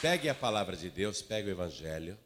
Pegue 0.00 0.30
a 0.30 0.34
palavra 0.34 0.74
de 0.74 0.88
Deus, 0.88 1.20
pegue 1.20 1.48
o 1.48 1.50
Evangelho, 1.50 2.18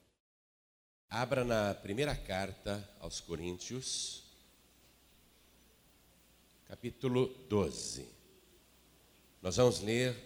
abra 1.10 1.44
na 1.44 1.74
primeira 1.74 2.14
carta 2.14 2.88
aos 3.00 3.18
Coríntios, 3.18 4.22
capítulo 6.68 7.26
12. 7.48 8.08
Nós 9.42 9.56
vamos 9.56 9.80
ler 9.80 10.16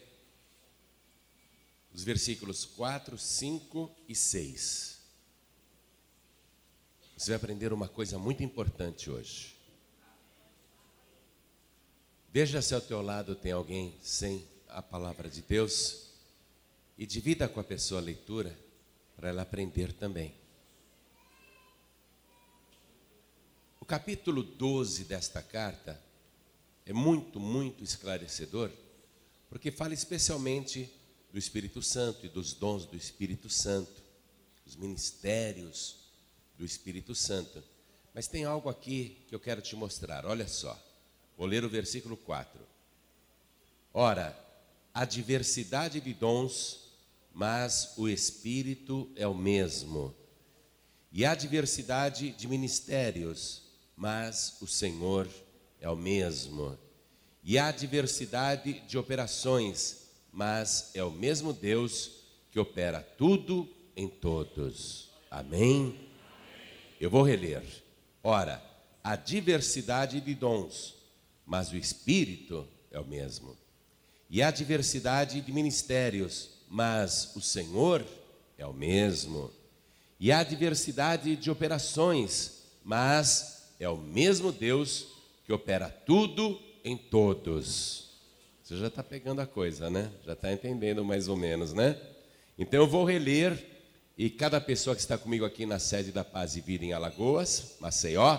os 1.95 2.05
versículos 2.05 2.67
4, 2.67 3.17
5 3.17 3.97
e 4.07 4.15
6. 4.15 4.99
Você 7.17 7.31
vai 7.31 7.37
aprender 7.37 7.73
uma 7.73 7.89
coisa 7.89 8.19
muito 8.19 8.43
importante 8.43 9.09
hoje. 9.09 9.57
Veja 12.31 12.61
se 12.61 12.75
ao 12.75 12.81
teu 12.83 13.01
lado 13.01 13.35
tem 13.35 13.53
alguém 13.53 13.99
sem 14.03 14.47
a 14.69 14.83
palavra 14.83 15.31
de 15.31 15.41
Deus 15.41 16.08
e 16.99 17.07
divida 17.07 17.49
com 17.49 17.61
a 17.61 17.65
pessoa 17.65 18.01
a 18.01 18.05
leitura 18.05 18.59
para 19.17 19.29
ela 19.29 19.43
aprender 19.43 19.93
também. 19.93 20.35
O 23.81 23.85
capítulo 23.85 24.43
12 24.43 25.05
desta 25.05 25.41
carta 25.41 26.03
é 26.85 26.93
muito, 26.93 27.39
muito 27.39 27.85
esclarecedor, 27.85 28.71
porque 29.49 29.71
fala 29.71 29.95
especialmente 29.95 30.93
do 31.33 31.39
Espírito 31.39 31.81
Santo 31.83 32.27
e 32.27 32.29
dos 32.29 32.53
dons 32.53 32.85
do 32.85 32.97
Espírito 32.97 33.49
Santo, 33.49 34.03
os 34.67 34.75
ministérios 34.75 36.11
do 36.59 36.65
Espírito 36.65 37.15
Santo. 37.15 37.63
Mas 38.13 38.27
tem 38.27 38.45
algo 38.45 38.69
aqui 38.69 39.25
que 39.29 39.35
eu 39.35 39.41
quero 39.41 39.63
te 39.63 39.77
mostrar, 39.77 40.27
olha 40.27 40.49
só. 40.49 40.77
Vou 41.37 41.47
ler 41.47 41.65
o 41.65 41.69
versículo 41.69 42.17
4. 42.17 42.61
Ora, 43.95 44.37
a 44.93 45.05
diversidade 45.05 46.01
de 46.01 46.13
dons 46.13 46.88
mas 47.39 47.93
o 47.97 48.09
Espírito 48.09 49.09
é 49.15 49.25
o 49.25 49.33
mesmo. 49.33 50.13
E 51.13 51.25
há 51.25 51.37
diversidade 51.37 52.33
de 52.33 52.49
ministérios, 52.49 53.63
mas 53.97 54.57
o 54.61 54.67
Senhor 54.67 55.29
é 55.81 55.89
o 55.89 55.95
mesmo. 55.95 56.77
E 57.45 57.57
há 57.57 57.71
diversidade 57.71 58.81
de 58.89 58.99
operações, 58.99 60.09
mas 60.33 60.91
é 60.95 61.05
o 61.05 61.13
mesmo 61.13 61.53
Deus 61.53 62.25
que 62.51 62.59
opera 62.59 63.03
tudo 63.17 63.73
em 63.95 64.09
todos. 64.09 65.09
Amém? 65.31 65.97
Eu 67.01 67.09
vou 67.09 67.23
reler. 67.23 67.63
Ora, 68.21 68.61
há 69.01 69.15
diversidade 69.15 70.21
de 70.21 70.35
dons, 70.35 70.97
mas 71.47 71.71
o 71.71 71.77
Espírito 71.77 72.67
é 72.91 72.99
o 72.99 73.07
mesmo. 73.07 73.57
E 74.29 74.43
há 74.43 74.51
diversidade 74.51 75.41
de 75.41 75.53
ministérios, 75.53 76.58
mas 76.69 77.33
o 77.35 77.41
Senhor 77.41 78.05
é 78.57 78.67
o 78.67 78.73
mesmo. 78.73 79.51
E 80.21 80.33
há 80.33 80.43
diversidade 80.43 81.37
de 81.37 81.51
operações, 81.51 82.65
mas 82.85 83.73
é 83.79 83.89
o 83.89 83.97
mesmo 83.97 84.51
Deus 84.51 85.07
que 85.45 85.53
opera 85.53 85.89
tudo 85.89 86.61
em 86.85 86.97
todos. 86.97 88.11
Você 88.63 88.77
já 88.77 88.89
está 88.89 89.03
pegando 89.03 89.41
a 89.41 89.47
coisa, 89.47 89.89
né? 89.89 90.11
Já 90.27 90.35
está 90.35 90.53
entendendo 90.53 91.05
mais 91.05 91.29
ou 91.29 91.37
menos, 91.37 91.73
né? 91.73 91.99
Então 92.59 92.81
eu 92.81 92.87
vou 92.87 93.05
reler 93.05 93.65
e 94.17 94.29
cada 94.29 94.61
pessoa 94.61 94.97
que 94.97 95.01
está 95.01 95.17
comigo 95.17 95.45
aqui 95.45 95.65
na 95.65 95.79
sede 95.79 96.11
da 96.11 96.25
Paz 96.25 96.57
e 96.57 96.61
Vida 96.61 96.85
em 96.85 96.93
Alagoas, 96.93 97.77
Maceió, 97.81 98.39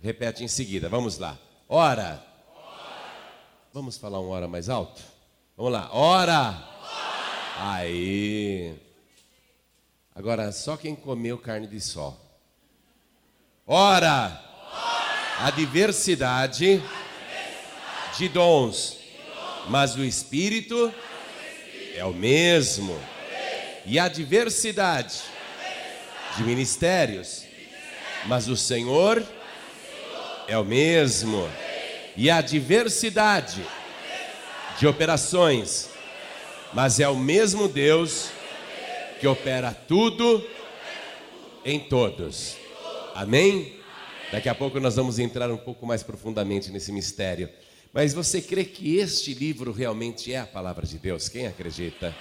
repete 0.00 0.44
em 0.44 0.48
seguida. 0.48 0.88
Vamos 0.88 1.18
lá. 1.18 1.36
Ora. 1.68 2.24
Vamos 3.72 3.98
falar 3.98 4.20
uma 4.20 4.30
hora 4.30 4.48
mais 4.48 4.68
alto? 4.68 5.02
Vamos 5.56 5.72
lá. 5.72 5.90
Ora. 5.92 6.77
Aí. 7.60 8.74
Agora, 10.14 10.52
só 10.52 10.76
quem 10.76 10.94
comeu 10.94 11.36
carne 11.36 11.66
de 11.66 11.80
sol. 11.80 12.16
Ora, 13.66 14.40
a 15.40 15.50
diversidade 15.50 16.80
de 18.16 18.28
dons, 18.28 18.98
mas 19.68 19.96
o 19.96 20.04
Espírito 20.04 20.94
é 21.94 22.04
o 22.04 22.12
mesmo. 22.12 22.98
E 23.84 23.98
a 23.98 24.06
diversidade 24.06 25.22
de 26.36 26.44
ministérios, 26.44 27.44
mas 28.26 28.46
o 28.46 28.56
Senhor 28.56 29.20
é 30.46 30.56
o 30.56 30.64
mesmo. 30.64 31.50
E 32.16 32.30
a 32.30 32.40
diversidade 32.40 33.66
de 34.78 34.86
operações, 34.86 35.90
mas 36.72 37.00
é 37.00 37.08
o 37.08 37.16
mesmo 37.16 37.68
Deus 37.68 38.28
que 39.20 39.26
opera 39.26 39.72
tudo 39.72 40.44
em 41.64 41.80
todos. 41.80 42.56
Amém? 43.14 43.76
Daqui 44.30 44.48
a 44.48 44.54
pouco 44.54 44.78
nós 44.78 44.96
vamos 44.96 45.18
entrar 45.18 45.50
um 45.50 45.56
pouco 45.56 45.86
mais 45.86 46.02
profundamente 46.02 46.70
nesse 46.70 46.92
mistério. 46.92 47.48
Mas 47.92 48.12
você 48.12 48.40
crê 48.42 48.64
que 48.64 48.96
este 48.96 49.32
livro 49.32 49.72
realmente 49.72 50.32
é 50.32 50.38
a 50.38 50.46
palavra 50.46 50.86
de 50.86 50.98
Deus? 50.98 51.28
Quem 51.28 51.46
acredita? 51.46 52.14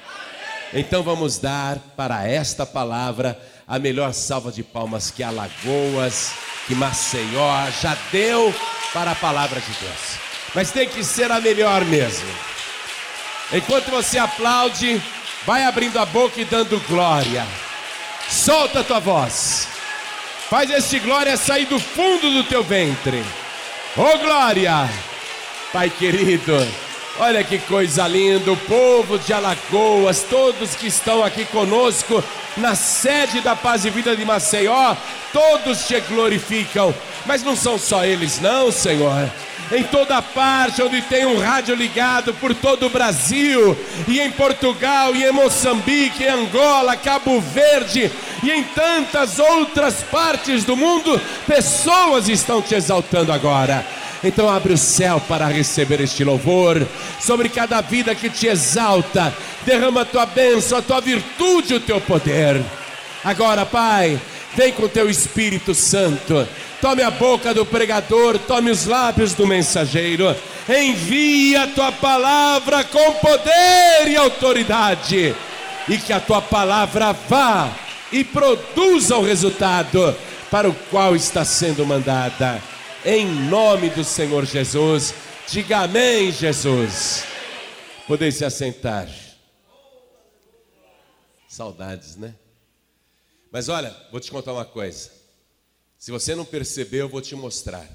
Então 0.74 1.04
vamos 1.04 1.38
dar 1.38 1.78
para 1.96 2.28
esta 2.28 2.66
palavra 2.66 3.40
a 3.68 3.78
melhor 3.78 4.14
salva 4.14 4.52
de 4.52 4.64
palmas 4.64 5.12
que 5.12 5.22
Alagoas, 5.24 6.32
que 6.66 6.76
Maceió 6.76 7.70
já 7.82 7.98
deu 8.12 8.54
para 8.94 9.12
a 9.12 9.16
palavra 9.16 9.60
de 9.60 9.68
Deus. 9.68 10.18
Mas 10.56 10.72
tem 10.72 10.88
que 10.88 11.04
ser 11.04 11.32
a 11.32 11.40
melhor 11.42 11.84
mesmo. 11.86 12.57
Enquanto 13.52 13.90
você 13.90 14.18
aplaude, 14.18 15.02
vai 15.46 15.64
abrindo 15.64 15.98
a 15.98 16.06
boca 16.06 16.40
e 16.42 16.46
dando 16.46 16.80
glória. 16.88 17.46
Solta 18.30 18.82
a 18.82 18.84
tua 18.84 19.00
voz. 19.00 19.70
Faz 20.50 20.70
este 20.70 21.00
glória 21.00 21.38
sair 21.38 21.66
do 21.66 21.80
fundo 21.80 22.30
do 22.32 22.44
teu 22.44 22.64
ventre. 22.64 23.24
Oh 23.96 24.18
glória! 24.18 24.90
Pai 25.72 25.90
querido, 25.90 26.56
olha 27.20 27.44
que 27.44 27.58
coisa 27.60 28.08
linda, 28.08 28.52
o 28.52 28.58
povo 28.58 29.18
de 29.20 29.34
Alagoas, 29.34 30.26
todos 30.30 30.76
que 30.76 30.88
estão 30.88 31.24
aqui 31.24 31.46
conosco 31.46 32.24
na 32.56 32.76
sede 32.76 33.42
da 33.42 33.56
Paz 33.56 33.86
e 33.86 33.90
Vida 33.90 34.16
de 34.16 34.24
Maceió, 34.24 34.96
todos 35.34 35.86
te 35.88 36.00
glorificam, 36.02 36.94
mas 37.26 37.44
não 37.44 37.56
são 37.56 37.78
só 37.78 38.06
eles, 38.06 38.40
não, 38.40 38.72
Senhor 38.72 39.30
em 39.72 39.84
toda 39.84 40.22
parte 40.22 40.82
onde 40.82 41.02
tem 41.02 41.26
um 41.26 41.40
rádio 41.40 41.76
ligado 41.76 42.34
por 42.36 42.56
todo 42.56 42.86
o 42.86 42.90
Brasil, 42.90 43.78
e 44.08 44.20
em 44.20 44.32
Portugal, 44.32 45.16
e 45.16 45.26
em 45.26 45.32
Moçambique, 45.32 46.24
em 46.24 46.30
Angola, 46.30 46.96
Cabo 46.96 47.42
Verde 47.42 48.12
e 48.44 48.52
em 48.52 48.64
tantas 48.64 49.40
outras 49.40 50.04
partes 50.04 50.64
do 50.64 50.76
mundo, 50.76 51.20
pessoas 51.46 52.30
estão 52.30 52.62
te 52.62 52.76
exaltando 52.76 53.32
agora. 53.32 53.86
Então 54.24 54.50
abre 54.50 54.74
o 54.74 54.78
céu 54.78 55.22
para 55.28 55.48
receber 55.48 56.02
este 56.02 56.24
louvor 56.24 56.86
sobre 57.20 57.50
cada 57.50 57.82
vida 57.82 58.16
que 58.16 58.30
te 58.30 58.48
exalta. 58.48 59.34
Derrama 59.66 60.02
a 60.02 60.06
tua 60.06 60.26
bênção, 60.26 60.78
a 60.78 60.82
tua 60.82 61.00
virtude, 61.02 61.76
o 61.76 61.80
teu 61.80 62.02
poder. 62.02 62.64
Agora, 63.24 63.66
Pai, 63.66 64.20
vem 64.58 64.74
com 64.74 64.84
o 64.84 64.90
teu 64.90 65.10
Espírito 65.10 65.74
Santo 65.74 66.46
tome 66.82 67.02
a 67.02 67.12
boca 67.12 67.54
do 67.54 67.66
pregador, 67.66 68.38
tome 68.40 68.72
os 68.72 68.86
lábios 68.86 69.34
do 69.34 69.48
mensageiro, 69.48 70.36
envia 70.68 71.64
a 71.64 71.68
tua 71.68 71.92
palavra 71.92 72.84
com 72.84 73.14
poder 73.14 74.08
e 74.08 74.16
autoridade, 74.16 75.36
e 75.88 75.98
que 75.98 76.14
a 76.14 76.20
tua 76.20 76.42
palavra 76.42 77.14
vá 77.14 77.72
e 78.12 78.24
produza 78.24 79.18
o 79.18 79.24
resultado 79.24 80.16
para 80.52 80.70
o 80.70 80.74
qual 80.90 81.16
está 81.16 81.44
sendo 81.44 81.86
mandada. 81.86 82.62
Em 83.06 83.26
nome 83.26 83.90
do 83.90 84.04
Senhor 84.04 84.46
Jesus, 84.46 85.14
diga 85.48 85.80
amém, 85.80 86.32
Jesus. 86.32 87.24
Podem 88.08 88.32
se 88.32 88.46
assentar. 88.46 89.08
Saudades, 91.48 92.16
né? 92.16 92.34
Mas 93.52 93.70
olha, 93.70 93.96
vou 94.12 94.20
te 94.20 94.30
contar 94.30 94.54
uma 94.54 94.66
coisa. 94.66 95.12
Se 95.98 96.12
você 96.12 96.36
não 96.36 96.46
percebeu, 96.46 97.02
eu 97.06 97.10
vou 97.10 97.22
te 97.22 97.36
mostrar. 97.36 97.90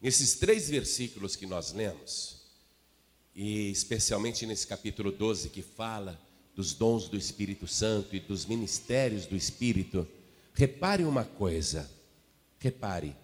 Nesses 0.00 0.34
três 0.34 0.68
versículos 0.68 1.36
que 1.36 1.46
nós 1.46 1.72
lemos, 1.72 2.36
e 3.34 3.70
especialmente 3.70 4.46
nesse 4.46 4.66
capítulo 4.66 5.12
12 5.12 5.50
que 5.50 5.62
fala 5.62 6.20
dos 6.54 6.72
dons 6.72 7.08
do 7.08 7.16
Espírito 7.16 7.68
Santo 7.68 8.16
e 8.16 8.20
dos 8.20 8.46
ministérios 8.46 9.26
do 9.26 9.36
Espírito, 9.36 10.08
repare 10.54 11.04
uma 11.04 11.24
coisa. 11.24 11.88
Repare. 12.58 13.14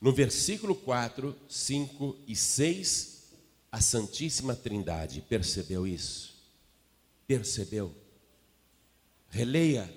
No 0.00 0.12
versículo 0.12 0.74
4, 0.74 1.36
5 1.48 2.16
e 2.28 2.36
6, 2.36 3.24
a 3.72 3.80
Santíssima 3.80 4.54
Trindade 4.54 5.20
percebeu 5.22 5.86
isso? 5.86 6.34
Percebeu? 7.26 7.92
Releia 9.28 9.92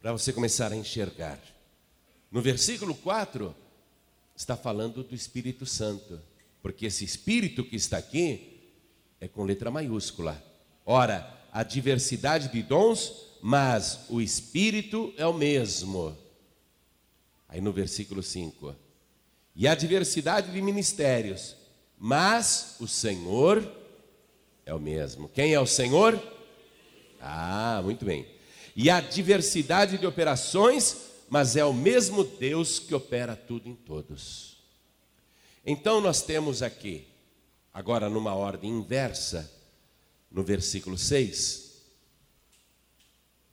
para 0.00 0.12
você 0.12 0.32
começar 0.32 0.72
a 0.72 0.76
enxergar. 0.76 1.38
No 2.30 2.40
versículo 2.40 2.94
4, 2.94 3.54
está 4.36 4.56
falando 4.56 5.02
do 5.02 5.14
Espírito 5.14 5.66
Santo, 5.66 6.20
porque 6.62 6.86
esse 6.86 7.04
Espírito 7.04 7.64
que 7.64 7.76
está 7.76 7.98
aqui 7.98 8.58
é 9.20 9.26
com 9.26 9.44
letra 9.44 9.70
maiúscula. 9.70 10.42
Ora, 10.84 11.36
a 11.52 11.62
diversidade 11.62 12.48
de 12.52 12.62
dons, 12.62 13.26
mas 13.42 14.00
o 14.08 14.20
Espírito 14.20 15.12
é 15.16 15.26
o 15.26 15.34
mesmo. 15.34 16.16
Aí 17.48 17.60
no 17.60 17.72
versículo 17.72 18.22
5. 18.22 18.76
E 19.56 19.66
a 19.66 19.74
diversidade 19.74 20.52
de 20.52 20.62
ministérios, 20.62 21.56
mas 21.98 22.76
o 22.78 22.86
Senhor 22.86 23.68
é 24.64 24.72
o 24.72 24.78
mesmo. 24.78 25.28
Quem 25.28 25.52
é 25.52 25.58
o 25.58 25.66
Senhor? 25.66 26.22
Ah, 27.20 27.80
muito 27.82 28.04
bem. 28.04 28.37
E 28.80 28.90
a 28.90 29.00
diversidade 29.00 29.98
de 29.98 30.06
operações, 30.06 30.98
mas 31.28 31.56
é 31.56 31.64
o 31.64 31.74
mesmo 31.74 32.22
Deus 32.22 32.78
que 32.78 32.94
opera 32.94 33.34
tudo 33.34 33.68
em 33.68 33.74
todos. 33.74 34.56
Então 35.66 36.00
nós 36.00 36.22
temos 36.22 36.62
aqui, 36.62 37.04
agora 37.74 38.08
numa 38.08 38.36
ordem 38.36 38.70
inversa, 38.70 39.52
no 40.30 40.44
versículo 40.44 40.96
6, 40.96 41.72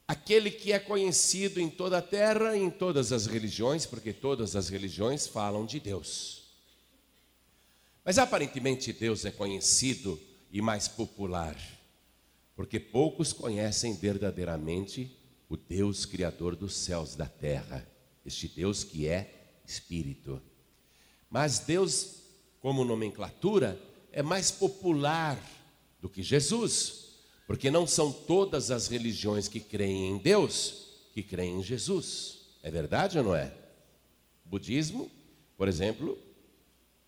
aquele 0.07 0.51
que 0.51 0.71
é 0.71 0.77
conhecido 0.77 1.59
em 1.59 1.71
toda 1.71 1.97
a 1.97 2.03
terra 2.03 2.55
e 2.55 2.61
em 2.61 2.69
todas 2.69 3.11
as 3.11 3.25
religiões, 3.25 3.83
porque 3.83 4.13
todas 4.13 4.55
as 4.55 4.69
religiões 4.69 5.25
falam 5.25 5.65
de 5.65 5.79
Deus. 5.79 6.43
Mas 8.03 8.19
aparentemente 8.19 8.93
Deus 8.93 9.25
é 9.25 9.31
conhecido 9.31 10.21
e 10.51 10.61
mais 10.61 10.87
popular, 10.87 11.57
porque 12.55 12.79
poucos 12.79 13.33
conhecem 13.33 13.93
verdadeiramente 13.95 15.17
o 15.49 15.57
Deus 15.57 16.05
Criador 16.05 16.55
dos 16.55 16.75
céus 16.75 17.13
e 17.13 17.17
da 17.17 17.27
terra, 17.27 17.87
este 18.25 18.47
Deus 18.47 18.83
que 18.83 19.07
é 19.07 19.59
Espírito. 19.65 20.41
Mas 21.29 21.59
Deus, 21.59 22.21
como 22.61 22.85
nomenclatura, 22.85 23.79
é 24.11 24.23
mais 24.23 24.51
popular 24.51 25.39
do 26.01 26.09
que 26.09 26.23
Jesus. 26.23 27.05
Porque 27.45 27.69
não 27.69 27.85
são 27.85 28.11
todas 28.11 28.71
as 28.71 28.87
religiões 28.87 29.47
que 29.47 29.59
creem 29.59 30.09
em 30.09 30.17
Deus 30.17 30.85
que 31.15 31.23
creem 31.23 31.59
em 31.59 31.63
Jesus. 31.63 32.39
É 32.61 32.69
verdade 32.69 33.17
ou 33.17 33.23
não 33.23 33.35
é? 33.35 33.55
O 34.45 34.49
budismo, 34.49 35.09
por 35.55 35.69
exemplo, 35.69 36.19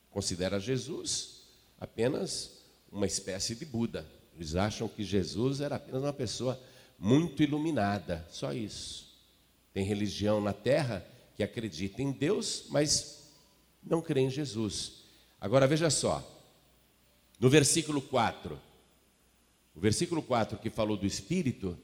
considera 0.10 0.62
Jesus 0.62 1.42
apenas 1.78 2.62
uma 2.90 3.06
espécie 3.06 3.54
de 3.54 3.66
Buda. 3.66 4.10
Eles 4.38 4.56
acham 4.56 4.88
que 4.88 5.04
Jesus 5.04 5.62
era 5.62 5.78
apenas 5.78 6.04
uma 6.04 6.13
pessoa 6.13 6.62
muito 6.98 7.42
iluminada, 7.42 8.25
só 8.30 8.54
isso. 8.54 9.07
Tem 9.74 9.84
religião 9.84 10.39
na 10.39 10.54
terra 10.54 11.06
que 11.36 11.44
acredita 11.44 12.01
em 12.01 12.12
Deus, 12.12 12.66
mas 12.69 13.31
não 13.84 14.01
crê 14.01 14.22
em 14.22 14.30
Jesus. 14.30 15.04
Agora 15.42 15.68
veja 15.68 15.89
só, 15.89 16.24
no 17.39 17.50
versículo 17.50 18.01
4, 18.01 18.60
o 19.75 19.80
versículo 19.80 20.22
4 20.22 20.57
que 20.60 20.69
falou 20.69 20.98
do 20.98 21.06
Espírito 21.06 21.78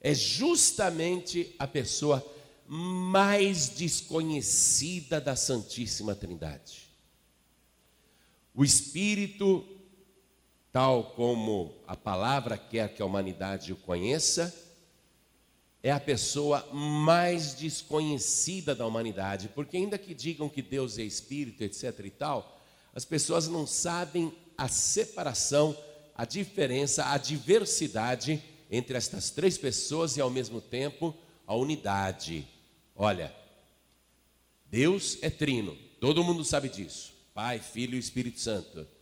é 0.00 0.14
justamente 0.14 1.54
a 1.58 1.66
pessoa 1.66 2.24
mais 2.66 3.68
desconhecida 3.68 5.20
da 5.20 5.36
Santíssima 5.36 6.14
Trindade. 6.14 6.84
O 8.54 8.64
Espírito, 8.64 9.66
tal 10.74 11.04
como 11.14 11.72
a 11.86 11.94
palavra 11.94 12.58
quer 12.58 12.92
que 12.92 13.00
a 13.00 13.06
humanidade 13.06 13.72
o 13.72 13.76
conheça, 13.76 14.52
é 15.80 15.92
a 15.92 16.00
pessoa 16.00 16.66
mais 16.72 17.54
desconhecida 17.54 18.74
da 18.74 18.84
humanidade, 18.84 19.48
porque 19.54 19.76
ainda 19.76 19.96
que 19.96 20.12
digam 20.12 20.48
que 20.48 20.60
Deus 20.60 20.98
é 20.98 21.02
Espírito, 21.04 21.62
etc 21.62 21.96
e 22.04 22.10
tal, 22.10 22.60
as 22.92 23.04
pessoas 23.04 23.46
não 23.46 23.68
sabem 23.68 24.36
a 24.58 24.66
separação 24.66 25.76
a 26.12 26.24
diferença, 26.24 27.04
a 27.04 27.18
diversidade 27.18 28.42
entre 28.68 28.96
estas 28.96 29.30
três 29.30 29.56
pessoas 29.56 30.16
e 30.16 30.20
ao 30.20 30.28
mesmo 30.28 30.60
tempo 30.60 31.16
a 31.46 31.54
unidade. 31.54 32.48
Olha, 32.96 33.32
Deus 34.68 35.18
é 35.22 35.30
trino, 35.30 35.78
todo 36.00 36.24
mundo 36.24 36.44
sabe 36.44 36.68
disso. 36.68 37.14
Pai, 37.32 37.60
Filho 37.60 37.94
e 37.94 38.00
Espírito 38.00 38.40
Santo. 38.40 38.93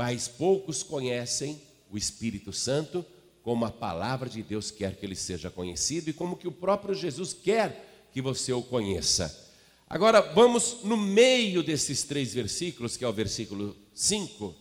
Mas 0.00 0.26
poucos 0.26 0.82
conhecem 0.82 1.60
o 1.90 1.98
Espírito 1.98 2.54
Santo 2.54 3.04
como 3.42 3.66
a 3.66 3.70
palavra 3.70 4.30
de 4.30 4.42
Deus 4.42 4.70
quer 4.70 4.96
que 4.96 5.04
ele 5.04 5.14
seja 5.14 5.50
conhecido 5.50 6.08
e 6.08 6.14
como 6.14 6.38
que 6.38 6.48
o 6.48 6.52
próprio 6.52 6.94
Jesus 6.94 7.34
quer 7.34 8.08
que 8.10 8.22
você 8.22 8.50
o 8.50 8.62
conheça. 8.62 9.52
Agora 9.86 10.22
vamos 10.22 10.84
no 10.84 10.96
meio 10.96 11.62
desses 11.62 12.02
três 12.02 12.32
versículos, 12.32 12.96
que 12.96 13.04
é 13.04 13.08
o 13.08 13.12
versículo 13.12 13.76
5, 13.92 14.56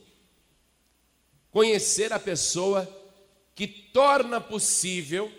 conhecer 1.51 2.12
a 2.12 2.19
pessoa 2.19 2.86
que 3.56 3.65
torna 3.65 4.41
possível 4.41 5.31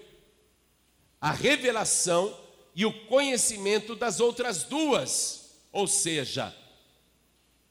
a 1.20 1.30
revelação 1.30 2.34
e 2.74 2.86
o 2.86 3.06
conhecimento 3.06 3.94
das 3.94 4.18
outras 4.18 4.64
duas, 4.64 5.58
ou 5.70 5.86
seja, 5.86 6.56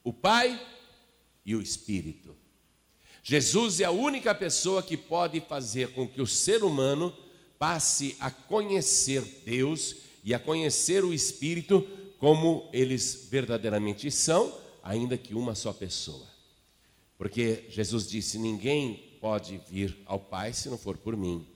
o 0.04 0.12
Pai 0.12 0.70
e 1.44 1.54
o 1.54 1.62
Espírito. 1.62 2.36
Jesus 3.22 3.80
é 3.80 3.84
a 3.84 3.90
única 3.90 4.34
pessoa 4.34 4.82
que 4.82 4.96
pode 4.96 5.40
fazer 5.40 5.92
com 5.92 6.08
que 6.08 6.22
o 6.22 6.26
ser 6.26 6.64
humano 6.64 7.14
passe 7.58 8.16
a 8.18 8.30
conhecer 8.30 9.22
Deus 9.44 9.96
e 10.24 10.32
a 10.32 10.38
conhecer 10.38 11.04
o 11.04 11.12
Espírito 11.12 11.86
como 12.18 12.68
eles 12.72 13.28
verdadeiramente 13.30 14.10
são, 14.10 14.54
ainda 14.82 15.16
que 15.16 15.34
uma 15.34 15.54
só 15.54 15.72
pessoa. 15.72 16.26
Porque 17.18 17.66
Jesus 17.68 18.08
disse: 18.08 18.38
Ninguém 18.38 19.18
pode 19.20 19.60
vir 19.70 19.96
ao 20.06 20.18
Pai 20.18 20.52
se 20.52 20.68
não 20.68 20.78
for 20.78 20.96
por 20.96 21.16
mim. 21.16 21.46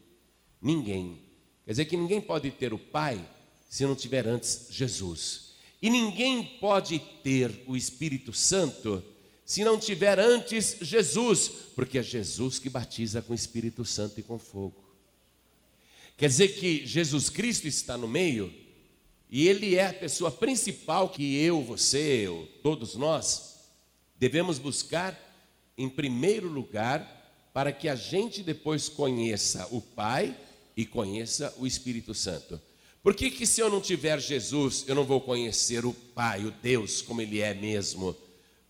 Ninguém. 0.61 1.23
Quer 1.65 1.71
dizer 1.73 1.85
que 1.87 1.97
ninguém 1.97 2.21
pode 2.21 2.51
ter 2.51 2.75
o 2.75 2.79
Pai 2.79 3.27
se 3.69 3.85
não 3.85 3.95
tiver 3.95 4.27
antes 4.27 4.69
Jesus. 4.71 5.55
E 5.81 5.89
ninguém 5.91 6.45
pode 6.61 6.99
ter 7.23 7.65
o 7.67 7.77
Espírito 7.77 8.33
Santo 8.33 9.03
se 9.45 9.63
não 9.65 9.79
tiver 9.79 10.19
antes 10.19 10.77
Jesus, 10.81 11.49
porque 11.75 11.99
é 11.99 12.03
Jesus 12.03 12.59
que 12.59 12.71
batiza 12.71 13.21
com 13.21 13.33
o 13.33 13.37
Espírito 13.37 13.85
Santo 13.85 14.19
e 14.19 14.23
com 14.23 14.39
fogo. 14.39 14.83
Quer 16.17 16.29
dizer 16.29 16.49
que 16.49 16.87
Jesus 16.87 17.29
Cristo 17.29 17.67
está 17.67 17.97
no 17.97 18.09
meio 18.09 18.53
e 19.31 19.49
Ele 19.49 19.75
é 19.75 19.87
a 19.87 19.93
pessoa 19.93 20.31
principal 20.31 21.09
que 21.09 21.37
eu, 21.37 21.63
você, 21.63 22.27
eu, 22.27 22.49
todos 22.63 22.95
nós 22.95 23.55
devemos 24.19 24.59
buscar 24.59 25.21
em 25.77 25.89
primeiro 25.89 26.49
lugar, 26.49 27.23
para 27.53 27.73
que 27.73 27.89
a 27.89 27.95
gente 27.95 28.43
depois 28.43 28.89
conheça 28.89 29.69
o 29.71 29.81
Pai 29.81 30.37
e 30.77 30.85
conheça 30.85 31.55
o 31.59 31.67
Espírito 31.67 32.15
Santo. 32.15 32.61
Por 33.03 33.15
que, 33.15 33.31
que 33.31 33.47
se 33.47 33.61
eu 33.61 33.71
não 33.71 33.81
tiver 33.81 34.21
Jesus, 34.21 34.85
eu 34.89 34.95
não 34.95 35.05
vou 35.05 35.21
conhecer 35.21 35.85
o 35.85 35.93
Pai, 35.93 36.45
o 36.45 36.51
Deus, 36.51 37.03
como 37.03 37.21
Ele 37.21 37.41
é 37.41 37.55
mesmo? 37.55 38.17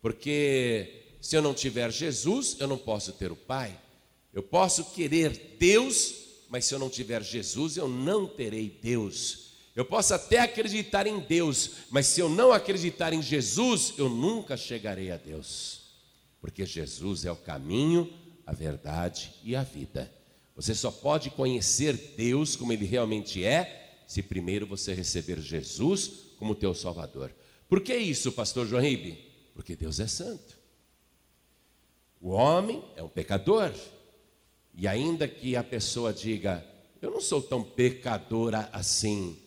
Porque 0.04 1.16
se 1.18 1.34
eu 1.34 1.40
não 1.40 1.54
tiver 1.54 1.90
Jesus, 1.90 2.56
eu 2.60 2.68
não 2.68 2.76
posso 2.76 3.14
ter 3.14 3.32
o 3.32 3.36
Pai. 3.36 3.74
Eu 4.34 4.42
posso 4.42 4.84
querer 4.92 5.56
Deus, 5.58 6.14
mas 6.50 6.66
se 6.66 6.74
eu 6.74 6.78
não 6.78 6.90
tiver 6.90 7.22
Jesus, 7.22 7.78
eu 7.78 7.88
não 7.88 8.26
terei 8.26 8.68
Deus. 8.68 9.54
Eu 9.74 9.86
posso 9.86 10.12
até 10.12 10.40
acreditar 10.40 11.06
em 11.06 11.18
Deus, 11.20 11.70
mas 11.88 12.08
se 12.08 12.20
eu 12.20 12.28
não 12.28 12.52
acreditar 12.52 13.14
em 13.14 13.22
Jesus, 13.22 13.94
eu 13.96 14.10
nunca 14.10 14.54
chegarei 14.54 15.10
a 15.10 15.16
Deus 15.16 15.84
porque 16.44 16.66
Jesus 16.66 17.24
é 17.24 17.32
o 17.32 17.36
caminho, 17.36 18.12
a 18.46 18.52
verdade 18.52 19.32
e 19.42 19.56
a 19.56 19.62
vida. 19.62 20.12
Você 20.54 20.74
só 20.74 20.90
pode 20.90 21.30
conhecer 21.30 21.96
Deus 22.18 22.54
como 22.54 22.70
ele 22.70 22.84
realmente 22.84 23.42
é, 23.42 24.02
se 24.06 24.22
primeiro 24.22 24.66
você 24.66 24.92
receber 24.92 25.40
Jesus 25.40 26.10
como 26.38 26.54
teu 26.54 26.74
Salvador. 26.74 27.34
Por 27.66 27.80
que 27.80 27.96
isso, 27.96 28.30
pastor 28.30 28.66
João 28.66 28.82
Ribe? 28.82 29.18
Porque 29.54 29.76
Deus 29.76 30.00
é 30.00 30.06
santo. 30.06 30.58
O 32.20 32.30
homem 32.30 32.84
é 32.96 33.02
um 33.02 33.08
pecador. 33.08 33.72
E 34.74 34.88
ainda 34.88 35.28
que 35.28 35.54
a 35.56 35.62
pessoa 35.62 36.12
diga, 36.12 36.66
eu 37.00 37.10
não 37.10 37.20
sou 37.20 37.40
tão 37.40 37.62
pecadora 37.62 38.68
assim, 38.72 39.38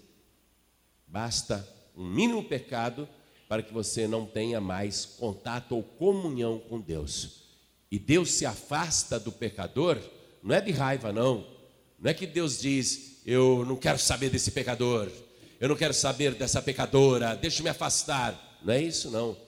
basta 1.05 1.67
um 1.95 2.05
mínimo 2.05 2.43
pecado 2.43 3.09
para 3.49 3.63
que 3.63 3.73
você 3.73 4.07
não 4.07 4.25
tenha 4.25 4.61
mais 4.61 5.05
contato 5.05 5.75
ou 5.75 5.83
comunhão 5.83 6.59
com 6.59 6.79
Deus. 6.79 7.43
E 7.89 7.97
Deus 7.97 8.31
se 8.31 8.45
afasta 8.45 9.19
do 9.19 9.31
pecador, 9.31 9.97
não 10.43 10.55
é 10.55 10.61
de 10.61 10.71
raiva, 10.71 11.11
não. 11.11 11.45
Não 11.99 12.11
é 12.11 12.13
que 12.13 12.27
Deus 12.27 12.59
diz, 12.59 13.21
eu 13.25 13.65
não 13.65 13.75
quero 13.75 13.97
saber 13.97 14.29
desse 14.29 14.51
pecador, 14.51 15.09
eu 15.59 15.67
não 15.67 15.75
quero 15.75 15.93
saber 15.93 16.35
dessa 16.35 16.61
pecadora, 16.61 17.35
deixa-me 17.35 17.69
afastar. 17.69 18.59
Não 18.63 18.73
é 18.73 18.81
isso, 18.81 19.09
não. 19.09 19.46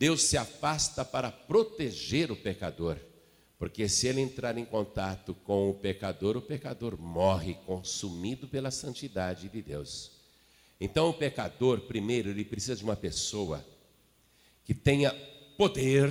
Deus 0.00 0.22
se 0.22 0.38
afasta 0.38 1.04
para 1.04 1.30
proteger 1.30 2.32
o 2.32 2.36
pecador. 2.36 2.96
Porque 3.58 3.86
se 3.86 4.08
ele 4.08 4.22
entrar 4.22 4.56
em 4.56 4.64
contato 4.64 5.34
com 5.44 5.68
o 5.68 5.74
pecador, 5.74 6.38
o 6.38 6.40
pecador 6.40 6.98
morre 6.98 7.52
consumido 7.66 8.48
pela 8.48 8.70
santidade 8.70 9.50
de 9.50 9.60
Deus. 9.60 10.12
Então, 10.80 11.10
o 11.10 11.12
pecador, 11.12 11.82
primeiro, 11.82 12.30
ele 12.30 12.46
precisa 12.46 12.74
de 12.76 12.82
uma 12.82 12.96
pessoa 12.96 13.62
que 14.64 14.72
tenha 14.72 15.12
poder 15.58 16.10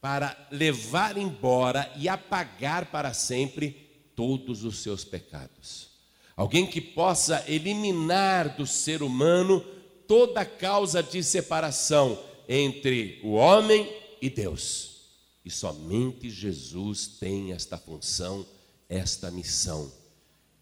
para 0.00 0.36
levar 0.50 1.16
embora 1.16 1.88
e 1.96 2.08
apagar 2.08 2.86
para 2.86 3.14
sempre 3.14 3.88
todos 4.16 4.64
os 4.64 4.82
seus 4.82 5.04
pecados. 5.04 5.90
Alguém 6.34 6.66
que 6.66 6.80
possa 6.80 7.44
eliminar 7.46 8.56
do 8.56 8.66
ser 8.66 9.04
humano 9.04 9.60
toda 10.08 10.44
causa 10.44 11.00
de 11.00 11.22
separação 11.22 12.28
entre 12.52 13.20
o 13.22 13.34
homem 13.34 13.88
e 14.20 14.28
Deus. 14.28 15.02
E 15.44 15.50
somente 15.50 16.28
Jesus 16.28 17.06
tem 17.06 17.52
esta 17.52 17.78
função, 17.78 18.44
esta 18.88 19.30
missão. 19.30 19.90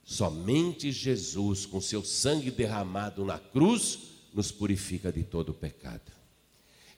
Somente 0.05 0.93
Jesus, 0.93 1.65
com 1.65 1.81
seu 1.81 2.05
sangue 2.05 2.51
derramado 2.51 3.25
na 3.25 3.39
cruz, 3.39 4.01
nos 4.35 4.53
purifica 4.53 5.11
de 5.11 5.23
todo 5.23 5.49
o 5.49 5.55
pecado. 5.55 6.13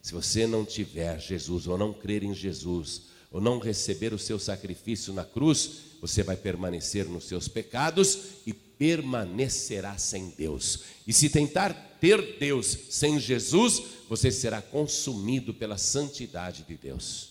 Se 0.02 0.12
você 0.12 0.44
não 0.44 0.64
tiver 0.64 1.20
Jesus, 1.20 1.68
ou 1.68 1.78
não 1.78 1.92
crer 1.92 2.24
em 2.24 2.34
Jesus, 2.34 3.02
ou 3.30 3.40
não 3.40 3.60
receber 3.60 4.12
o 4.12 4.18
seu 4.18 4.40
sacrifício 4.40 5.12
na 5.12 5.24
cruz, 5.24 5.70
você 6.00 6.24
vai 6.24 6.36
permanecer 6.36 7.08
nos 7.08 7.28
seus 7.28 7.46
pecados 7.46 8.18
e 8.44 8.52
permanecerá 8.52 9.96
sem 9.98 10.30
Deus. 10.30 10.80
E 11.06 11.12
se 11.12 11.30
tentar 11.30 11.74
ter 12.00 12.38
Deus 12.38 12.76
sem 12.88 13.20
Jesus, 13.20 13.99
você 14.10 14.32
será 14.32 14.60
consumido 14.60 15.54
pela 15.54 15.78
santidade 15.78 16.64
de 16.64 16.74
Deus. 16.74 17.28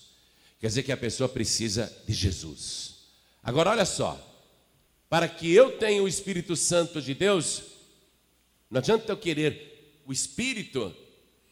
Quer 0.61 0.67
dizer 0.67 0.83
que 0.83 0.93
a 0.93 0.97
pessoa 0.97 1.27
precisa 1.27 1.93
de 2.07 2.13
Jesus. 2.13 2.99
Agora, 3.43 3.71
olha 3.71 3.83
só, 3.83 4.17
para 5.09 5.27
que 5.27 5.51
eu 5.51 5.77
tenha 5.77 6.01
o 6.01 6.07
Espírito 6.07 6.55
Santo 6.55 7.01
de 7.01 7.13
Deus, 7.13 7.63
não 8.71 8.79
adianta 8.79 9.11
eu 9.11 9.17
querer 9.17 10.01
o 10.07 10.13
Espírito 10.13 10.95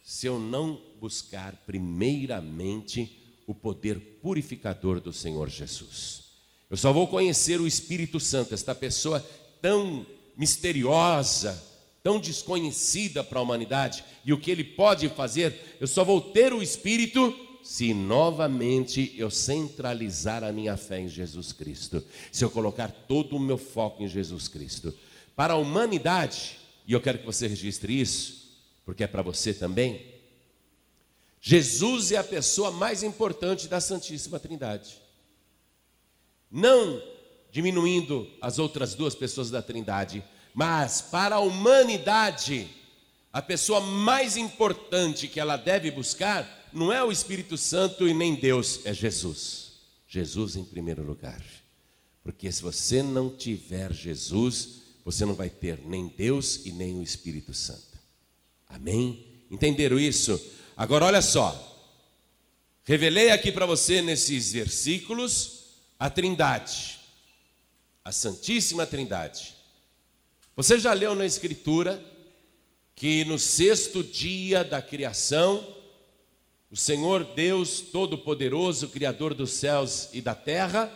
se 0.02 0.26
eu 0.26 0.38
não 0.38 0.80
buscar 0.98 1.54
primeiramente 1.66 3.22
o 3.46 3.54
poder 3.54 4.00
purificador 4.22 4.98
do 4.98 5.12
Senhor 5.12 5.50
Jesus. 5.50 6.22
Eu 6.70 6.76
só 6.78 6.90
vou 6.90 7.06
conhecer 7.06 7.60
o 7.60 7.66
Espírito 7.66 8.18
Santo, 8.18 8.54
esta 8.54 8.74
pessoa 8.74 9.20
tão 9.60 10.06
misteriosa, 10.38 11.62
tão 12.08 12.18
desconhecida 12.18 13.22
para 13.22 13.38
a 13.38 13.42
humanidade, 13.42 14.02
e 14.24 14.32
o 14.32 14.40
que 14.40 14.50
ele 14.50 14.64
pode 14.64 15.10
fazer, 15.10 15.76
eu 15.78 15.86
só 15.86 16.02
vou 16.02 16.22
ter 16.22 16.54
o 16.54 16.62
Espírito 16.62 17.38
se 17.62 17.92
novamente 17.92 19.14
eu 19.18 19.30
centralizar 19.30 20.42
a 20.42 20.50
minha 20.50 20.74
fé 20.74 21.00
em 21.00 21.08
Jesus 21.08 21.52
Cristo, 21.52 22.02
se 22.32 22.42
eu 22.42 22.48
colocar 22.48 22.90
todo 23.06 23.36
o 23.36 23.38
meu 23.38 23.58
foco 23.58 24.02
em 24.02 24.08
Jesus 24.08 24.48
Cristo. 24.48 24.94
Para 25.36 25.52
a 25.52 25.58
humanidade, 25.58 26.58
e 26.86 26.94
eu 26.94 27.00
quero 27.02 27.18
que 27.18 27.26
você 27.26 27.46
registre 27.46 28.00
isso, 28.00 28.56
porque 28.86 29.04
é 29.04 29.06
para 29.06 29.20
você 29.20 29.52
também, 29.52 30.00
Jesus 31.42 32.10
é 32.10 32.16
a 32.16 32.24
pessoa 32.24 32.70
mais 32.70 33.02
importante 33.02 33.68
da 33.68 33.82
Santíssima 33.82 34.40
Trindade. 34.40 34.96
Não 36.50 37.02
diminuindo 37.52 38.26
as 38.40 38.58
outras 38.58 38.94
duas 38.94 39.14
pessoas 39.14 39.50
da 39.50 39.60
Trindade, 39.60 40.24
mas 40.54 41.00
para 41.00 41.36
a 41.36 41.40
humanidade, 41.40 42.68
a 43.32 43.40
pessoa 43.40 43.80
mais 43.80 44.36
importante 44.36 45.28
que 45.28 45.40
ela 45.40 45.56
deve 45.56 45.90
buscar 45.90 46.68
não 46.72 46.92
é 46.92 47.02
o 47.02 47.12
Espírito 47.12 47.56
Santo 47.56 48.06
e 48.06 48.14
nem 48.14 48.34
Deus, 48.34 48.80
é 48.84 48.92
Jesus. 48.92 49.72
Jesus 50.08 50.56
em 50.56 50.64
primeiro 50.64 51.02
lugar. 51.02 51.42
Porque 52.22 52.50
se 52.50 52.62
você 52.62 53.02
não 53.02 53.30
tiver 53.30 53.92
Jesus, 53.92 54.82
você 55.04 55.24
não 55.24 55.34
vai 55.34 55.48
ter 55.48 55.80
nem 55.84 56.08
Deus 56.08 56.66
e 56.66 56.72
nem 56.72 56.98
o 56.98 57.02
Espírito 57.02 57.54
Santo. 57.54 57.98
Amém? 58.68 59.26
Entenderam 59.50 59.98
isso? 59.98 60.40
Agora 60.76 61.06
olha 61.06 61.22
só. 61.22 61.64
Revelei 62.84 63.30
aqui 63.30 63.50
para 63.50 63.66
você 63.66 64.02
nesses 64.02 64.52
versículos 64.52 65.64
a 65.98 66.08
Trindade 66.10 66.98
a 68.08 68.12
Santíssima 68.12 68.86
Trindade. 68.86 69.54
Você 70.58 70.76
já 70.76 70.92
leu 70.92 71.14
na 71.14 71.24
Escritura 71.24 72.04
que 72.96 73.24
no 73.26 73.38
sexto 73.38 74.02
dia 74.02 74.64
da 74.64 74.82
criação, 74.82 75.64
o 76.68 76.76
Senhor 76.76 77.22
Deus 77.22 77.80
Todo-Poderoso, 77.80 78.88
Criador 78.88 79.34
dos 79.34 79.52
céus 79.52 80.08
e 80.12 80.20
da 80.20 80.34
terra, 80.34 80.92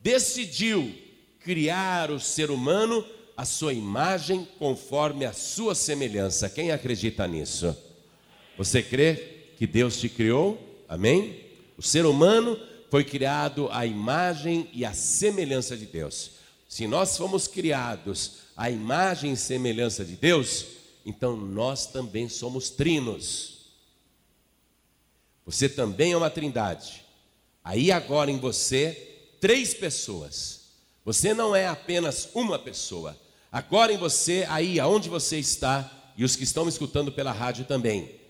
decidiu 0.00 0.94
criar 1.40 2.12
o 2.12 2.20
ser 2.20 2.48
humano 2.48 3.04
à 3.36 3.44
sua 3.44 3.72
imagem, 3.72 4.46
conforme 4.56 5.24
a 5.24 5.32
sua 5.32 5.74
semelhança. 5.74 6.48
Quem 6.48 6.70
acredita 6.70 7.26
nisso? 7.26 7.76
Você 8.56 8.84
crê 8.84 9.14
que 9.58 9.66
Deus 9.66 9.98
te 9.98 10.08
criou? 10.08 10.84
Amém? 10.88 11.40
O 11.76 11.82
ser 11.82 12.06
humano 12.06 12.56
foi 12.88 13.02
criado 13.02 13.68
à 13.72 13.84
imagem 13.84 14.70
e 14.72 14.84
à 14.84 14.92
semelhança 14.92 15.76
de 15.76 15.86
Deus. 15.86 16.35
Se 16.68 16.86
nós 16.86 17.16
fomos 17.16 17.46
criados 17.46 18.38
à 18.56 18.70
imagem 18.70 19.32
e 19.32 19.36
semelhança 19.36 20.04
de 20.04 20.16
Deus, 20.16 20.66
então 21.04 21.36
nós 21.36 21.86
também 21.86 22.28
somos 22.28 22.70
trinos. 22.70 23.56
Você 25.44 25.68
também 25.68 26.12
é 26.12 26.16
uma 26.16 26.30
trindade. 26.30 27.04
Aí 27.62 27.92
agora 27.92 28.30
em 28.30 28.38
você, 28.38 29.36
três 29.40 29.74
pessoas. 29.74 30.62
Você 31.04 31.32
não 31.32 31.54
é 31.54 31.68
apenas 31.68 32.28
uma 32.34 32.58
pessoa. 32.58 33.16
Agora 33.50 33.92
em 33.92 33.96
você, 33.96 34.44
aí 34.48 34.80
aonde 34.80 35.08
você 35.08 35.38
está, 35.38 36.12
e 36.16 36.24
os 36.24 36.34
que 36.34 36.44
estão 36.44 36.64
me 36.64 36.70
escutando 36.70 37.12
pela 37.12 37.30
rádio 37.30 37.64
também, 37.64 38.20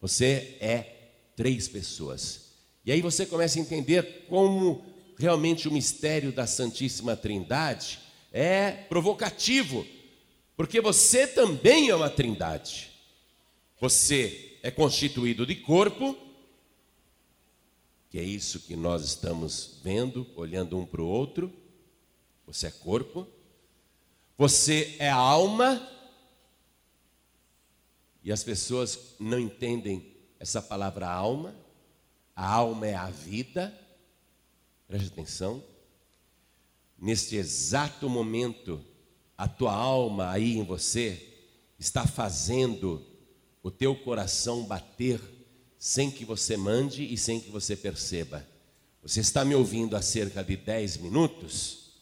você 0.00 0.56
é 0.60 1.10
três 1.36 1.68
pessoas. 1.68 2.52
E 2.84 2.90
aí 2.90 3.00
você 3.00 3.26
começa 3.26 3.58
a 3.58 3.62
entender 3.62 4.26
como 4.28 4.84
realmente 5.22 5.68
o 5.68 5.72
mistério 5.72 6.32
da 6.32 6.46
Santíssima 6.46 7.16
Trindade 7.16 8.00
é 8.32 8.72
provocativo, 8.72 9.86
porque 10.56 10.80
você 10.80 11.26
também 11.26 11.88
é 11.88 11.94
uma 11.94 12.10
trindade. 12.10 12.90
Você 13.80 14.58
é 14.62 14.70
constituído 14.70 15.46
de 15.46 15.54
corpo, 15.54 16.16
que 18.10 18.18
é 18.18 18.22
isso 18.22 18.60
que 18.60 18.74
nós 18.74 19.04
estamos 19.04 19.80
vendo, 19.82 20.26
olhando 20.34 20.76
um 20.76 20.84
para 20.84 21.00
o 21.00 21.06
outro. 21.06 21.52
Você 22.46 22.66
é 22.66 22.70
corpo. 22.70 23.26
Você 24.36 24.96
é 24.98 25.08
alma. 25.08 25.88
E 28.24 28.30
as 28.30 28.42
pessoas 28.42 29.14
não 29.18 29.38
entendem 29.38 30.14
essa 30.38 30.60
palavra 30.60 31.08
alma. 31.08 31.54
A 32.34 32.46
alma 32.52 32.86
é 32.86 32.94
a 32.94 33.08
vida. 33.08 33.81
Preste 34.92 35.08
atenção. 35.08 35.64
Neste 36.98 37.36
exato 37.36 38.10
momento, 38.10 38.78
a 39.38 39.48
tua 39.48 39.72
alma 39.72 40.30
aí 40.30 40.58
em 40.58 40.64
você 40.64 41.34
está 41.78 42.06
fazendo 42.06 43.02
o 43.62 43.70
teu 43.70 43.96
coração 43.96 44.64
bater 44.64 45.18
sem 45.78 46.10
que 46.10 46.26
você 46.26 46.58
mande 46.58 47.10
e 47.10 47.16
sem 47.16 47.40
que 47.40 47.50
você 47.50 47.74
perceba. 47.74 48.46
Você 49.02 49.20
está 49.20 49.46
me 49.46 49.54
ouvindo 49.54 49.96
há 49.96 50.02
cerca 50.02 50.44
de 50.44 50.58
10 50.58 50.98
minutos 50.98 51.94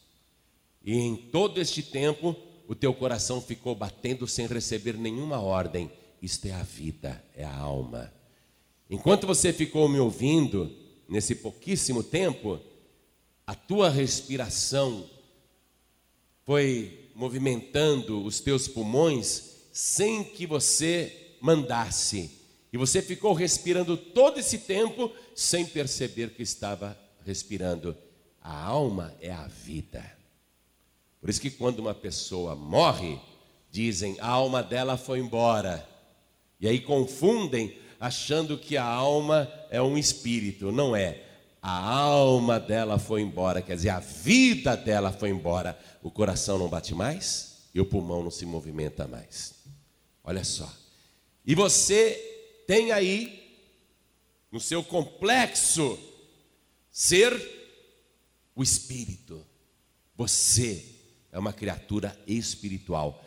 e 0.83 0.93
em 0.93 1.15
todo 1.15 1.61
este 1.61 1.81
tempo 1.81 2.35
o 2.67 2.75
teu 2.75 2.93
coração 2.93 3.41
ficou 3.41 3.73
batendo 3.73 4.27
sem 4.27 4.47
receber 4.47 4.97
nenhuma 4.97 5.39
ordem. 5.39 5.89
Isto 6.21 6.49
é 6.49 6.51
a 6.51 6.63
vida, 6.63 7.23
é 7.37 7.45
a 7.45 7.55
alma. 7.55 8.13
Enquanto 8.89 9.25
você 9.25 9.53
ficou 9.53 9.87
me 9.87 9.97
ouvindo 9.97 10.69
nesse 11.07 11.35
pouquíssimo 11.35 12.03
tempo, 12.03 12.59
a 13.51 13.53
tua 13.53 13.89
respiração 13.89 15.09
foi 16.45 17.09
movimentando 17.13 18.23
os 18.23 18.39
teus 18.39 18.65
pulmões 18.65 19.67
sem 19.73 20.23
que 20.23 20.47
você 20.47 21.35
mandasse. 21.41 22.31
E 22.71 22.77
você 22.77 23.01
ficou 23.01 23.33
respirando 23.33 23.97
todo 23.97 24.39
esse 24.39 24.59
tempo 24.59 25.11
sem 25.35 25.65
perceber 25.65 26.29
que 26.29 26.41
estava 26.41 26.97
respirando. 27.25 27.93
A 28.41 28.67
alma 28.67 29.13
é 29.19 29.33
a 29.33 29.47
vida. 29.47 30.01
Por 31.19 31.29
isso 31.29 31.41
que 31.41 31.51
quando 31.51 31.79
uma 31.79 31.93
pessoa 31.93 32.55
morre, 32.55 33.19
dizem 33.69 34.15
a 34.21 34.27
alma 34.27 34.63
dela 34.63 34.95
foi 34.95 35.19
embora. 35.19 35.85
E 36.57 36.69
aí 36.69 36.79
confundem 36.79 37.77
achando 37.99 38.57
que 38.57 38.77
a 38.77 38.85
alma 38.85 39.51
é 39.69 39.81
um 39.81 39.97
espírito. 39.97 40.71
Não 40.71 40.95
é. 40.95 41.30
A 41.61 41.77
alma 41.77 42.59
dela 42.59 42.97
foi 42.97 43.21
embora, 43.21 43.61
quer 43.61 43.75
dizer, 43.75 43.89
a 43.89 43.99
vida 43.99 44.75
dela 44.75 45.11
foi 45.11 45.29
embora. 45.29 45.77
O 46.01 46.09
coração 46.09 46.57
não 46.57 46.67
bate 46.67 46.95
mais 46.95 47.67
e 47.73 47.79
o 47.79 47.85
pulmão 47.85 48.23
não 48.23 48.31
se 48.31 48.45
movimenta 48.45 49.07
mais. 49.07 49.53
Olha 50.23 50.43
só. 50.43 50.71
E 51.45 51.53
você 51.53 52.63
tem 52.65 52.91
aí, 52.91 53.59
no 54.51 54.59
seu 54.59 54.83
complexo, 54.83 55.99
ser 56.91 57.31
o 58.55 58.63
espírito. 58.63 59.45
Você 60.15 60.83
é 61.31 61.37
uma 61.37 61.53
criatura 61.53 62.19
espiritual. 62.25 63.23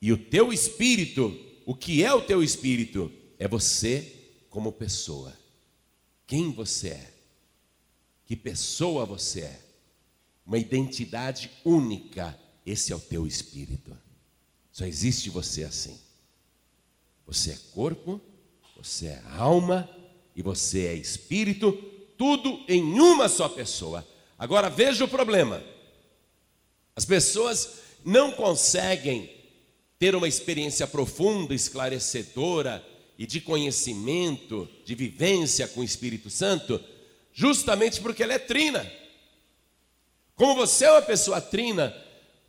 E 0.00 0.12
o 0.12 0.18
teu 0.18 0.52
espírito, 0.52 1.34
o 1.64 1.74
que 1.74 2.04
é 2.04 2.12
o 2.12 2.20
teu 2.20 2.42
espírito? 2.42 3.10
É 3.38 3.48
você 3.48 4.14
como 4.50 4.72
pessoa. 4.72 5.36
Quem 6.26 6.52
você 6.52 6.88
é? 6.88 7.17
Que 8.28 8.36
pessoa 8.36 9.06
você 9.06 9.40
é. 9.40 9.60
Uma 10.46 10.58
identidade 10.58 11.50
única. 11.64 12.38
Esse 12.64 12.92
é 12.92 12.96
o 12.96 13.00
teu 13.00 13.26
espírito. 13.26 13.96
Só 14.70 14.84
existe 14.84 15.30
você 15.30 15.64
assim. 15.64 15.98
Você 17.26 17.52
é 17.52 17.58
corpo, 17.72 18.20
você 18.76 19.06
é 19.06 19.22
alma 19.38 19.88
e 20.36 20.42
você 20.42 20.88
é 20.88 20.94
espírito, 20.94 21.72
tudo 22.18 22.62
em 22.68 22.82
uma 23.00 23.30
só 23.30 23.48
pessoa. 23.48 24.06
Agora 24.38 24.68
veja 24.68 25.06
o 25.06 25.08
problema. 25.08 25.64
As 26.94 27.06
pessoas 27.06 27.78
não 28.04 28.32
conseguem 28.32 29.30
ter 29.98 30.14
uma 30.14 30.28
experiência 30.28 30.86
profunda, 30.86 31.54
esclarecedora 31.54 32.86
e 33.18 33.26
de 33.26 33.40
conhecimento, 33.40 34.68
de 34.84 34.94
vivência 34.94 35.66
com 35.66 35.80
o 35.80 35.84
Espírito 35.84 36.28
Santo, 36.28 36.78
justamente 37.38 38.00
porque 38.00 38.24
ela 38.24 38.32
é 38.32 38.38
trina. 38.40 38.84
Como 40.34 40.56
você 40.56 40.86
é 40.86 40.90
uma 40.90 41.02
pessoa 41.02 41.40
trina, 41.40 41.96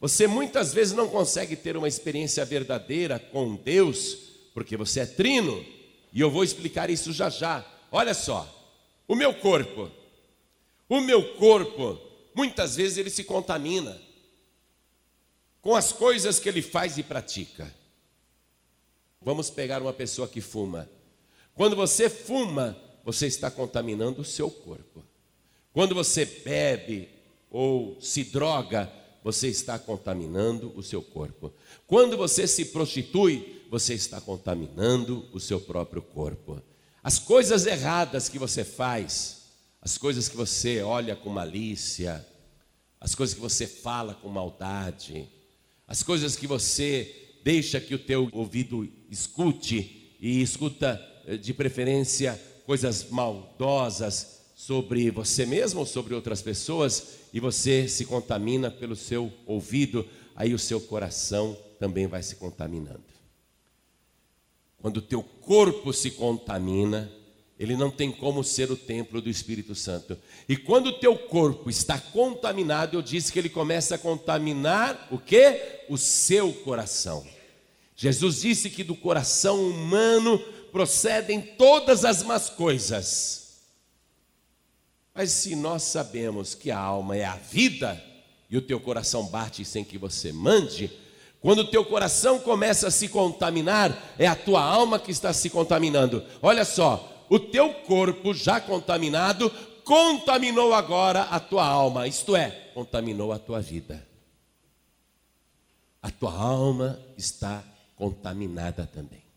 você 0.01 0.25
muitas 0.25 0.74
vezes 0.74 0.93
não 0.93 1.08
consegue 1.08 1.55
ter 1.55 1.77
uma 1.77 1.88
experiência 1.88 2.43
verdadeira 2.43 3.19
com 3.19 3.55
Deus, 3.55 4.17
porque 4.51 4.75
você 4.75 5.01
é 5.01 5.05
trino, 5.05 5.63
e 6.12 6.19
eu 6.19 6.31
vou 6.31 6.43
explicar 6.43 6.89
isso 6.89 7.13
já 7.13 7.29
já. 7.29 7.63
Olha 7.91 8.15
só, 8.15 8.50
o 9.08 9.13
meu 9.13 9.31
corpo, 9.31 9.91
o 10.89 11.00
meu 11.00 11.36
corpo, 11.36 12.01
muitas 12.34 12.75
vezes 12.75 12.98
ele 12.98 13.12
se 13.12 13.24
contamina 13.24 13.96
com 15.62 15.75
as 15.75 15.91
coisas 15.91 16.39
que 16.39 16.50
ele 16.50 16.63
faz 16.63 16.98
e 16.98 17.03
pratica. 17.03 17.72
Vamos 19.22 19.51
pegar 19.51 19.84
uma 19.84 19.93
pessoa 19.93 20.27
que 20.27 20.41
fuma. 20.41 20.89
Quando 21.53 21.75
você 21.75 22.10
fuma, 22.10 22.88
você 23.12 23.25
está 23.25 23.50
contaminando 23.50 24.22
o 24.22 24.25
seu 24.25 24.51
corpo. 24.51 25.04
Quando 25.74 25.96
você 25.96 26.25
bebe 26.25 27.10
ou 27.50 28.00
se 28.00 28.24
droga, 28.24 28.92
você 29.24 29.48
está 29.48 29.80
contaminando 29.80 30.72
o 30.75 30.84
seu 30.84 31.01
corpo. 31.01 31.51
Quando 31.88 32.16
você 32.16 32.48
se 32.48 32.66
prostitui, 32.66 33.63
você 33.68 33.96
está 33.96 34.22
contaminando 34.22 35.28
o 35.34 35.39
seu 35.39 35.60
próprio 35.60 36.04
corpo. 36.04 36.62
As 37.04 37.18
coisas 37.18 37.66
erradas 37.66 38.30
que 38.30 38.38
você 38.38 38.63
faz, 38.63 39.42
as 39.82 39.98
coisas 39.98 40.30
que 40.30 40.38
você 40.38 40.84
olha 40.84 41.16
com 41.16 41.32
malícia, 41.32 42.24
as 43.01 43.16
coisas 43.16 43.34
que 43.34 43.42
você 43.42 43.66
fala 43.66 44.13
com 44.13 44.30
maldade, 44.30 45.28
as 45.88 46.04
coisas 46.04 46.36
que 46.36 46.46
você 46.46 47.39
deixa 47.44 47.82
que 47.82 47.96
o 47.96 48.00
teu 48.00 48.30
ouvido 48.32 48.88
escute 49.10 50.16
e 50.20 50.44
escuta 50.44 51.01
eh, 51.25 51.38
de 51.38 51.56
preferência 51.56 52.39
coisas 52.70 53.10
maldosas 53.10 54.42
sobre 54.56 55.10
você 55.10 55.44
mesmo 55.44 55.80
ou 55.80 55.88
sobre 55.88 56.14
outras 56.14 56.40
pessoas 56.40 57.16
e 57.34 57.40
você 57.40 57.88
se 57.88 58.06
contamina 58.06 58.70
pelo 58.70 58.96
seu 58.96 59.34
ouvido, 59.48 60.08
aí 60.36 60.54
o 60.54 60.60
seu 60.60 60.80
coração 60.80 61.58
também 61.80 62.06
vai 62.06 62.22
se 62.22 62.36
contaminando. 62.36 63.02
Quando 64.80 64.98
o 64.98 65.02
teu 65.02 65.24
corpo 65.24 65.92
se 65.92 66.12
contamina, 66.12 67.12
ele 67.58 67.76
não 67.76 67.90
tem 67.90 68.12
como 68.12 68.44
ser 68.44 68.70
o 68.70 68.78
templo 68.78 69.20
do 69.20 69.32
Espírito 69.32 69.74
Santo. 69.74 70.16
E 70.48 70.56
quando 70.56 70.92
o 70.92 71.00
teu 71.00 71.18
corpo 71.18 71.72
está 71.72 71.98
contaminado, 71.98 72.96
eu 72.96 73.02
disse 73.02 73.34
que 73.34 73.40
ele 73.40 73.50
começa 73.50 73.96
a 73.96 73.98
contaminar 73.98 75.08
o 75.10 75.18
que? 75.18 75.60
O 75.90 75.98
seu 75.98 76.54
coração. 76.54 77.26
Jesus 77.96 78.42
disse 78.42 78.70
que 78.70 78.84
do 78.84 78.96
coração 78.96 79.60
humano 79.60 80.40
procedem 80.72 81.42
todas 81.42 82.06
as 82.06 82.24
más 82.24 82.50
coisas. 82.50 83.40
Mas 85.14 85.32
se 85.32 85.56
nós 85.56 85.84
sabemos 85.84 86.56
que 86.56 86.72
a 86.72 86.80
alma 86.80 87.18
é 87.18 87.26
a 87.26 87.36
vida 87.36 88.02
e 88.50 88.58
o 88.58 88.62
teu 88.62 88.80
coração 88.80 89.26
bate 89.26 89.66
sem 89.66 89.84
que 89.84 89.98
você 89.98 90.32
mande, 90.32 90.92
quando 91.42 91.60
o 91.60 91.68
teu 91.68 91.86
coração 91.86 92.40
começa 92.40 92.88
a 92.88 92.92
se 92.92 93.08
contaminar, 93.08 94.15
é 94.17 94.28
a 94.28 94.36
tua 94.36 94.63
alma 94.63 95.00
que 95.00 95.12
está 95.12 95.34
se 95.34 95.50
contaminando. 95.50 96.24
Olha 96.41 96.65
só, 96.65 97.26
o 97.30 97.39
teu 97.39 97.74
corpo 97.86 98.34
já 98.34 98.60
contaminado 98.60 99.50
contaminou 99.84 100.74
agora 100.74 101.24
a 101.24 101.39
tua 101.39 101.65
alma, 101.65 102.08
isto 102.08 102.36
é, 102.36 102.52
contaminou 102.74 103.32
a 103.32 103.39
tua 103.39 103.62
vida. 103.62 104.06
A 106.02 106.10
tua 106.10 106.34
alma 106.34 107.00
está 107.17 107.63
contaminada 107.96 108.86
também. 108.86 109.29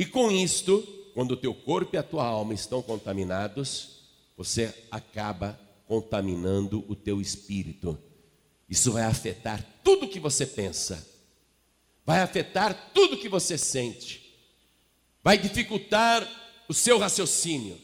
E 0.00 0.06
com 0.06 0.30
isto, 0.30 0.80
quando 1.12 1.32
o 1.32 1.36
teu 1.36 1.52
corpo 1.52 1.94
e 1.94 1.98
a 1.98 2.02
tua 2.02 2.24
alma 2.24 2.54
estão 2.54 2.80
contaminados, 2.80 3.98
você 4.34 4.74
acaba 4.90 5.60
contaminando 5.86 6.82
o 6.88 6.96
teu 6.96 7.20
espírito. 7.20 7.98
Isso 8.66 8.92
vai 8.92 9.02
afetar 9.02 9.62
tudo 9.84 10.08
que 10.08 10.18
você 10.18 10.46
pensa, 10.46 11.06
vai 12.06 12.20
afetar 12.20 12.92
tudo 12.94 13.18
que 13.18 13.28
você 13.28 13.58
sente, 13.58 14.40
vai 15.22 15.36
dificultar 15.36 16.26
o 16.66 16.72
seu 16.72 16.96
raciocínio, 16.96 17.78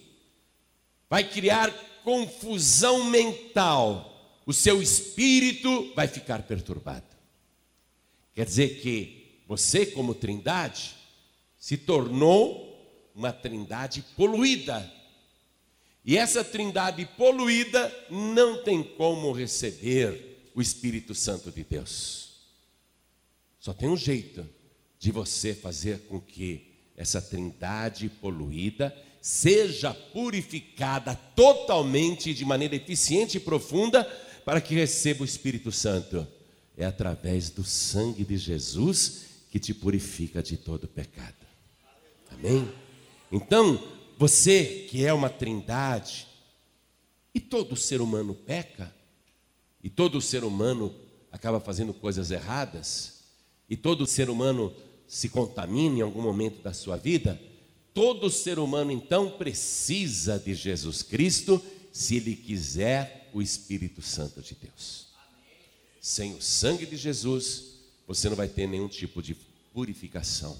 vai 1.11 1.23
criar 1.23 1.71
confusão 2.03 3.05
mental, 3.11 4.41
o 4.47 4.55
seu 4.55 4.81
espírito 4.81 5.93
vai 5.95 6.09
ficar 6.09 6.45
perturbado. 6.45 7.15
Quer 8.35 8.47
dizer 8.47 8.81
que 8.81 9.43
você, 9.47 9.85
como 9.85 10.15
trindade, 10.15 10.96
se 11.67 11.77
tornou 11.77 13.11
uma 13.13 13.33
trindade 13.33 14.01
poluída. 14.17 14.89
E 16.05 16.17
essa 16.17 16.45
trindade 16.45 17.05
poluída 17.17 17.93
não 18.09 18.63
tem 18.63 18.85
como 18.85 19.33
receber 19.33 20.53
o 20.55 20.63
Espírito 20.63 21.13
Santo 21.13 21.51
de 21.51 21.65
Deus. 21.65 22.37
Só 23.59 23.73
tem 23.73 23.89
um 23.89 23.97
jeito 23.97 24.49
de 24.97 25.11
você 25.11 25.55
fazer 25.55 26.03
com 26.03 26.21
que 26.21 26.73
essa 26.97 27.21
trindade 27.21 28.09
poluída 28.09 28.97
seja 29.21 29.93
purificada 29.93 31.17
totalmente, 31.35 32.33
de 32.33 32.45
maneira 32.45 32.77
eficiente 32.77 33.39
e 33.39 33.41
profunda, 33.41 34.05
para 34.45 34.61
que 34.61 34.77
receba 34.77 35.23
o 35.23 35.27
Espírito 35.27 35.73
Santo. 35.73 36.25
É 36.77 36.85
através 36.85 37.51
do 37.51 37.65
sangue 37.65 38.25
de 38.25 38.39
Jesus 38.39 39.23
que 39.51 39.59
te 39.59 39.75
purifica 39.75 40.41
de 40.41 40.57
todo 40.57 40.87
pecado. 40.87 41.46
Amém? 42.39 42.71
Então, 43.33 43.83
você 44.19 44.87
que 44.89 45.05
é 45.05 45.13
uma 45.13 45.29
trindade, 45.29 46.27
e 47.35 47.41
todo 47.41 47.77
ser 47.77 48.01
humano 48.01 48.35
peca, 48.35 48.95
e 49.83 49.91
todo 49.91 50.21
ser 50.21 50.45
humano 50.45 50.95
acaba 51.31 51.61
fazendo 51.61 51.93
coisas 51.93 52.31
erradas, 52.31 53.21
e 53.69 53.77
todo 53.77 54.07
ser 54.07 54.31
humano 54.31 54.73
se 55.07 55.29
contamina 55.29 55.99
em 55.99 56.01
algum 56.01 56.23
momento 56.23 56.63
da 56.63 56.73
sua 56.73 56.97
vida, 56.97 57.41
todo 57.93 58.31
ser 58.31 58.59
humano 58.59 58.91
então 58.91 59.31
precisa 59.31 60.39
de 60.39 60.55
Jesus 60.55 61.03
Cristo 61.03 61.63
se 61.93 62.17
ele 62.17 62.37
quiser 62.37 63.31
o 63.33 63.41
Espírito 63.41 64.03
Santo 64.03 64.43
de 64.43 64.55
Deus. 64.55 65.07
Sem 66.01 66.35
o 66.35 66.43
sangue 66.43 66.87
de 66.87 66.97
Jesus, 66.97 67.77
você 68.07 68.29
não 68.29 68.37
vai 68.37 68.49
ter 68.49 68.67
nenhum 68.67 68.89
tipo 68.89 69.23
de 69.23 69.35
purificação. 69.73 70.59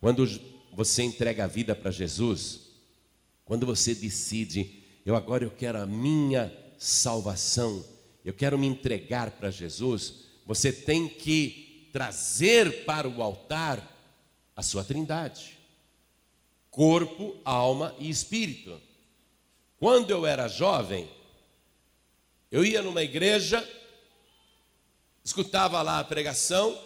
Quando 0.00 0.26
você 0.72 1.02
entrega 1.02 1.44
a 1.44 1.48
vida 1.48 1.74
para 1.74 1.90
Jesus, 1.90 2.68
quando 3.44 3.66
você 3.66 3.94
decide, 3.94 4.82
eu 5.04 5.16
agora 5.16 5.44
eu 5.44 5.50
quero 5.50 5.78
a 5.78 5.86
minha 5.86 6.52
salvação, 6.76 7.84
eu 8.24 8.32
quero 8.34 8.58
me 8.58 8.66
entregar 8.66 9.30
para 9.32 9.50
Jesus, 9.50 10.26
você 10.46 10.72
tem 10.72 11.08
que 11.08 11.88
trazer 11.92 12.84
para 12.84 13.08
o 13.08 13.22
altar 13.22 13.82
a 14.54 14.62
sua 14.62 14.84
trindade: 14.84 15.58
corpo, 16.70 17.36
alma 17.44 17.94
e 17.98 18.10
espírito. 18.10 18.80
Quando 19.78 20.10
eu 20.10 20.26
era 20.26 20.48
jovem, 20.48 21.08
eu 22.50 22.64
ia 22.64 22.82
numa 22.82 23.02
igreja, 23.02 23.66
escutava 25.24 25.80
lá 25.82 26.00
a 26.00 26.04
pregação, 26.04 26.78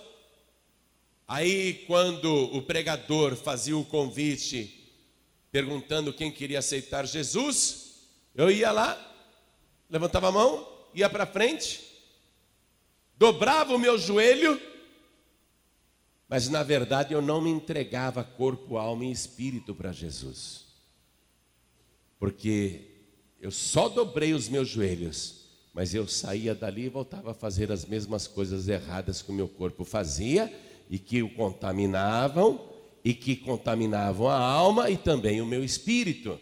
aí 1.33 1.85
quando 1.87 2.31
o 2.55 2.61
pregador 2.61 3.37
fazia 3.37 3.77
o 3.77 3.85
convite 3.85 4.79
perguntando 5.51 6.13
quem 6.13 6.31
queria 6.31 6.59
aceitar 6.59 7.07
Jesus, 7.07 8.07
eu 8.35 8.51
ia 8.51 8.71
lá, 8.71 8.99
levantava 9.89 10.29
a 10.29 10.33
mão, 10.33 10.69
ia 10.95 11.09
para 11.09 11.27
frente, 11.27 11.83
dobrava 13.17 13.75
o 13.75 13.79
meu 13.79 13.99
joelho 13.99 14.61
mas 16.33 16.49
na 16.49 16.63
verdade 16.63 17.13
eu 17.13 17.21
não 17.21 17.43
me 17.43 17.51
entregava 17.51 18.25
corpo, 18.25 18.79
alma 18.79 19.05
e 19.05 19.13
espírito 19.13 19.75
para 19.75 19.93
Jesus. 19.93 20.65
Porque 22.19 22.89
eu 23.39 23.51
só 23.51 23.87
dobrei 23.87 24.33
os 24.33 24.49
meus 24.49 24.67
joelhos, 24.67 25.51
mas 25.75 25.95
eu 25.95 26.09
saía 26.09 26.55
dali 26.55 26.85
e 26.85 26.89
voltava 26.89 27.33
a 27.33 27.35
fazer 27.35 27.71
as 27.71 27.85
mesmas 27.85 28.27
coisas 28.27 28.67
erradas 28.67 29.21
que 29.21 29.31
o 29.31 29.35
meu 29.35 29.47
corpo 29.47 29.85
fazia 29.85 30.51
e 30.93 30.99
que 30.99 31.23
o 31.23 31.31
contaminavam 31.31 32.69
e 33.03 33.15
que 33.15 33.35
contaminavam 33.35 34.29
a 34.29 34.37
alma 34.39 34.91
e 34.91 34.97
também 34.99 35.41
o 35.41 35.47
meu 35.47 35.65
espírito. 35.65 36.39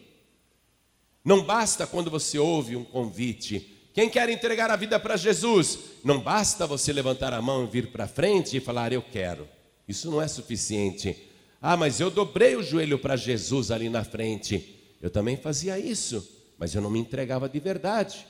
Não 1.25 1.45
basta 1.45 1.87
quando 1.87 2.11
você 2.11 2.37
ouve 2.37 2.75
um 2.75 2.83
convite. 2.83 3.79
Quem 3.95 4.11
quer 4.11 4.29
entregar 4.29 4.69
a 4.69 4.75
vida 4.75 4.99
para 4.99 5.17
Jesus? 5.17 5.79
Não 6.03 6.19
basta 6.19 6.67
você 6.67 6.93
levantar 6.93 7.33
a 7.33 7.41
mão 7.41 7.63
e 7.63 7.69
vir 7.69 7.93
para 7.93 8.09
frente 8.09 8.57
e 8.57 8.61
falar, 8.61 8.93
eu 8.93 9.03
quero. 9.03 9.47
Isso 9.87 10.11
não 10.11 10.21
é 10.21 10.27
suficiente. 10.27 11.17
Ah, 11.63 11.77
mas 11.77 12.01
eu 12.01 12.11
dobrei 12.11 12.57
o 12.57 12.63
joelho 12.63 12.99
para 12.99 13.15
Jesus 13.15 13.71
ali 13.71 13.89
na 13.89 14.03
frente. 14.03 14.97
Eu 15.01 15.11
também 15.11 15.37
fazia 15.37 15.79
isso, 15.79 16.29
mas 16.59 16.75
eu 16.75 16.83
não 16.83 16.91
me 16.91 16.99
entregava 16.99 17.49
de 17.49 17.61
verdade. 17.61 18.27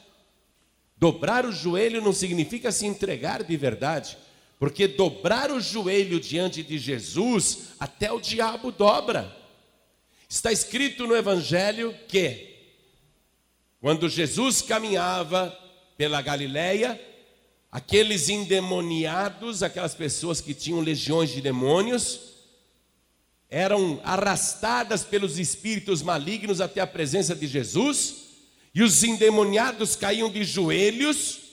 Dobrar 0.99 1.47
o 1.47 1.53
joelho 1.53 2.03
não 2.03 2.13
significa 2.13 2.71
se 2.71 2.85
entregar 2.85 3.43
de 3.43 3.57
verdade, 3.57 4.19
porque 4.61 4.87
dobrar 4.87 5.51
o 5.51 5.59
joelho 5.59 6.20
diante 6.20 6.62
de 6.62 6.77
Jesus, 6.77 7.70
até 7.81 8.12
o 8.12 8.20
diabo 8.20 8.70
dobra. 8.70 9.35
Está 10.29 10.53
escrito 10.53 11.07
no 11.07 11.16
Evangelho 11.16 11.96
que 12.07 12.59
quando 13.81 14.07
Jesus 14.07 14.61
caminhava 14.61 15.59
pela 15.96 16.20
Galileia, 16.20 17.01
aqueles 17.73 18.29
endemoniados, 18.29 19.62
aquelas 19.62 19.94
pessoas 19.94 20.42
que 20.42 20.53
tinham 20.53 20.81
legiões 20.81 21.31
de 21.31 21.40
demônios, 21.40 22.20
eram 23.49 23.99
arrastadas 24.05 25.03
pelos 25.03 25.38
espíritos 25.38 26.03
malignos 26.03 26.61
até 26.61 26.83
a 26.83 26.87
presença 26.87 27.35
de 27.35 27.46
Jesus, 27.46 28.27
e 28.75 28.83
os 28.83 29.03
endemoniados 29.03 29.96
caíam 29.96 30.31
de 30.31 30.44
joelhos, 30.44 31.50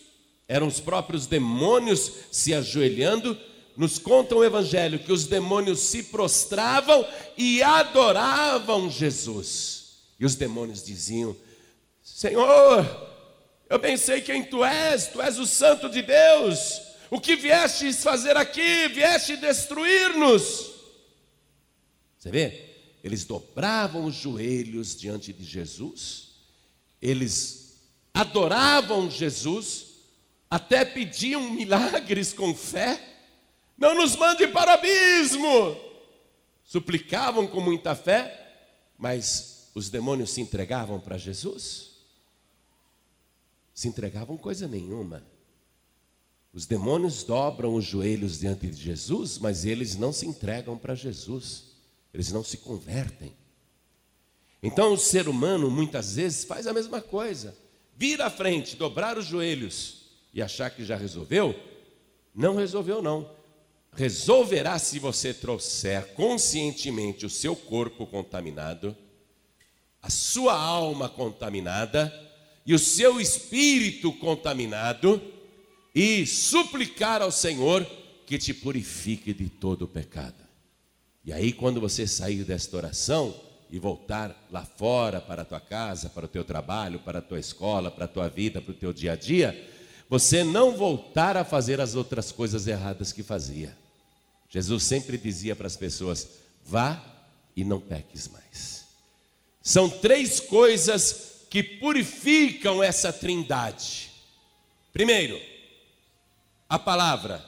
eram 0.48 0.68
os 0.68 0.80
próprios 0.80 1.28
demônios 1.28 2.12
se 2.32 2.54
ajoelhando. 2.54 3.38
Nos 3.76 4.00
conta 4.00 4.36
o 4.36 4.44
Evangelho 4.44 5.00
que 5.00 5.12
os 5.12 5.26
demônios 5.26 5.80
se 5.80 6.04
prostravam 6.04 7.06
e 7.38 7.62
adoravam 7.62 8.90
Jesus. 8.90 9.98
E 10.20 10.26
os 10.26 10.36
demônios 10.36 10.84
diziam: 10.84 11.36
Senhor, 12.02 12.86
eu 13.70 13.80
pensei 13.80 14.22
quem 14.22 14.44
tu 14.44 14.64
és, 14.64 15.08
tu 15.08 15.22
és 15.22 15.38
o 15.38 15.46
Santo 15.46 15.90
de 15.90 16.02
Deus. 16.02 16.82
O 17.10 17.22
que 17.22 17.36
viestes 17.36 18.04
fazer 18.04 18.36
aqui? 18.36 18.88
Vieste 18.88 19.38
destruir-nos. 19.38 20.72
Você 22.18 22.32
vê? 22.32 22.66
Eles 23.04 23.26
dobravam 23.26 24.06
os 24.06 24.16
joelhos 24.16 24.96
diante 24.96 25.32
de 25.32 25.46
Jesus, 25.46 26.30
eles 27.02 27.78
adoravam 28.14 29.10
Jesus, 29.10 29.87
até 30.50 30.86
pediam 30.86 31.50
milagres 31.52 32.34
com 32.34 32.54
fé. 32.54 33.02
Não 33.78 33.96
nos 33.96 34.16
mande 34.16 34.48
para 34.48 34.72
o 34.72 34.74
abismo! 34.74 35.78
Suplicavam 36.64 37.48
com 37.48 37.62
muita 37.62 37.96
fé, 37.96 38.66
mas 38.98 39.70
os 39.74 39.90
demônios 39.90 40.32
se 40.32 40.42
entregavam 40.42 41.00
para 41.00 41.18
Jesus 41.18 41.98
se 43.78 43.88
entregavam 43.88 44.36
coisa 44.38 44.68
nenhuma. 44.68 45.24
Os 46.52 46.66
demônios 46.66 47.24
dobram 47.24 47.76
os 47.76 47.86
joelhos 47.86 48.40
diante 48.40 48.66
de 48.66 48.82
Jesus, 48.82 49.38
mas 49.38 49.66
eles 49.66 49.96
não 49.96 50.12
se 50.12 50.26
entregam 50.26 50.76
para 50.76 50.96
Jesus, 50.96 51.66
eles 52.12 52.32
não 52.32 52.44
se 52.44 52.58
convertem. 52.58 53.32
Então 54.64 54.94
o 54.94 54.98
ser 54.98 55.30
humano 55.30 55.70
muitas 55.70 56.16
vezes 56.16 56.44
faz 56.44 56.66
a 56.66 56.74
mesma 56.74 57.02
coisa, 57.02 57.56
vir 57.96 58.20
à 58.20 58.32
frente, 58.32 58.76
dobrar 58.76 59.16
os 59.16 59.28
joelhos 59.28 60.07
e 60.34 60.42
achar 60.42 60.70
que 60.70 60.84
já 60.84 60.96
resolveu. 60.96 61.56
Não 62.34 62.56
resolveu, 62.56 63.02
não. 63.02 63.30
Resolverá 63.94 64.78
se 64.78 65.00
você 65.00 65.34
trouxer 65.34 66.14
conscientemente 66.14 67.26
o 67.26 67.30
seu 67.30 67.56
corpo 67.56 68.06
contaminado, 68.06 68.96
a 70.02 70.10
sua 70.10 70.54
alma 70.54 71.10
contaminada 71.10 72.14
e 72.66 72.74
o 72.74 72.80
seu 72.80 73.20
espírito 73.20 74.12
contaminado 74.14 75.22
e 75.96 76.28
suplicar 76.28 77.22
ao 77.22 77.32
Senhor 77.32 77.84
que 78.26 78.38
te 78.38 78.54
purifique 78.54 79.34
de 79.34 79.50
todo 79.50 79.84
o 79.84 79.88
pecado. 79.88 80.36
E 81.26 81.34
aí, 81.34 81.52
quando 81.52 81.82
você 81.82 82.06
sair 82.06 82.44
desta 82.44 82.78
oração 82.78 83.34
e 83.70 83.80
voltar 83.80 84.48
lá 84.52 84.64
fora 84.64 85.20
para 85.20 85.42
a 85.42 85.46
tua 85.46 85.60
casa, 85.60 86.10
para 86.10 86.26
o 86.26 86.28
teu 86.28 86.44
trabalho, 86.44 87.00
para 87.00 87.20
a 87.20 87.22
tua 87.22 87.40
escola, 87.40 87.90
para 87.90 88.06
a 88.06 88.08
tua 88.08 88.30
vida, 88.30 88.62
para 88.62 88.72
o 88.72 88.76
teu 88.76 88.94
dia 88.94 89.14
a 89.14 89.16
dia, 89.16 89.77
você 90.10 90.44
não 90.44 90.76
voltar 90.76 91.36
a 91.36 91.44
fazer 91.44 91.82
as 91.82 91.96
outras 91.96 92.32
coisas 92.32 92.68
erradas 92.68 93.12
que 93.12 93.24
fazia. 93.24 93.78
Jesus 94.50 94.84
sempre 94.84 95.18
dizia 95.18 95.56
para 95.56 95.68
as 95.68 95.76
pessoas: 95.76 96.28
vá 96.66 97.04
e 97.56 97.64
não 97.64 97.80
peques 97.80 98.28
mais. 98.28 98.86
São 99.62 99.90
três 99.90 100.40
coisas 100.40 101.46
que 101.50 101.62
purificam 101.62 102.82
essa 102.82 103.12
trindade. 103.12 104.12
Primeiro, 104.94 105.40
a 106.70 106.80
palavra. 106.80 107.46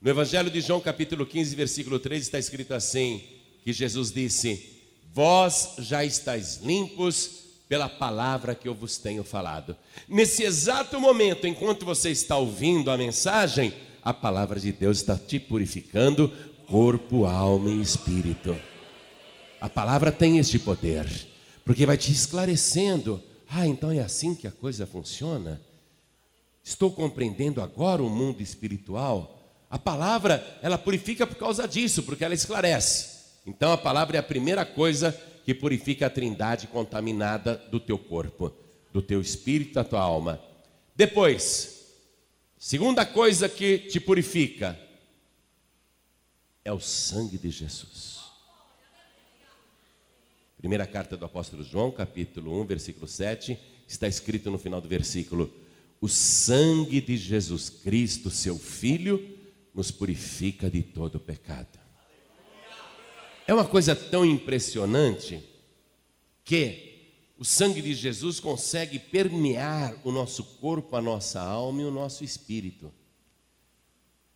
No 0.00 0.10
Evangelho 0.10 0.50
de 0.50 0.60
João, 0.60 0.80
capítulo 0.80 1.24
15, 1.24 1.54
versículo 1.54 2.00
3, 2.00 2.22
está 2.22 2.38
escrito 2.38 2.74
assim: 2.74 3.22
que 3.62 3.72
Jesus 3.72 4.10
disse: 4.10 4.80
Vós 5.14 5.74
já 5.78 6.04
estáis 6.04 6.56
limpos 6.56 7.42
pela 7.68 7.88
palavra 7.88 8.54
que 8.54 8.68
eu 8.68 8.74
vos 8.74 8.98
tenho 8.98 9.24
falado. 9.24 9.76
Nesse 10.08 10.42
exato 10.42 11.00
momento, 11.00 11.46
enquanto 11.46 11.84
você 11.84 12.10
está 12.10 12.36
ouvindo 12.36 12.90
a 12.90 12.96
mensagem, 12.96 13.72
a 14.02 14.12
palavra 14.12 14.60
de 14.60 14.72
Deus 14.72 14.98
está 14.98 15.16
te 15.16 15.38
purificando, 15.38 16.30
corpo, 16.66 17.24
alma 17.24 17.70
e 17.70 17.80
espírito. 17.80 18.56
A 19.60 19.68
palavra 19.68 20.10
tem 20.10 20.38
este 20.38 20.58
poder 20.58 21.06
porque 21.64 21.86
vai 21.86 21.96
te 21.96 22.12
esclarecendo. 22.12 23.22
Ah, 23.48 23.66
então 23.66 23.90
é 23.90 24.00
assim 24.00 24.34
que 24.34 24.46
a 24.46 24.52
coisa 24.52 24.86
funciona? 24.86 25.60
Estou 26.62 26.90
compreendendo 26.90 27.60
agora 27.60 28.02
o 28.02 28.10
mundo 28.10 28.40
espiritual. 28.42 29.38
A 29.68 29.78
palavra, 29.78 30.58
ela 30.62 30.78
purifica 30.78 31.26
por 31.26 31.36
causa 31.36 31.66
disso, 31.66 32.02
porque 32.02 32.24
ela 32.24 32.34
esclarece. 32.34 33.12
Então 33.46 33.72
a 33.72 33.78
palavra 33.78 34.16
é 34.16 34.20
a 34.20 34.22
primeira 34.22 34.64
coisa 34.64 35.18
que 35.44 35.54
purifica 35.54 36.06
a 36.06 36.10
trindade 36.10 36.66
contaminada 36.66 37.56
do 37.70 37.80
teu 37.80 37.98
corpo, 37.98 38.52
do 38.92 39.02
teu 39.02 39.20
espírito, 39.20 39.74
da 39.74 39.84
tua 39.84 40.00
alma. 40.00 40.40
Depois, 40.94 41.86
segunda 42.58 43.04
coisa 43.04 43.48
que 43.48 43.78
te 43.78 43.98
purifica 43.98 44.78
é 46.64 46.72
o 46.72 46.80
sangue 46.80 47.38
de 47.38 47.50
Jesus. 47.50 48.20
Primeira 50.58 50.86
carta 50.86 51.16
do 51.16 51.24
apóstolo 51.24 51.64
João, 51.64 51.90
capítulo 51.90 52.60
1, 52.62 52.66
versículo 52.66 53.08
7, 53.08 53.58
está 53.88 54.06
escrito 54.06 54.48
no 54.48 54.58
final 54.58 54.80
do 54.80 54.88
versículo: 54.88 55.52
O 56.00 56.08
sangue 56.08 57.00
de 57.00 57.16
Jesus 57.16 57.68
Cristo, 57.68 58.30
seu 58.30 58.56
Filho, 58.56 59.38
nos 59.74 59.90
purifica 59.90 60.70
de 60.70 60.82
todo 60.82 61.18
pecado. 61.18 61.81
É 63.52 63.54
uma 63.54 63.66
coisa 63.66 63.94
tão 63.94 64.24
impressionante 64.24 65.38
que 66.42 67.34
o 67.36 67.44
sangue 67.44 67.82
de 67.82 67.92
Jesus 67.92 68.40
consegue 68.40 68.98
permear 68.98 69.94
o 70.04 70.10
nosso 70.10 70.42
corpo, 70.58 70.96
a 70.96 71.02
nossa 71.02 71.38
alma 71.38 71.82
e 71.82 71.84
o 71.84 71.90
nosso 71.90 72.24
espírito. 72.24 72.90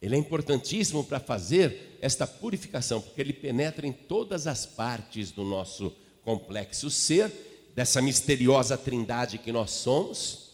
Ele 0.02 0.16
é 0.16 0.18
importantíssimo 0.18 1.02
para 1.02 1.18
fazer 1.18 1.96
esta 2.02 2.26
purificação, 2.26 3.00
porque 3.00 3.22
ele 3.22 3.32
penetra 3.32 3.86
em 3.86 3.92
todas 3.92 4.46
as 4.46 4.66
partes 4.66 5.30
do 5.30 5.44
nosso 5.44 5.96
complexo 6.22 6.90
ser, 6.90 7.32
dessa 7.74 8.02
misteriosa 8.02 8.76
trindade 8.76 9.38
que 9.38 9.50
nós 9.50 9.70
somos, 9.70 10.50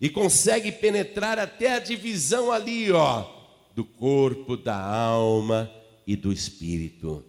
e 0.00 0.08
consegue 0.08 0.72
penetrar 0.72 1.38
até 1.38 1.74
a 1.74 1.78
divisão 1.78 2.50
ali, 2.50 2.90
ó, 2.90 3.30
do 3.74 3.84
corpo, 3.84 4.56
da 4.56 4.82
alma 4.82 5.70
e 6.06 6.16
do 6.16 6.32
espírito. 6.32 7.26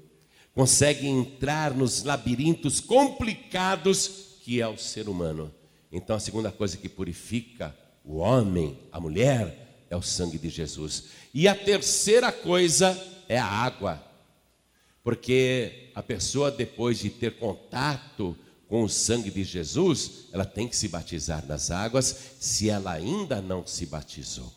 Consegue 0.54 1.08
entrar 1.08 1.74
nos 1.74 2.04
labirintos 2.04 2.80
complicados 2.80 4.22
que 4.44 4.60
é 4.62 4.68
o 4.68 4.78
ser 4.78 5.08
humano. 5.08 5.54
Então, 5.92 6.16
a 6.16 6.20
segunda 6.20 6.52
coisa 6.52 6.78
que 6.78 6.90
purifica 6.90 7.76
o 8.04 8.18
homem, 8.18 8.80
a 8.92 9.00
mulher, 9.00 9.86
é 9.90 9.96
o 9.96 10.02
sangue 10.02 10.38
de 10.38 10.50
Jesus. 10.50 11.06
E 11.34 11.48
a 11.48 11.56
terceira 11.56 12.32
coisa 12.32 12.98
é 13.28 13.38
a 13.38 13.46
água. 13.46 14.02
Porque 15.04 15.92
a 15.96 16.02
pessoa, 16.02 16.52
depois 16.52 17.00
de 17.00 17.10
ter 17.10 17.38
contato 17.38 18.38
com 18.68 18.84
o 18.84 18.90
sangue 18.90 19.30
de 19.30 19.44
Jesus, 19.44 20.28
ela 20.32 20.46
tem 20.46 20.68
que 20.68 20.78
se 20.78 20.88
batizar 20.88 21.46
nas 21.46 21.72
águas, 21.72 22.36
se 22.40 22.70
ela 22.70 22.92
ainda 22.92 23.42
não 23.42 23.66
se 23.68 23.86
batizou. 23.86 24.52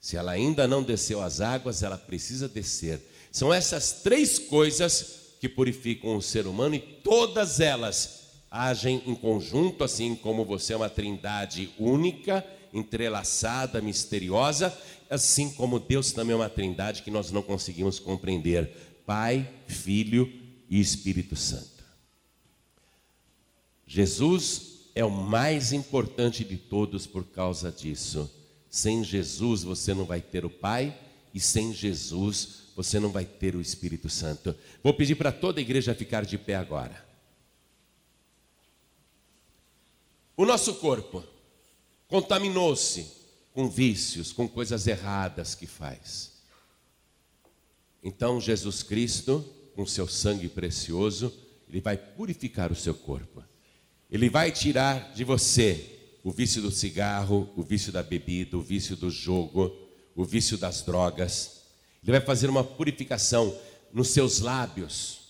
Se 0.00 0.16
ela 0.16 0.32
ainda 0.32 0.66
não 0.66 0.82
desceu 0.82 1.20
as 1.20 1.40
águas, 1.40 1.82
ela 1.82 1.98
precisa 1.98 2.48
descer. 2.48 3.00
São 3.36 3.52
essas 3.52 3.92
três 3.92 4.38
coisas 4.38 5.34
que 5.38 5.46
purificam 5.46 6.16
o 6.16 6.22
ser 6.22 6.46
humano 6.46 6.74
e 6.74 6.78
todas 6.78 7.60
elas 7.60 8.30
agem 8.50 9.02
em 9.04 9.14
conjunto, 9.14 9.84
assim 9.84 10.14
como 10.16 10.42
você 10.42 10.72
é 10.72 10.76
uma 10.76 10.88
trindade 10.88 11.68
única, 11.78 12.42
entrelaçada, 12.72 13.82
misteriosa, 13.82 14.74
assim 15.10 15.52
como 15.52 15.78
Deus 15.78 16.12
também 16.12 16.32
é 16.32 16.36
uma 16.36 16.48
trindade 16.48 17.02
que 17.02 17.10
nós 17.10 17.30
não 17.30 17.42
conseguimos 17.42 17.98
compreender: 17.98 19.02
Pai, 19.04 19.46
Filho 19.66 20.32
e 20.70 20.80
Espírito 20.80 21.36
Santo. 21.36 21.84
Jesus 23.86 24.78
é 24.94 25.04
o 25.04 25.10
mais 25.10 25.74
importante 25.74 26.42
de 26.42 26.56
todos 26.56 27.06
por 27.06 27.26
causa 27.26 27.70
disso. 27.70 28.30
Sem 28.70 29.04
Jesus 29.04 29.62
você 29.62 29.92
não 29.92 30.06
vai 30.06 30.22
ter 30.22 30.46
o 30.46 30.48
Pai, 30.48 30.98
e 31.34 31.38
sem 31.38 31.74
Jesus 31.74 32.64
você 32.76 33.00
não 33.00 33.10
vai 33.10 33.24
ter 33.24 33.56
o 33.56 33.60
Espírito 33.60 34.10
Santo. 34.10 34.54
Vou 34.82 34.92
pedir 34.92 35.14
para 35.14 35.32
toda 35.32 35.58
a 35.58 35.62
igreja 35.62 35.94
ficar 35.94 36.26
de 36.26 36.36
pé 36.36 36.54
agora. 36.54 37.04
O 40.36 40.44
nosso 40.44 40.74
corpo 40.74 41.24
contaminou-se 42.06 43.10
com 43.54 43.70
vícios, 43.70 44.30
com 44.30 44.46
coisas 44.46 44.86
erradas 44.86 45.54
que 45.54 45.66
faz. 45.66 46.32
Então 48.02 48.38
Jesus 48.38 48.82
Cristo, 48.82 49.42
com 49.74 49.86
seu 49.86 50.06
sangue 50.06 50.48
precioso, 50.48 51.32
ele 51.68 51.80
vai 51.80 51.96
purificar 51.96 52.70
o 52.70 52.76
seu 52.76 52.94
corpo. 52.94 53.42
Ele 54.10 54.28
vai 54.28 54.52
tirar 54.52 55.14
de 55.14 55.24
você 55.24 55.98
o 56.22 56.30
vício 56.30 56.60
do 56.60 56.70
cigarro, 56.70 57.50
o 57.56 57.62
vício 57.62 57.90
da 57.90 58.02
bebida, 58.02 58.58
o 58.58 58.60
vício 58.60 58.94
do 58.94 59.10
jogo, 59.10 59.74
o 60.14 60.24
vício 60.24 60.58
das 60.58 60.82
drogas. 60.82 61.55
Ele 62.06 62.18
vai 62.18 62.24
fazer 62.24 62.48
uma 62.48 62.62
purificação 62.62 63.52
nos 63.92 64.10
seus 64.10 64.38
lábios, 64.38 65.22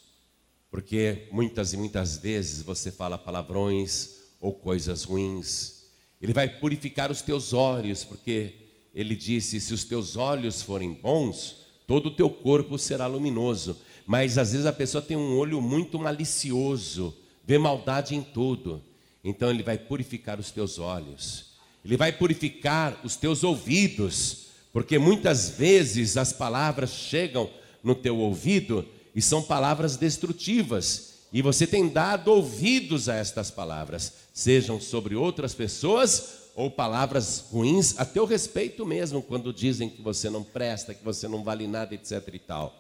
porque 0.71 1.27
muitas 1.33 1.73
e 1.73 1.77
muitas 1.79 2.19
vezes 2.19 2.61
você 2.61 2.93
fala 2.93 3.17
palavrões 3.17 4.17
ou 4.39 4.53
coisas 4.53 5.03
ruins. 5.05 5.85
Ele 6.21 6.35
vai 6.35 6.47
purificar 6.47 7.11
os 7.11 7.23
teus 7.23 7.55
olhos, 7.55 8.05
porque 8.05 8.57
ele 8.95 9.17
disse: 9.17 9.59
se 9.59 9.73
os 9.73 9.85
teus 9.85 10.17
olhos 10.17 10.61
forem 10.61 10.93
bons, 10.93 11.57
todo 11.87 12.07
o 12.07 12.15
teu 12.15 12.29
corpo 12.29 12.79
será 12.79 13.07
luminoso. 13.07 13.79
Mas 14.07 14.37
às 14.37 14.53
vezes 14.53 14.67
a 14.67 14.73
pessoa 14.73 15.01
tem 15.01 15.17
um 15.17 15.39
olho 15.39 15.63
muito 15.63 15.99
malicioso, 15.99 17.17
vê 17.43 17.57
maldade 17.57 18.15
em 18.15 18.23
tudo. 18.23 18.85
Então 19.25 19.49
ele 19.49 19.63
vai 19.63 19.79
purificar 19.79 20.39
os 20.39 20.51
teus 20.51 20.79
olhos, 20.79 21.55
ele 21.83 21.97
vai 21.97 22.13
purificar 22.13 23.01
os 23.03 23.17
teus 23.17 23.43
ouvidos, 23.43 24.46
porque 24.77 24.99
muitas 24.99 25.49
vezes 25.49 26.19
as 26.19 26.35
palavras 26.35 26.91
chegam 26.91 27.49
no 27.83 27.95
teu 27.95 28.19
ouvido 28.19 28.87
e 29.15 29.23
são 29.23 29.43
palavras 29.43 29.97
destrutivas, 29.97 31.15
e 31.33 31.41
você 31.41 31.67
tem 31.67 31.89
dado 31.89 32.31
ouvidos 32.31 33.09
a 33.09 33.15
estas 33.15 33.51
palavras, 33.51 34.13
sejam 34.35 34.79
sobre 34.79 35.15
outras 35.15 35.55
pessoas 35.55 36.51
ou 36.55 36.71
palavras 36.71 37.47
ruins 37.51 37.99
a 37.99 38.05
teu 38.05 38.27
respeito 38.27 38.85
mesmo, 38.85 39.23
quando 39.23 39.51
dizem 39.51 39.89
que 39.89 40.03
você 40.03 40.29
não 40.29 40.45
presta, 40.45 40.93
que 40.93 41.03
você 41.03 41.27
não 41.27 41.43
vale 41.43 41.67
nada, 41.67 41.95
etc 41.95 42.29
e 42.35 42.39
tal. 42.39 42.79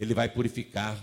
Ele 0.00 0.14
vai 0.14 0.28
purificar 0.28 0.98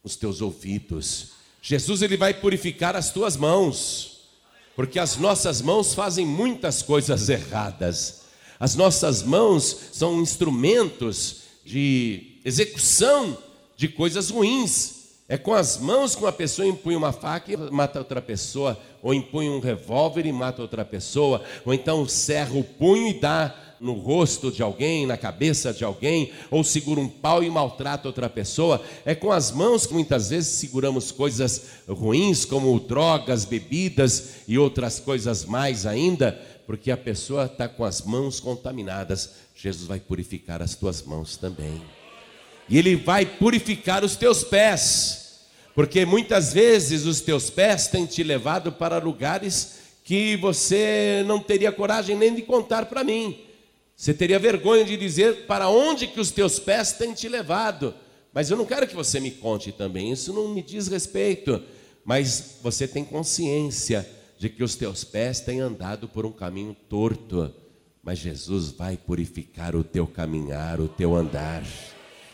os 0.00 0.14
teus 0.14 0.40
ouvidos. 0.40 1.30
Jesus 1.60 2.02
ele 2.02 2.16
vai 2.16 2.32
purificar 2.32 2.94
as 2.94 3.10
tuas 3.10 3.36
mãos, 3.36 4.28
porque 4.76 5.00
as 5.00 5.16
nossas 5.16 5.60
mãos 5.60 5.92
fazem 5.92 6.24
muitas 6.24 6.82
coisas 6.82 7.28
erradas. 7.28 8.25
As 8.58 8.74
nossas 8.74 9.22
mãos 9.22 9.76
são 9.92 10.20
instrumentos 10.20 11.42
de 11.64 12.38
execução 12.44 13.36
de 13.76 13.88
coisas 13.88 14.30
ruins. 14.30 14.96
É 15.28 15.36
com 15.36 15.52
as 15.52 15.76
mãos 15.78 16.14
que 16.14 16.22
uma 16.22 16.32
pessoa 16.32 16.66
empunha 16.66 16.96
uma 16.96 17.12
faca 17.12 17.52
e 17.52 17.56
mata 17.56 17.98
outra 17.98 18.22
pessoa, 18.22 18.78
ou 19.02 19.12
empunha 19.12 19.50
um 19.50 19.58
revólver 19.58 20.24
e 20.24 20.32
mata 20.32 20.62
outra 20.62 20.84
pessoa, 20.84 21.42
ou 21.64 21.74
então 21.74 22.06
cerra 22.08 22.56
o 22.56 22.62
punho 22.62 23.08
e 23.08 23.14
dá 23.14 23.54
no 23.80 23.92
rosto 23.92 24.50
de 24.50 24.62
alguém, 24.62 25.04
na 25.04 25.16
cabeça 25.16 25.72
de 25.72 25.84
alguém, 25.84 26.30
ou 26.50 26.64
segura 26.64 27.00
um 27.00 27.08
pau 27.08 27.42
e 27.42 27.50
maltrata 27.50 28.08
outra 28.08 28.28
pessoa. 28.28 28.80
É 29.04 29.14
com 29.14 29.32
as 29.32 29.50
mãos 29.50 29.84
que 29.84 29.92
muitas 29.92 30.30
vezes 30.30 30.58
seguramos 30.58 31.10
coisas 31.10 31.62
ruins, 31.88 32.44
como 32.44 32.78
drogas, 32.80 33.44
bebidas 33.44 34.36
e 34.48 34.56
outras 34.56 35.00
coisas 35.00 35.44
mais 35.44 35.86
ainda, 35.86 36.40
porque 36.66 36.90
a 36.90 36.96
pessoa 36.96 37.46
está 37.46 37.68
com 37.68 37.84
as 37.84 38.02
mãos 38.02 38.40
contaminadas. 38.40 39.30
Jesus 39.54 39.86
vai 39.86 40.00
purificar 40.00 40.60
as 40.60 40.74
tuas 40.74 41.02
mãos 41.02 41.36
também 41.36 41.82
e 42.68 42.78
Ele 42.78 42.96
vai 42.96 43.24
purificar 43.24 44.04
os 44.04 44.16
teus 44.16 44.42
pés, 44.42 45.40
porque 45.74 46.04
muitas 46.04 46.52
vezes 46.52 47.04
os 47.04 47.20
teus 47.20 47.50
pés 47.50 47.86
têm 47.86 48.06
te 48.06 48.22
levado 48.22 48.72
para 48.72 48.98
lugares 48.98 49.76
que 50.04 50.36
você 50.36 51.24
não 51.26 51.40
teria 51.40 51.72
coragem 51.72 52.16
nem 52.16 52.34
de 52.34 52.42
contar 52.42 52.86
para 52.86 53.04
mim. 53.04 53.40
Você 53.96 54.12
teria 54.12 54.38
vergonha 54.38 54.84
de 54.84 54.96
dizer 54.96 55.46
para 55.46 55.68
onde 55.68 56.06
que 56.06 56.20
os 56.20 56.30
teus 56.30 56.58
pés 56.58 56.92
têm 56.92 57.12
te 57.12 57.28
levado. 57.28 57.94
Mas 58.32 58.50
eu 58.50 58.56
não 58.56 58.66
quero 58.66 58.86
que 58.86 58.94
você 58.94 59.18
me 59.18 59.30
conte 59.30 59.72
também, 59.72 60.12
isso 60.12 60.32
não 60.32 60.48
me 60.48 60.62
diz 60.62 60.88
respeito. 60.88 61.62
Mas 62.04 62.58
você 62.62 62.86
tem 62.86 63.04
consciência 63.04 64.06
de 64.38 64.48
que 64.48 64.62
os 64.62 64.74
teus 64.74 65.04
pés 65.04 65.40
têm 65.40 65.60
andado 65.60 66.08
por 66.08 66.26
um 66.26 66.32
caminho 66.32 66.76
torto. 66.88 67.52
Mas 68.02 68.18
Jesus 68.18 68.70
vai 68.70 68.96
purificar 68.96 69.74
o 69.74 69.82
teu 69.82 70.06
caminhar, 70.06 70.80
o 70.80 70.88
teu 70.88 71.14
andar. 71.14 71.64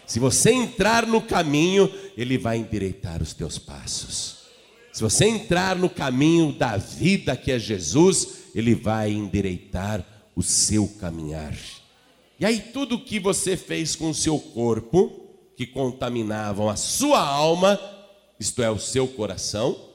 Se 0.07 0.19
você 0.19 0.51
entrar 0.51 1.07
no 1.07 1.23
caminho, 1.23 1.91
Ele 2.17 2.37
vai 2.37 2.59
endireitar 2.59 3.23
os 3.23 3.33
teus 3.33 3.59
passos. 3.59 4.43
Se 4.93 5.03
você 5.03 5.25
entrar 5.25 5.77
no 5.77 5.89
caminho 5.89 6.53
da 6.53 6.77
vida 6.77 7.35
que 7.37 7.51
é 7.51 7.59
Jesus, 7.59 8.51
Ele 8.55 8.75
vai 8.75 9.11
endireitar 9.11 10.05
o 10.37 10.43
seu 10.43 10.87
caminhar. 11.01 11.57
E 12.39 12.45
aí, 12.45 12.61
tudo 12.61 12.99
que 12.99 13.19
você 13.19 13.57
fez 13.57 13.97
com 13.97 14.11
o 14.11 14.15
seu 14.15 14.39
corpo, 14.39 15.23
que 15.57 15.67
contaminavam 15.67 16.69
a 16.69 16.77
sua 16.77 17.21
alma, 17.21 17.81
isto 18.39 18.63
é, 18.63 18.71
o 18.71 18.79
seu 18.79 19.07
coração, 19.07 19.92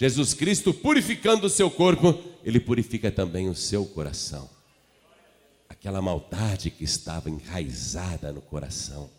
Jesus 0.00 0.34
Cristo 0.34 0.72
purificando 0.72 1.46
o 1.46 1.50
seu 1.50 1.70
corpo, 1.70 2.18
Ele 2.42 2.58
purifica 2.58 3.12
também 3.12 3.48
o 3.48 3.54
seu 3.54 3.84
coração. 3.84 4.48
Aquela 5.68 6.00
maldade 6.00 6.70
que 6.70 6.82
estava 6.84 7.28
enraizada 7.28 8.32
no 8.32 8.40
coração 8.40 9.10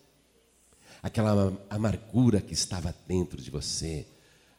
aquela 1.01 1.51
amargura 1.69 2.39
que 2.39 2.53
estava 2.53 2.93
dentro 3.07 3.41
de 3.41 3.49
você, 3.49 4.05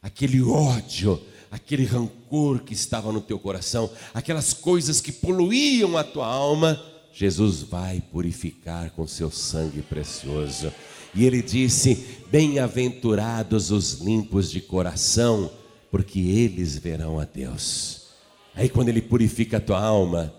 aquele 0.01 0.41
ódio, 0.41 1.21
aquele 1.49 1.85
rancor 1.85 2.59
que 2.59 2.73
estava 2.73 3.11
no 3.11 3.21
teu 3.21 3.39
coração, 3.39 3.89
aquelas 4.13 4.53
coisas 4.53 4.99
que 4.99 5.11
poluíam 5.11 5.97
a 5.97 6.03
tua 6.03 6.27
alma, 6.27 6.81
Jesus 7.13 7.61
vai 7.61 8.01
purificar 8.11 8.89
com 8.91 9.07
seu 9.07 9.31
sangue 9.31 9.81
precioso. 9.81 10.73
E 11.15 11.25
ele 11.25 11.43
disse: 11.43 12.19
Bem-aventurados 12.31 13.69
os 13.69 14.01
limpos 14.01 14.49
de 14.49 14.59
coração, 14.59 15.51
porque 15.93 16.17
eles 16.17 16.75
verão 16.75 17.19
a 17.19 17.23
Deus. 17.23 18.07
Aí, 18.55 18.67
quando 18.67 18.89
ele 18.89 18.99
purifica 18.99 19.57
a 19.57 19.61
tua 19.61 19.79
alma, 19.79 20.33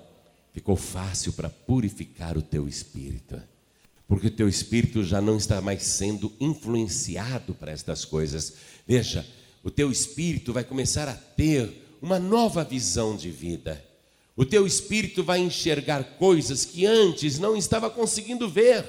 ficou 0.53 0.75
fácil 0.75 1.33
para 1.33 1.49
purificar 1.49 2.37
o 2.37 2.43
teu 2.43 2.67
espírito 2.67 3.41
porque 4.07 4.27
o 4.27 4.31
teu 4.31 4.49
espírito 4.49 5.03
já 5.03 5.21
não 5.21 5.37
está 5.37 5.61
mais 5.61 5.83
sendo 5.83 6.33
influenciado 6.39 7.55
para 7.55 7.73
estas 7.73 8.05
coisas. 8.05 8.55
Veja, 8.87 9.27
o 9.63 9.71
teu 9.71 9.91
espírito 9.91 10.53
vai 10.53 10.63
começar 10.63 11.09
a 11.09 11.15
ter 11.15 11.97
uma 12.03 12.19
nova 12.19 12.63
visão 12.63 13.17
de 13.17 13.31
vida. 13.31 13.83
O 14.37 14.45
teu 14.45 14.67
espírito 14.67 15.25
vai 15.25 15.41
enxergar 15.41 16.19
coisas 16.19 16.65
que 16.65 16.85
antes 16.85 17.39
não 17.39 17.57
estava 17.57 17.89
conseguindo 17.89 18.49
ver. 18.49 18.85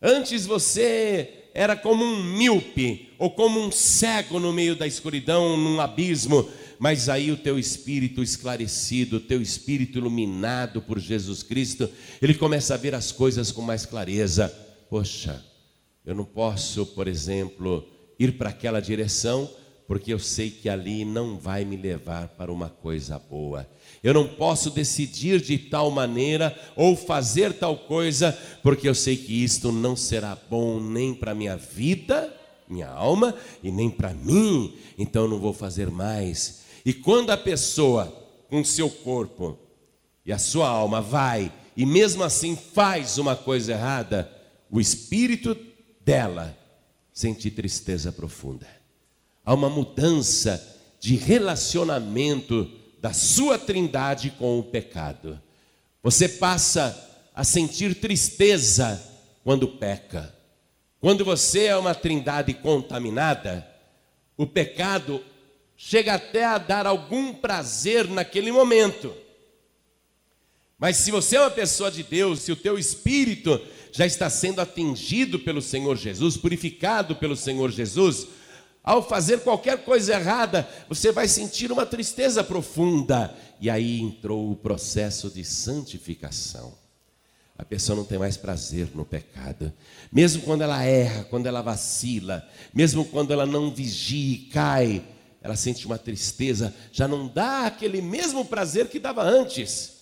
Antes 0.00 0.46
você 0.46 1.45
era 1.56 1.74
como 1.74 2.04
um 2.04 2.22
míope 2.22 3.08
ou 3.18 3.30
como 3.30 3.60
um 3.60 3.72
cego 3.72 4.38
no 4.38 4.52
meio 4.52 4.76
da 4.76 4.86
escuridão, 4.86 5.56
num 5.56 5.80
abismo 5.80 6.48
mas 6.78 7.08
aí 7.08 7.30
o 7.30 7.36
teu 7.36 7.58
espírito 7.58 8.22
esclarecido, 8.22 9.16
o 9.16 9.20
teu 9.20 9.40
espírito 9.40 9.98
iluminado 9.98 10.82
por 10.82 10.98
Jesus 10.98 11.42
Cristo, 11.42 11.88
ele 12.20 12.34
começa 12.34 12.74
a 12.74 12.76
ver 12.76 12.94
as 12.94 13.10
coisas 13.10 13.50
com 13.50 13.62
mais 13.62 13.86
clareza. 13.86 14.48
Poxa, 14.90 15.42
eu 16.04 16.14
não 16.14 16.24
posso, 16.24 16.86
por 16.86 17.08
exemplo, 17.08 17.86
ir 18.18 18.36
para 18.36 18.50
aquela 18.50 18.80
direção, 18.80 19.50
porque 19.86 20.12
eu 20.12 20.18
sei 20.18 20.50
que 20.50 20.68
ali 20.68 21.04
não 21.04 21.38
vai 21.38 21.64
me 21.64 21.76
levar 21.76 22.28
para 22.28 22.52
uma 22.52 22.68
coisa 22.68 23.18
boa. 23.18 23.68
Eu 24.02 24.14
não 24.14 24.26
posso 24.26 24.70
decidir 24.70 25.40
de 25.40 25.58
tal 25.58 25.90
maneira 25.90 26.56
ou 26.76 26.96
fazer 26.96 27.52
tal 27.54 27.76
coisa, 27.76 28.36
porque 28.62 28.88
eu 28.88 28.94
sei 28.94 29.16
que 29.16 29.42
isto 29.42 29.72
não 29.72 29.96
será 29.96 30.36
bom 30.48 30.80
nem 30.80 31.14
para 31.14 31.34
minha 31.34 31.56
vida, 31.56 32.32
minha 32.68 32.88
alma, 32.88 33.34
e 33.62 33.70
nem 33.70 33.90
para 33.90 34.12
mim, 34.12 34.74
então 34.98 35.28
não 35.28 35.38
vou 35.38 35.52
fazer 35.52 35.90
mais. 35.90 36.62
E 36.84 36.92
quando 36.92 37.30
a 37.30 37.36
pessoa, 37.36 38.06
com 38.48 38.62
seu 38.64 38.88
corpo 38.88 39.58
e 40.24 40.32
a 40.32 40.38
sua 40.38 40.68
alma, 40.68 41.00
vai 41.00 41.52
e 41.76 41.84
mesmo 41.84 42.24
assim 42.24 42.56
faz 42.56 43.18
uma 43.18 43.36
coisa 43.36 43.72
errada, 43.72 44.32
o 44.70 44.80
espírito 44.80 45.56
dela 46.00 46.56
sente 47.12 47.50
tristeza 47.50 48.10
profunda. 48.10 48.66
Há 49.44 49.52
uma 49.52 49.68
mudança 49.68 50.74
de 50.98 51.16
relacionamento 51.16 52.68
da 53.06 53.12
sua 53.12 53.56
trindade 53.56 54.30
com 54.36 54.58
o 54.58 54.64
pecado. 54.64 55.40
Você 56.02 56.28
passa 56.28 57.08
a 57.32 57.44
sentir 57.44 57.94
tristeza 57.94 59.00
quando 59.44 59.68
peca. 59.68 60.34
Quando 60.98 61.24
você 61.24 61.66
é 61.66 61.76
uma 61.76 61.94
trindade 61.94 62.52
contaminada, 62.54 63.64
o 64.36 64.44
pecado 64.44 65.22
chega 65.76 66.14
até 66.14 66.44
a 66.46 66.58
dar 66.58 66.84
algum 66.84 67.32
prazer 67.32 68.08
naquele 68.08 68.50
momento. 68.50 69.14
Mas 70.76 70.96
se 70.96 71.12
você 71.12 71.36
é 71.36 71.40
uma 71.42 71.50
pessoa 71.52 71.92
de 71.92 72.02
Deus, 72.02 72.40
se 72.40 72.50
o 72.50 72.56
teu 72.56 72.76
espírito 72.76 73.60
já 73.92 74.04
está 74.04 74.28
sendo 74.28 74.60
atingido 74.60 75.38
pelo 75.38 75.62
Senhor 75.62 75.96
Jesus, 75.96 76.36
purificado 76.36 77.14
pelo 77.14 77.36
Senhor 77.36 77.70
Jesus, 77.70 78.26
ao 78.86 79.02
fazer 79.02 79.40
qualquer 79.40 79.84
coisa 79.84 80.14
errada, 80.14 80.66
você 80.88 81.10
vai 81.10 81.26
sentir 81.26 81.72
uma 81.72 81.84
tristeza 81.84 82.44
profunda. 82.44 83.34
E 83.60 83.68
aí 83.68 84.00
entrou 84.00 84.52
o 84.52 84.54
processo 84.54 85.28
de 85.28 85.44
santificação. 85.44 86.72
A 87.58 87.64
pessoa 87.64 87.96
não 87.96 88.04
tem 88.04 88.16
mais 88.16 88.36
prazer 88.36 88.88
no 88.94 89.04
pecado. 89.04 89.72
Mesmo 90.12 90.42
quando 90.42 90.62
ela 90.62 90.84
erra, 90.84 91.24
quando 91.24 91.46
ela 91.46 91.62
vacila, 91.62 92.48
mesmo 92.72 93.04
quando 93.04 93.32
ela 93.32 93.44
não 93.44 93.74
vigia 93.74 94.34
e 94.34 94.38
cai, 94.50 95.02
ela 95.42 95.56
sente 95.56 95.84
uma 95.84 95.98
tristeza, 95.98 96.72
já 96.92 97.08
não 97.08 97.26
dá 97.26 97.66
aquele 97.66 98.00
mesmo 98.00 98.44
prazer 98.44 98.88
que 98.88 99.00
dava 99.00 99.22
antes. 99.22 99.94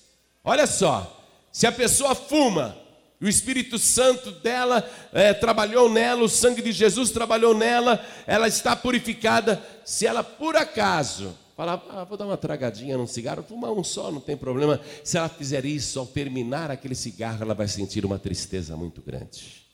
Olha 0.44 0.66
só, 0.66 1.24
se 1.50 1.66
a 1.66 1.72
pessoa 1.72 2.14
fuma, 2.14 2.76
o 3.20 3.29
Espírito 3.29 3.79
Santo 3.79 4.31
dela 4.31 4.88
é, 5.12 5.33
trabalhou 5.33 5.88
nela, 5.88 6.22
o 6.22 6.29
sangue 6.29 6.61
de 6.61 6.72
Jesus 6.72 7.11
trabalhou 7.11 7.55
nela, 7.55 8.05
ela 8.27 8.48
está 8.48 8.74
purificada. 8.77 9.62
Se 9.85 10.07
ela 10.07 10.22
por 10.22 10.57
acaso 10.57 11.35
falar, 11.57 11.83
ah, 11.90 12.05
vou 12.05 12.18
dar 12.18 12.27
uma 12.27 12.37
tragadinha 12.37 12.98
num 12.98 13.07
cigarro, 13.07 13.42
fumar 13.42 13.70
um 13.70 13.85
só, 13.85 14.11
não 14.11 14.20
tem 14.20 14.37
problema. 14.37 14.81
Se 15.03 15.16
ela 15.16 15.29
fizer 15.29 15.64
isso, 15.64 15.98
ao 15.98 16.07
terminar 16.07 16.70
aquele 16.70 16.94
cigarro, 16.94 17.42
ela 17.42 17.55
vai 17.55 17.68
sentir 17.68 18.05
uma 18.05 18.18
tristeza 18.18 18.77
muito 18.77 19.00
grande. 19.00 19.64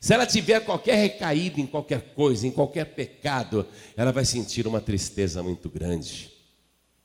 Se 0.00 0.12
ela 0.12 0.26
tiver 0.26 0.60
qualquer 0.60 0.96
recaída 0.96 1.60
em 1.60 1.66
qualquer 1.66 2.12
coisa, 2.14 2.44
em 2.44 2.50
qualquer 2.50 2.86
pecado, 2.86 3.64
ela 3.96 4.10
vai 4.10 4.24
sentir 4.24 4.66
uma 4.66 4.80
tristeza 4.80 5.42
muito 5.44 5.70
grande, 5.70 6.32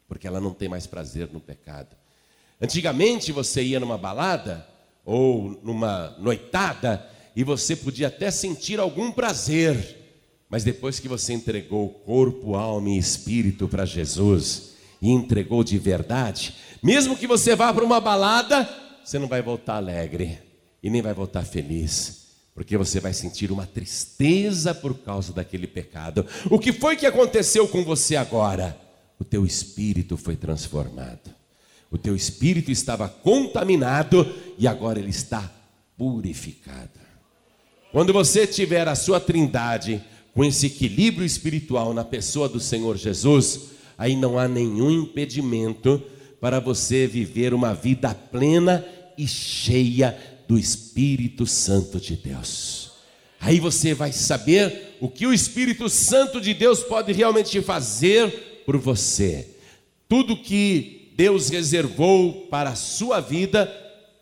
porque 0.07 0.27
ela 0.27 0.41
não 0.41 0.51
tem 0.51 0.67
mais 0.67 0.87
prazer 0.87 1.29
no 1.31 1.39
pecado. 1.39 1.95
Antigamente 2.59 3.31
você 3.31 3.61
ia 3.61 3.79
numa 3.79 3.99
balada 3.99 4.67
ou 5.07 5.57
numa 5.63 6.13
noitada 6.19 7.09
e 7.33 7.41
você 7.41 7.77
podia 7.77 8.07
até 8.07 8.29
sentir 8.29 8.77
algum 8.77 9.09
prazer, 9.09 9.95
mas 10.49 10.65
depois 10.65 10.99
que 10.99 11.07
você 11.07 11.31
entregou 11.31 11.89
corpo, 12.05 12.55
alma 12.55 12.89
e 12.89 12.97
espírito 12.97 13.69
para 13.69 13.85
Jesus 13.85 14.73
e 15.01 15.09
entregou 15.09 15.63
de 15.63 15.77
verdade, 15.77 16.55
mesmo 16.83 17.15
que 17.15 17.25
você 17.25 17.55
vá 17.55 17.73
para 17.73 17.85
uma 17.85 18.01
balada, 18.01 18.67
você 19.03 19.17
não 19.17 19.29
vai 19.29 19.41
voltar 19.41 19.77
alegre 19.77 20.39
e 20.83 20.89
nem 20.89 21.01
vai 21.01 21.13
voltar 21.13 21.43
feliz. 21.43 22.27
Porque 22.53 22.75
você 22.75 22.99
vai 22.99 23.13
sentir 23.13 23.49
uma 23.49 23.65
tristeza 23.65 24.73
por 24.73 24.95
causa 24.95 25.31
daquele 25.31 25.67
pecado. 25.67 26.25
O 26.49 26.59
que 26.59 26.73
foi 26.73 26.97
que 26.97 27.05
aconteceu 27.05 27.67
com 27.67 27.83
você 27.83 28.15
agora? 28.15 28.77
O 29.19 29.23
teu 29.23 29.45
espírito 29.45 30.17
foi 30.17 30.35
transformado. 30.35 31.36
O 31.89 31.97
teu 31.97 32.15
espírito 32.15 32.71
estava 32.71 33.07
contaminado 33.07 34.27
e 34.57 34.67
agora 34.67 34.99
ele 34.99 35.09
está 35.09 35.51
purificado. 35.97 36.89
Quando 37.91 38.11
você 38.11 38.45
tiver 38.45 38.87
a 38.87 38.95
sua 38.95 39.19
trindade 39.19 40.03
com 40.33 40.43
esse 40.43 40.67
equilíbrio 40.67 41.25
espiritual 41.25 41.93
na 41.93 42.03
pessoa 42.03 42.47
do 42.49 42.59
Senhor 42.59 42.97
Jesus, 42.97 43.69
aí 43.97 44.15
não 44.15 44.37
há 44.37 44.47
nenhum 44.47 44.91
impedimento 44.91 46.01
para 46.39 46.59
você 46.59 47.07
viver 47.07 47.53
uma 47.53 47.73
vida 47.73 48.13
plena 48.13 48.85
e 49.17 49.27
cheia 49.27 50.15
do 50.47 50.57
Espírito 50.57 51.45
Santo 51.47 51.99
de 51.99 52.15
Deus. 52.15 52.91
Aí 53.39 53.59
você 53.59 53.93
vai 53.93 54.11
saber 54.11 54.97
o 54.99 55.09
que 55.09 55.25
o 55.25 55.33
Espírito 55.33 55.89
Santo 55.89 56.39
de 56.41 56.53
Deus 56.53 56.83
pode 56.83 57.11
realmente 57.13 57.61
fazer 57.61 58.63
por 58.65 58.77
você. 58.77 59.47
Tudo 60.07 60.37
que 60.37 60.96
Deus 61.17 61.49
reservou 61.49 62.45
para 62.45 62.69
a 62.69 62.75
sua 62.75 63.19
vida, 63.19 63.67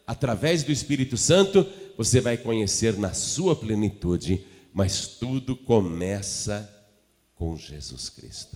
através 0.08 0.63
do 0.63 0.71
Espírito 0.71 1.17
Santo, 1.17 1.67
você 1.97 2.21
vai 2.21 2.38
conhecer 2.38 2.97
na 2.97 3.13
sua 3.13 3.53
plenitude, 3.53 4.45
mas 4.73 5.05
tudo 5.05 5.58
começa 5.58 6.73
com 7.36 7.58
Jesus 7.58 8.08
Cristo. 8.08 8.55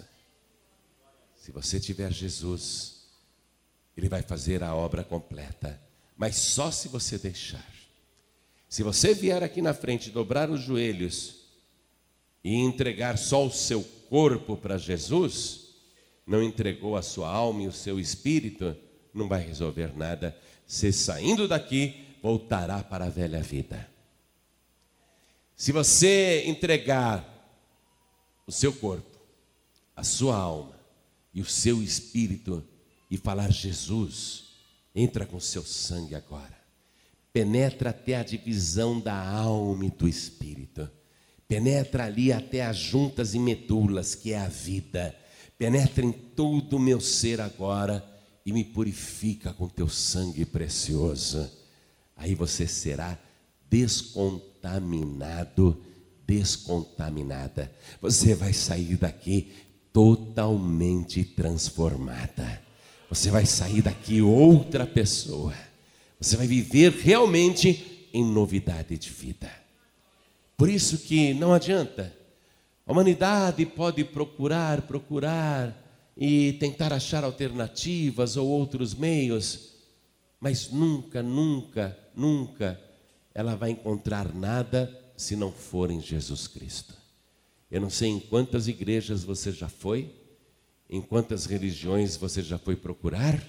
Se 1.35 1.51
você 1.51 1.81
tiver 1.81 2.13
Jesus, 2.13 3.01
Ele 3.97 4.07
vai 4.07 4.21
fazer 4.21 4.63
a 4.63 4.73
obra 4.73 5.03
completa, 5.03 5.77
mas 6.15 6.37
só 6.37 6.71
se 6.71 6.87
você 6.87 7.17
deixar. 7.17 7.69
Se 8.69 8.83
você 8.83 9.13
vier 9.13 9.43
aqui 9.43 9.61
na 9.61 9.73
frente, 9.73 10.11
dobrar 10.11 10.49
os 10.49 10.61
joelhos 10.61 11.41
e 12.41 12.55
entregar 12.55 13.17
só 13.17 13.45
o 13.45 13.51
seu 13.51 13.83
corpo 14.09 14.55
para 14.55 14.77
Jesus, 14.77 15.58
não 16.29 16.43
entregou 16.43 16.95
a 16.95 17.01
sua 17.01 17.27
alma 17.27 17.63
e 17.63 17.67
o 17.67 17.71
seu 17.71 17.99
espírito, 17.99 18.77
não 19.11 19.27
vai 19.27 19.43
resolver 19.43 19.97
nada. 19.97 20.37
Se 20.67 20.93
saindo 20.93 21.47
daqui, 21.47 22.05
voltará 22.21 22.83
para 22.83 23.05
a 23.05 23.09
velha 23.09 23.41
vida. 23.41 23.89
Se 25.55 25.71
você 25.71 26.43
entregar 26.45 27.27
o 28.45 28.51
seu 28.51 28.71
corpo, 28.71 29.17
a 29.95 30.03
sua 30.03 30.37
alma 30.37 30.79
e 31.33 31.41
o 31.41 31.45
seu 31.45 31.81
espírito 31.81 32.63
e 33.09 33.17
falar: 33.17 33.51
Jesus, 33.51 34.49
entra 34.93 35.25
com 35.25 35.39
seu 35.39 35.63
sangue 35.63 36.13
agora, 36.13 36.57
penetra 37.33 37.89
até 37.89 38.15
a 38.15 38.23
divisão 38.23 38.99
da 38.99 39.19
alma 39.19 39.83
e 39.83 39.89
do 39.89 40.07
espírito, 40.07 40.87
penetra 41.47 42.05
ali 42.05 42.31
até 42.31 42.63
as 42.63 42.77
juntas 42.77 43.33
e 43.33 43.39
medulas, 43.39 44.13
que 44.13 44.31
é 44.31 44.37
a 44.37 44.47
vida 44.47 45.17
penetra 45.59 46.03
em 46.05 46.11
todo 46.11 46.77
o 46.77 46.79
meu 46.79 47.01
ser 47.01 47.41
agora 47.41 48.03
e 48.45 48.53
me 48.53 48.63
purifica 48.63 49.51
com 49.51 49.67
teu 49.67 49.89
sangue 49.89 50.45
precioso. 50.45 51.51
Aí 52.15 52.33
você 52.33 52.65
será 52.65 53.19
descontaminado, 53.69 55.83
descontaminada. 56.25 57.69
Você 58.01 58.33
vai 58.33 58.53
sair 58.53 58.95
daqui 58.95 59.51
totalmente 59.91 61.25
transformada. 61.25 62.61
Você 63.09 63.29
vai 63.29 63.45
sair 63.45 63.81
daqui 63.81 64.21
outra 64.21 64.87
pessoa. 64.87 65.53
Você 66.21 66.37
vai 66.37 66.47
viver 66.47 66.93
realmente 66.93 68.07
em 68.13 68.23
novidade 68.23 68.97
de 68.97 69.09
vida. 69.09 69.51
Por 70.55 70.69
isso 70.69 70.99
que 70.99 71.33
não 71.33 71.53
adianta 71.53 72.17
a 72.89 72.91
humanidade 72.91 73.67
pode 73.67 74.03
procurar, 74.03 74.81
procurar 74.81 75.79
e 76.17 76.53
tentar 76.53 76.91
achar 76.91 77.23
alternativas 77.23 78.35
ou 78.35 78.47
outros 78.47 78.95
meios, 78.95 79.75
mas 80.39 80.71
nunca, 80.71 81.21
nunca, 81.21 81.95
nunca 82.15 82.81
ela 83.31 83.55
vai 83.55 83.69
encontrar 83.69 84.33
nada 84.33 84.91
se 85.15 85.35
não 85.35 85.51
for 85.51 85.91
em 85.91 86.01
Jesus 86.01 86.47
Cristo. 86.47 86.95
Eu 87.69 87.79
não 87.79 87.91
sei 87.91 88.09
em 88.09 88.19
quantas 88.19 88.67
igrejas 88.67 89.23
você 89.23 89.51
já 89.51 89.69
foi, 89.69 90.11
em 90.89 90.99
quantas 90.99 91.45
religiões 91.45 92.17
você 92.17 92.41
já 92.41 92.57
foi 92.57 92.75
procurar, 92.75 93.39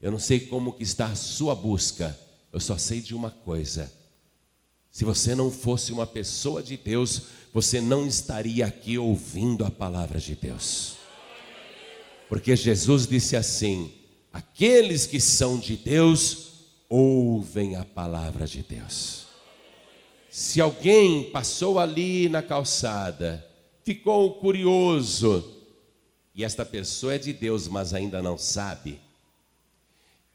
eu 0.00 0.12
não 0.12 0.20
sei 0.20 0.38
como 0.38 0.72
que 0.72 0.84
está 0.84 1.06
a 1.06 1.16
sua 1.16 1.56
busca, 1.56 2.16
eu 2.52 2.60
só 2.60 2.78
sei 2.78 3.00
de 3.00 3.12
uma 3.12 3.32
coisa: 3.32 3.92
se 4.90 5.04
você 5.04 5.34
não 5.34 5.50
fosse 5.50 5.92
uma 5.92 6.06
pessoa 6.06 6.62
de 6.62 6.76
Deus, 6.76 7.22
você 7.52 7.80
não 7.80 8.06
estaria 8.06 8.66
aqui 8.66 8.98
ouvindo 8.98 9.64
a 9.64 9.70
palavra 9.70 10.18
de 10.18 10.34
Deus. 10.34 10.96
Porque 12.28 12.54
Jesus 12.54 13.06
disse 13.06 13.36
assim: 13.36 13.92
aqueles 14.32 15.06
que 15.06 15.20
são 15.20 15.58
de 15.58 15.76
Deus 15.76 16.48
ouvem 16.88 17.76
a 17.76 17.84
palavra 17.84 18.46
de 18.46 18.62
Deus. 18.62 19.26
Se 20.30 20.60
alguém 20.60 21.30
passou 21.30 21.78
ali 21.78 22.28
na 22.28 22.42
calçada, 22.42 23.44
ficou 23.82 24.34
curioso, 24.34 25.56
e 26.34 26.44
esta 26.44 26.64
pessoa 26.64 27.14
é 27.14 27.18
de 27.18 27.32
Deus, 27.32 27.66
mas 27.66 27.94
ainda 27.94 28.22
não 28.22 28.36
sabe, 28.36 29.00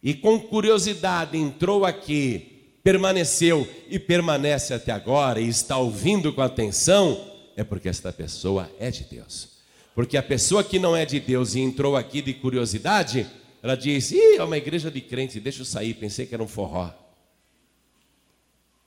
e 0.02 0.14
com 0.14 0.38
curiosidade 0.40 1.38
entrou 1.38 1.86
aqui, 1.86 2.53
permaneceu 2.84 3.68
e 3.88 3.98
permanece 3.98 4.74
até 4.74 4.92
agora 4.92 5.40
e 5.40 5.48
está 5.48 5.78
ouvindo 5.78 6.34
com 6.34 6.42
atenção, 6.42 7.32
é 7.56 7.64
porque 7.64 7.88
esta 7.88 8.12
pessoa 8.12 8.70
é 8.78 8.92
de 8.92 9.06
Deus. 9.06 9.54
Porque 9.96 10.18
a 10.18 10.24
pessoa 10.24 10.64
que 10.64 10.78
não 10.78 10.96
é 10.96 11.06
de 11.06 11.20
Deus 11.20 11.56
e 11.56 11.62
entrou 11.62 11.96
aqui 11.96 12.22
de 12.22 12.34
curiosidade, 12.34 13.26
ela 13.62 13.78
diz: 13.78 14.12
Ih, 14.12 14.36
é 14.38 14.44
uma 14.44 14.58
igreja 14.58 14.92
de 14.92 15.00
crente, 15.00 15.40
deixa 15.40 15.62
eu 15.62 15.66
sair. 15.66 15.94
Pensei 15.94 16.26
que 16.26 16.34
era 16.34 16.44
um 16.44 16.48
forró. 16.48 16.92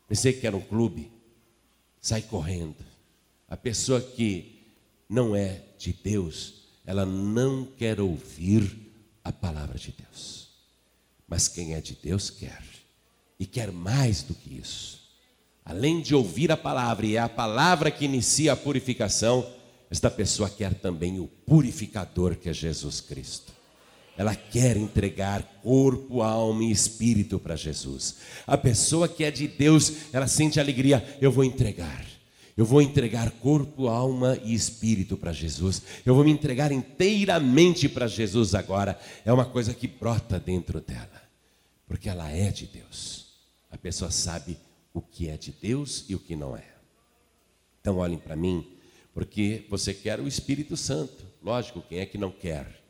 Pensei 0.09 0.33
que 0.33 0.47
era 0.47 0.57
um 0.57 0.61
clube. 0.61 1.11
Sai 2.01 2.23
correndo. 2.23 2.85
A 3.49 3.57
pessoa 3.57 4.01
que 4.01 4.75
não 5.09 5.35
é 5.35 5.63
de 5.79 5.93
Deus, 5.93 6.67
ela 6.85 7.07
não 7.07 7.65
quer 7.65 8.01
ouvir 8.01 8.77
a 9.23 9.33
palavra 9.33 9.79
de 9.79 9.93
Deus. 9.93 10.49
Mas 11.29 11.49
quem 11.49 11.75
é 11.75 11.81
de 11.81 11.95
Deus 11.95 12.31
quer 12.31 12.63
e 13.39 13.47
quer 13.47 13.71
mais 13.71 14.23
do 14.23 14.35
que 14.35 14.59
isso. 14.59 15.01
Além 15.65 16.01
de 16.01 16.15
ouvir 16.15 16.53
a 16.53 16.57
palavra, 16.57 17.07
e 17.07 17.17
é 17.17 17.19
a 17.19 17.29
palavra 17.29 17.91
que 17.91 18.05
inicia 18.05 18.53
a 18.53 18.57
purificação, 18.57 19.47
esta 19.91 20.11
pessoa 20.11 20.49
quer 20.49 20.75
também 20.75 21.19
o 21.19 21.27
purificador 21.27 22.37
que 22.37 22.49
é 22.49 22.53
Jesus 22.53 23.01
Cristo. 23.01 23.53
Ela 24.17 24.35
quer 24.35 24.77
entregar 24.77 25.43
corpo, 25.63 26.23
alma 26.23 26.65
e 26.65 26.71
espírito 26.71 27.39
para 27.39 27.55
Jesus. 27.55 28.17
A 28.47 28.57
pessoa 28.57 29.09
que 29.09 29.25
é 29.25 29.31
de 29.31 29.47
Deus, 29.47 29.93
ela 30.13 30.27
sente 30.27 30.59
alegria, 30.59 31.05
eu 31.21 31.31
vou 31.31 31.45
entregar. 31.45 32.07
Eu 32.57 32.65
vou 32.65 32.81
entregar 32.81 33.31
corpo, 33.33 33.87
alma 33.87 34.39
e 34.43 34.55
espírito 34.55 35.17
para 35.17 35.33
Jesus. 35.33 35.83
Eu 36.07 36.15
vou 36.15 36.25
me 36.25 36.31
entregar 36.31 36.73
inteiramente 36.73 37.87
para 37.87 38.07
Jesus 38.07 38.55
agora. 38.55 38.99
É 39.27 39.33
uma 39.33 39.45
coisa 39.45 39.75
que 39.75 39.87
brota 39.87 40.41
dentro 40.41 40.81
dela, 40.81 41.23
porque 41.87 42.09
ela 42.09 42.31
é 42.31 42.51
de 42.51 42.67
Deus. 42.67 43.26
A 43.71 43.77
pessoa 43.77 44.11
sabe 44.11 44.59
o 44.93 45.01
que 45.01 45.29
é 45.29 45.37
de 45.37 45.53
Deus 45.53 46.05
e 46.09 46.15
o 46.15 46.19
que 46.19 46.35
não 46.35 46.57
é. 46.57 46.65
Então 47.81 47.99
olhem 47.99 48.19
para 48.19 48.35
mim, 48.35 48.67
porque 49.13 49.67
você 49.69 49.95
quer 49.95 50.21
o 50.21 50.27
Espírito 50.27 50.77
Santo. 50.77 51.25
Lógico, 51.43 51.83
quem 51.83 51.99
é 51.99 52.07
que 52.07 52.19
não 52.19 52.31
quer? 52.31 52.83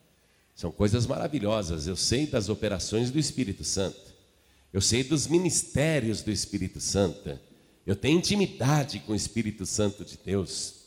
São 0.55 0.71
coisas 0.73 1.07
maravilhosas. 1.07 1.87
Eu 1.87 1.97
sei 1.97 2.27
das 2.27 2.49
operações 2.49 3.11
do 3.11 3.19
Espírito 3.19 3.63
Santo. 3.63 4.15
Eu 4.73 4.81
sei 4.81 5.05
dos 5.05 5.27
ministérios 5.27 6.23
do 6.23 6.31
Espírito 6.31 6.81
Santo. 6.81 7.39
Eu 7.87 7.95
tenho 7.95 8.19
intimidade 8.19 9.01
com 9.01 9.13
o 9.13 9.17
Espírito 9.17 9.67
Santo 9.67 10.05
de 10.05 10.19
Deus. 10.25 10.87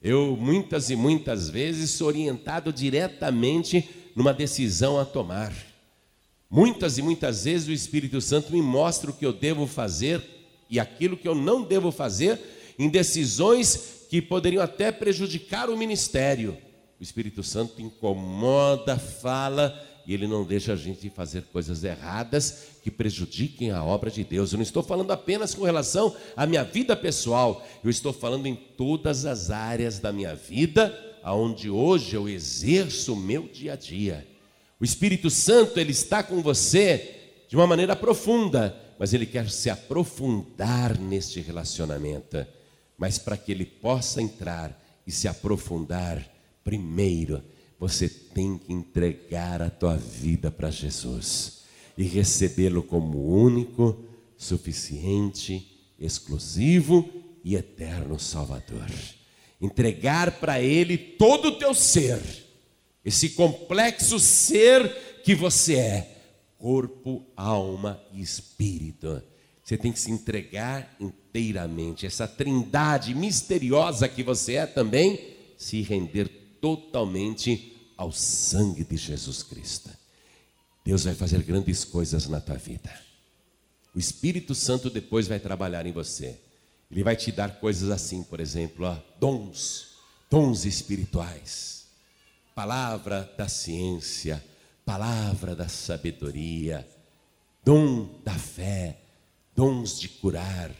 Eu 0.00 0.36
muitas 0.36 0.88
e 0.88 0.96
muitas 0.96 1.50
vezes 1.50 1.90
sou 1.90 2.06
orientado 2.06 2.72
diretamente 2.72 3.88
numa 4.14 4.32
decisão 4.32 4.98
a 4.98 5.04
tomar. 5.04 5.52
Muitas 6.50 6.98
e 6.98 7.02
muitas 7.02 7.44
vezes 7.44 7.68
o 7.68 7.72
Espírito 7.72 8.20
Santo 8.20 8.52
me 8.52 8.60
mostra 8.60 9.10
o 9.10 9.14
que 9.14 9.24
eu 9.24 9.32
devo 9.32 9.68
fazer 9.68 10.20
e 10.68 10.80
aquilo 10.80 11.16
que 11.16 11.28
eu 11.28 11.34
não 11.34 11.62
devo 11.62 11.92
fazer 11.92 12.40
em 12.76 12.88
decisões 12.88 14.06
que 14.10 14.20
poderiam 14.20 14.60
até 14.60 14.90
prejudicar 14.90 15.70
o 15.70 15.76
ministério. 15.76 16.58
O 16.98 17.02
Espírito 17.02 17.44
Santo 17.44 17.80
incomoda, 17.80 18.98
fala 18.98 19.80
e 20.04 20.12
ele 20.12 20.26
não 20.26 20.44
deixa 20.44 20.72
a 20.72 20.76
gente 20.76 21.08
fazer 21.08 21.42
coisas 21.52 21.84
erradas 21.84 22.64
que 22.82 22.90
prejudiquem 22.90 23.70
a 23.70 23.84
obra 23.84 24.10
de 24.10 24.24
Deus. 24.24 24.50
Eu 24.50 24.56
não 24.56 24.64
estou 24.64 24.82
falando 24.82 25.12
apenas 25.12 25.54
com 25.54 25.62
relação 25.62 26.16
à 26.36 26.46
minha 26.46 26.64
vida 26.64 26.96
pessoal, 26.96 27.64
eu 27.84 27.90
estou 27.90 28.12
falando 28.12 28.46
em 28.46 28.56
todas 28.56 29.24
as 29.24 29.50
áreas 29.52 30.00
da 30.00 30.12
minha 30.12 30.34
vida, 30.34 30.92
aonde 31.22 31.70
hoje 31.70 32.16
eu 32.16 32.28
exerço 32.28 33.12
o 33.12 33.16
meu 33.16 33.42
dia 33.42 33.74
a 33.74 33.76
dia. 33.76 34.26
O 34.80 34.84
Espírito 34.84 35.28
Santo, 35.28 35.78
ele 35.78 35.92
está 35.92 36.22
com 36.22 36.40
você 36.40 37.16
de 37.48 37.56
uma 37.56 37.66
maneira 37.66 37.94
profunda, 37.94 38.74
mas 38.98 39.12
ele 39.12 39.26
quer 39.26 39.50
se 39.50 39.68
aprofundar 39.68 40.98
neste 40.98 41.40
relacionamento. 41.40 42.46
Mas 42.96 43.18
para 43.18 43.36
que 43.36 43.52
ele 43.52 43.66
possa 43.66 44.22
entrar 44.22 44.80
e 45.06 45.12
se 45.12 45.28
aprofundar, 45.28 46.26
primeiro 46.64 47.42
você 47.78 48.08
tem 48.08 48.58
que 48.58 48.72
entregar 48.72 49.62
a 49.62 49.70
tua 49.70 49.96
vida 49.96 50.50
para 50.50 50.70
Jesus 50.70 51.60
e 51.96 52.02
recebê-lo 52.04 52.82
como 52.82 53.26
único, 53.26 54.04
suficiente, 54.36 55.78
exclusivo 55.98 57.08
e 57.44 57.56
eterno 57.56 58.18
Salvador. 58.18 58.90
Entregar 59.60 60.32
para 60.40 60.60
Ele 60.60 60.96
todo 60.96 61.48
o 61.48 61.58
teu 61.58 61.74
ser, 61.74 62.20
esse 63.04 63.30
complexo 63.30 64.18
ser 64.18 65.22
que 65.24 65.34
você 65.34 65.76
é, 65.76 66.22
corpo, 66.58 67.24
alma 67.36 68.00
e 68.12 68.20
espírito. 68.20 69.22
Você 69.64 69.76
tem 69.76 69.92
que 69.92 70.00
se 70.00 70.10
entregar 70.10 70.96
inteiramente, 71.00 72.06
essa 72.06 72.26
trindade 72.26 73.14
misteriosa 73.14 74.08
que 74.08 74.22
você 74.22 74.54
é 74.54 74.66
também, 74.66 75.36
se 75.56 75.80
render 75.82 76.28
totalmente 76.60 77.76
ao 77.96 78.12
sangue 78.12 78.84
de 78.84 78.96
Jesus 78.96 79.42
Cristo. 79.42 79.90
Deus 80.84 81.04
vai 81.04 81.14
fazer 81.14 81.42
grandes 81.42 81.84
coisas 81.84 82.26
na 82.26 82.40
tua 82.40 82.56
vida. 82.56 82.90
O 83.94 83.98
Espírito 83.98 84.54
Santo 84.54 84.88
depois 84.88 85.28
vai 85.28 85.38
trabalhar 85.38 85.86
em 85.86 85.92
você. 85.92 86.38
Ele 86.90 87.04
vai 87.04 87.14
te 87.14 87.30
dar 87.30 87.60
coisas 87.60 87.90
assim, 87.90 88.22
por 88.22 88.40
exemplo, 88.40 88.86
ó, 88.86 88.96
dons, 89.18 89.90
dons 90.30 90.64
espirituais, 90.64 91.79
palavra 92.60 93.32
da 93.38 93.48
ciência, 93.48 94.44
palavra 94.84 95.56
da 95.56 95.66
sabedoria, 95.66 96.86
dom 97.64 98.20
da 98.22 98.34
fé, 98.34 98.98
dons 99.56 99.98
de 99.98 100.10
curar, 100.10 100.70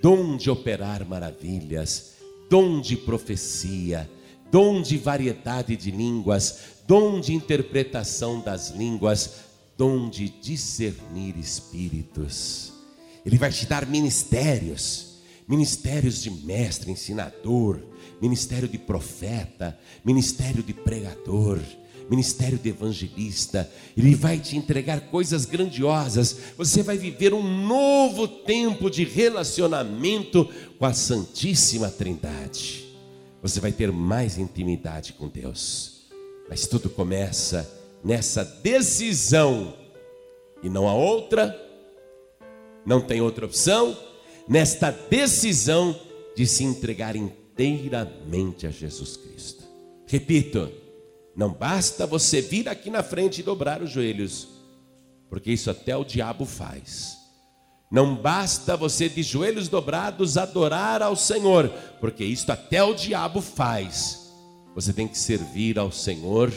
dom 0.00 0.36
de 0.36 0.48
operar 0.48 1.04
maravilhas, 1.04 2.12
dom 2.48 2.80
de 2.80 2.96
profecia, 2.96 4.08
dom 4.48 4.80
de 4.80 4.96
variedade 4.96 5.76
de 5.76 5.90
línguas, 5.90 6.84
dom 6.86 7.18
de 7.18 7.34
interpretação 7.34 8.40
das 8.40 8.70
línguas, 8.70 9.40
dom 9.76 10.08
de 10.08 10.28
discernir 10.28 11.36
espíritos. 11.36 12.72
Ele 13.26 13.38
vai 13.38 13.50
te 13.50 13.66
dar 13.66 13.86
ministérios, 13.86 15.16
ministérios 15.48 16.22
de 16.22 16.30
mestre, 16.30 16.92
ensinador, 16.92 17.82
ministério 18.20 18.68
de 18.68 18.78
profeta, 18.78 19.78
ministério 20.04 20.62
de 20.62 20.72
pregador, 20.72 21.58
ministério 22.10 22.58
de 22.58 22.68
evangelista. 22.68 23.70
Ele 23.96 24.14
vai 24.14 24.38
te 24.38 24.56
entregar 24.56 25.00
coisas 25.02 25.44
grandiosas. 25.44 26.36
Você 26.56 26.82
vai 26.82 26.96
viver 26.98 27.32
um 27.32 27.66
novo 27.66 28.26
tempo 28.26 28.90
de 28.90 29.04
relacionamento 29.04 30.48
com 30.78 30.86
a 30.86 30.92
Santíssima 30.92 31.90
Trindade 31.90 32.84
você 33.44 33.60
vai 33.60 33.72
ter 33.72 33.92
mais 33.92 34.38
intimidade 34.38 35.12
com 35.12 35.28
Deus. 35.28 36.06
Mas 36.48 36.66
tudo 36.66 36.88
começa 36.88 37.70
nessa 38.02 38.42
decisão 38.42 39.74
e 40.62 40.70
não 40.70 40.88
há 40.88 40.94
outra, 40.94 41.54
não 42.86 43.02
tem 43.02 43.20
outra 43.20 43.44
opção, 43.44 43.94
nesta 44.48 44.90
decisão 44.90 45.94
de 46.34 46.46
se 46.46 46.64
entregar 46.64 47.16
inteiramente 47.16 47.43
a 48.66 48.70
Jesus 48.70 49.16
Cristo. 49.16 49.64
Repito, 50.06 50.70
não 51.36 51.52
basta 51.52 52.06
você 52.06 52.40
vir 52.40 52.68
aqui 52.68 52.90
na 52.90 53.02
frente 53.02 53.40
e 53.40 53.44
dobrar 53.44 53.82
os 53.82 53.90
joelhos, 53.90 54.48
porque 55.28 55.52
isso 55.52 55.70
até 55.70 55.96
o 55.96 56.04
diabo 56.04 56.44
faz. 56.44 57.18
Não 57.90 58.16
basta 58.16 58.76
você 58.76 59.08
de 59.08 59.22
joelhos 59.22 59.68
dobrados 59.68 60.36
adorar 60.36 61.02
ao 61.02 61.14
Senhor, 61.14 61.68
porque 62.00 62.24
isto 62.24 62.50
até 62.50 62.82
o 62.82 62.94
diabo 62.94 63.40
faz. 63.40 64.32
Você 64.74 64.92
tem 64.92 65.06
que 65.06 65.16
servir 65.16 65.78
ao 65.78 65.92
Senhor, 65.92 66.52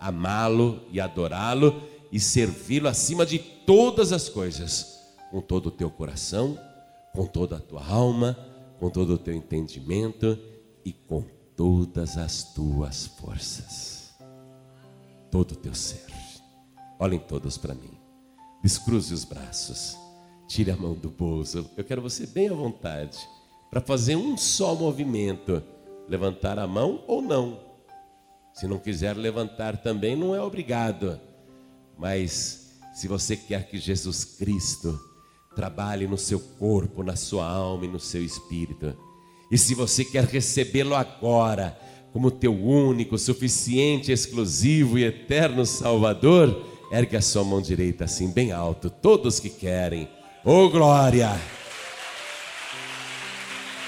amá-lo 0.00 0.82
e 0.90 1.00
adorá-lo 1.00 1.82
e 2.10 2.18
servi-lo 2.18 2.88
acima 2.88 3.26
de 3.26 3.38
todas 3.38 4.12
as 4.12 4.28
coisas, 4.28 4.98
com 5.30 5.40
todo 5.40 5.66
o 5.66 5.70
teu 5.70 5.90
coração, 5.90 6.58
com 7.12 7.26
toda 7.26 7.56
a 7.56 7.60
tua 7.60 7.84
alma, 7.84 8.36
com 8.78 8.90
todo 8.90 9.14
o 9.14 9.18
teu 9.18 9.34
entendimento 9.34 10.38
e 10.84 10.92
com 10.92 11.24
todas 11.56 12.16
as 12.16 12.54
tuas 12.54 13.06
forças. 13.06 14.14
Todo 15.30 15.52
o 15.52 15.56
teu 15.56 15.74
ser. 15.74 16.06
Olhem 16.98 17.18
todos 17.18 17.58
para 17.58 17.74
mim. 17.74 17.98
Descruze 18.62 19.12
os 19.12 19.24
braços. 19.24 19.96
Tire 20.46 20.70
a 20.70 20.76
mão 20.76 20.94
do 20.94 21.10
bolso. 21.10 21.68
Eu 21.76 21.84
quero 21.84 22.00
você 22.00 22.26
bem 22.26 22.48
à 22.48 22.54
vontade 22.54 23.18
para 23.70 23.80
fazer 23.80 24.16
um 24.16 24.36
só 24.36 24.74
movimento, 24.74 25.62
levantar 26.08 26.58
a 26.58 26.66
mão 26.66 27.04
ou 27.06 27.20
não. 27.20 27.60
Se 28.54 28.66
não 28.66 28.78
quiser 28.78 29.16
levantar 29.16 29.76
também, 29.76 30.16
não 30.16 30.34
é 30.34 30.40
obrigado. 30.40 31.20
Mas 31.96 32.78
se 32.94 33.06
você 33.06 33.36
quer 33.36 33.68
que 33.68 33.78
Jesus 33.78 34.24
Cristo 34.24 34.98
trabalhe 35.58 36.06
no 36.06 36.16
seu 36.16 36.38
corpo, 36.38 37.02
na 37.02 37.16
sua 37.16 37.44
alma 37.44 37.84
e 37.84 37.88
no 37.88 37.98
seu 37.98 38.22
espírito, 38.22 38.94
e 39.50 39.58
se 39.58 39.74
você 39.74 40.04
quer 40.04 40.22
recebê-lo 40.22 40.94
agora 40.94 41.76
como 42.12 42.30
teu 42.30 42.54
único, 42.54 43.18
suficiente, 43.18 44.12
exclusivo 44.12 44.96
e 44.96 45.04
eterno 45.04 45.66
Salvador, 45.66 46.64
ergue 46.92 47.16
a 47.16 47.20
sua 47.20 47.42
mão 47.42 47.60
direita 47.60 48.04
assim 48.04 48.30
bem 48.30 48.52
alto, 48.52 48.88
todos 48.88 49.40
que 49.40 49.50
querem. 49.50 50.08
Oh, 50.44 50.68
glória! 50.68 51.36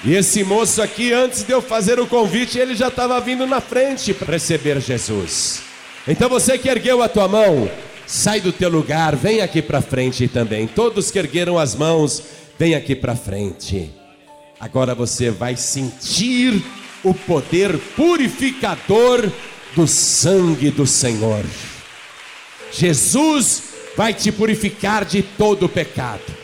E 0.03 0.13
esse 0.13 0.43
moço 0.43 0.81
aqui, 0.81 1.13
antes 1.13 1.45
de 1.45 1.53
eu 1.53 1.61
fazer 1.61 2.01
o 2.01 2.07
convite, 2.07 2.59
ele 2.59 2.75
já 2.75 2.89
estava 2.89 3.17
vindo 3.21 3.47
na 3.47 3.61
frente 3.61 4.13
para 4.13 4.33
receber 4.33 4.81
Jesus. 4.81 5.63
Então 6.05 6.27
você 6.27 6.57
que 6.57 6.67
ergueu 6.67 7.01
a 7.01 7.07
tua 7.07 7.29
mão, 7.29 7.69
sai 8.11 8.41
do 8.41 8.51
teu 8.51 8.69
lugar, 8.69 9.15
vem 9.15 9.39
aqui 9.39 9.61
para 9.61 9.81
frente 9.81 10.27
também. 10.27 10.67
Todos 10.67 11.09
que 11.09 11.17
ergueram 11.17 11.57
as 11.57 11.73
mãos, 11.73 12.21
vem 12.59 12.75
aqui 12.75 12.93
para 12.93 13.15
frente. 13.15 13.89
Agora 14.59 14.93
você 14.93 15.31
vai 15.31 15.55
sentir 15.55 16.61
o 17.05 17.13
poder 17.13 17.79
purificador 17.95 19.31
do 19.73 19.87
sangue 19.87 20.69
do 20.69 20.85
Senhor. 20.85 21.45
Jesus 22.73 23.63
vai 23.95 24.13
te 24.13 24.29
purificar 24.29 25.05
de 25.05 25.23
todo 25.23 25.67
o 25.67 25.69
pecado. 25.69 26.35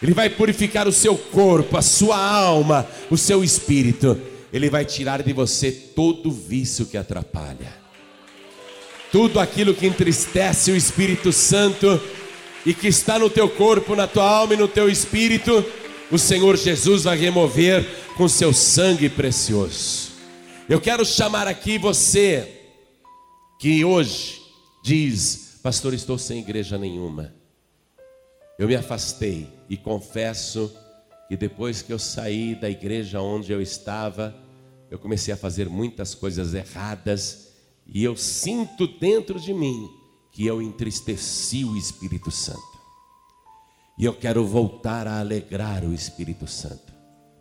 Ele 0.00 0.14
vai 0.14 0.30
purificar 0.30 0.86
o 0.86 0.92
seu 0.92 1.18
corpo, 1.18 1.76
a 1.76 1.82
sua 1.82 2.16
alma, 2.16 2.86
o 3.10 3.18
seu 3.18 3.42
espírito. 3.42 4.16
Ele 4.52 4.70
vai 4.70 4.84
tirar 4.84 5.24
de 5.24 5.32
você 5.32 5.72
todo 5.72 6.30
vício 6.30 6.86
que 6.86 6.96
atrapalha, 6.96 7.79
tudo 9.12 9.40
aquilo 9.40 9.74
que 9.74 9.86
entristece 9.86 10.70
o 10.70 10.76
Espírito 10.76 11.32
Santo 11.32 12.00
e 12.64 12.72
que 12.72 12.88
está 12.88 13.18
no 13.18 13.28
teu 13.28 13.48
corpo, 13.48 13.96
na 13.96 14.06
tua 14.06 14.28
alma 14.28 14.54
e 14.54 14.56
no 14.56 14.68
teu 14.68 14.88
espírito, 14.88 15.64
o 16.10 16.18
Senhor 16.18 16.56
Jesus 16.56 17.04
vai 17.04 17.16
remover 17.16 17.86
com 18.16 18.28
seu 18.28 18.52
sangue 18.52 19.08
precioso. 19.08 20.10
Eu 20.68 20.80
quero 20.80 21.04
chamar 21.04 21.48
aqui 21.48 21.78
você 21.78 22.48
que 23.58 23.84
hoje 23.84 24.40
diz, 24.84 25.58
pastor, 25.62 25.94
estou 25.94 26.18
sem 26.18 26.38
igreja 26.38 26.78
nenhuma. 26.78 27.34
Eu 28.58 28.68
me 28.68 28.76
afastei 28.76 29.48
e 29.68 29.76
confesso 29.76 30.72
que 31.28 31.36
depois 31.36 31.82
que 31.82 31.92
eu 31.92 31.98
saí 31.98 32.54
da 32.54 32.68
igreja 32.68 33.20
onde 33.20 33.52
eu 33.52 33.60
estava, 33.60 34.34
eu 34.90 34.98
comecei 34.98 35.32
a 35.32 35.36
fazer 35.36 35.68
muitas 35.68 36.14
coisas 36.14 36.54
erradas 36.54 37.49
e 37.92 38.04
eu 38.04 38.16
sinto 38.16 38.86
dentro 38.86 39.38
de 39.40 39.52
mim 39.52 39.90
que 40.30 40.46
eu 40.46 40.62
entristeci 40.62 41.64
o 41.64 41.76
Espírito 41.76 42.30
Santo. 42.30 42.78
E 43.98 44.04
eu 44.04 44.14
quero 44.14 44.46
voltar 44.46 45.06
a 45.06 45.18
alegrar 45.18 45.84
o 45.84 45.92
Espírito 45.92 46.46
Santo. 46.46 46.92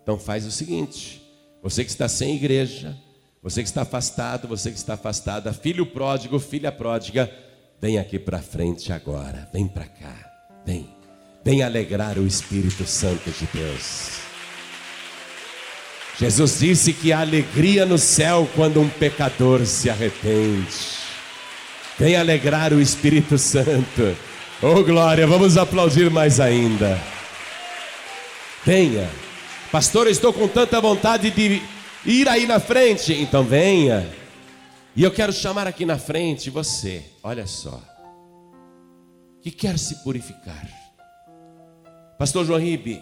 Então 0.02 0.18
faz 0.18 0.46
o 0.46 0.52
seguinte: 0.52 1.22
você 1.62 1.86
que 1.86 1.92
está 1.92 2.10
sem 2.10 2.36
igreja, 2.36 2.98
você 3.42 3.62
que 3.62 3.70
está 3.70 3.84
afastado, 3.84 4.48
você 4.48 4.72
que 4.72 4.78
está 4.78 4.96
afastada, 4.96 5.54
filho 5.54 5.86
pródigo, 5.86 6.40
filha 6.40 6.72
pródiga, 6.72 7.32
vem 7.80 8.00
aqui 8.00 8.18
para 8.18 8.42
frente 8.42 8.92
agora, 8.92 9.48
vem 9.54 9.68
para 9.68 9.86
cá, 9.86 10.62
vem, 10.66 10.90
vem 11.46 11.62
alegrar 11.62 12.18
o 12.18 12.26
Espírito 12.26 12.86
Santo 12.86 13.30
de 13.30 13.46
Deus. 13.54 14.29
Jesus 16.20 16.60
disse 16.60 16.92
que 16.92 17.14
há 17.14 17.22
alegria 17.22 17.86
no 17.86 17.98
céu 17.98 18.48
quando 18.54 18.82
um 18.82 18.90
pecador 18.90 19.66
se 19.66 19.90
arrepende. 19.90 20.68
Vem 21.98 22.18
alegrar 22.18 22.74
o 22.74 22.82
Espírito 22.82 23.38
Santo. 23.38 24.18
Oh 24.62 24.84
glória, 24.84 25.26
vamos 25.26 25.56
aplaudir 25.56 26.10
mais 26.12 26.42
ainda. 26.42 27.00
Venha. 28.66 29.10
Pastor, 29.72 30.08
eu 30.08 30.12
estou 30.12 30.34
com 30.34 30.46
tanta 30.46 30.82
vontade 30.82 31.32
de 31.32 31.62
ir 32.06 32.28
aí 32.28 32.46
na 32.46 32.60
frente. 32.60 33.14
Então 33.14 33.42
venha. 33.42 34.06
E 34.96 35.04
eu 35.04 35.12
quero 35.12 35.32
chamar 35.32 35.68
aqui 35.68 35.86
na 35.86 35.98
frente 35.98 36.50
você, 36.50 37.02
olha 37.24 37.48
só, 37.48 37.82
que 39.42 39.52
quer 39.52 39.80
se 39.80 40.04
purificar. 40.04 40.68
Pastor 42.18 42.46
João 42.46 42.60
Ribe, 42.60 43.02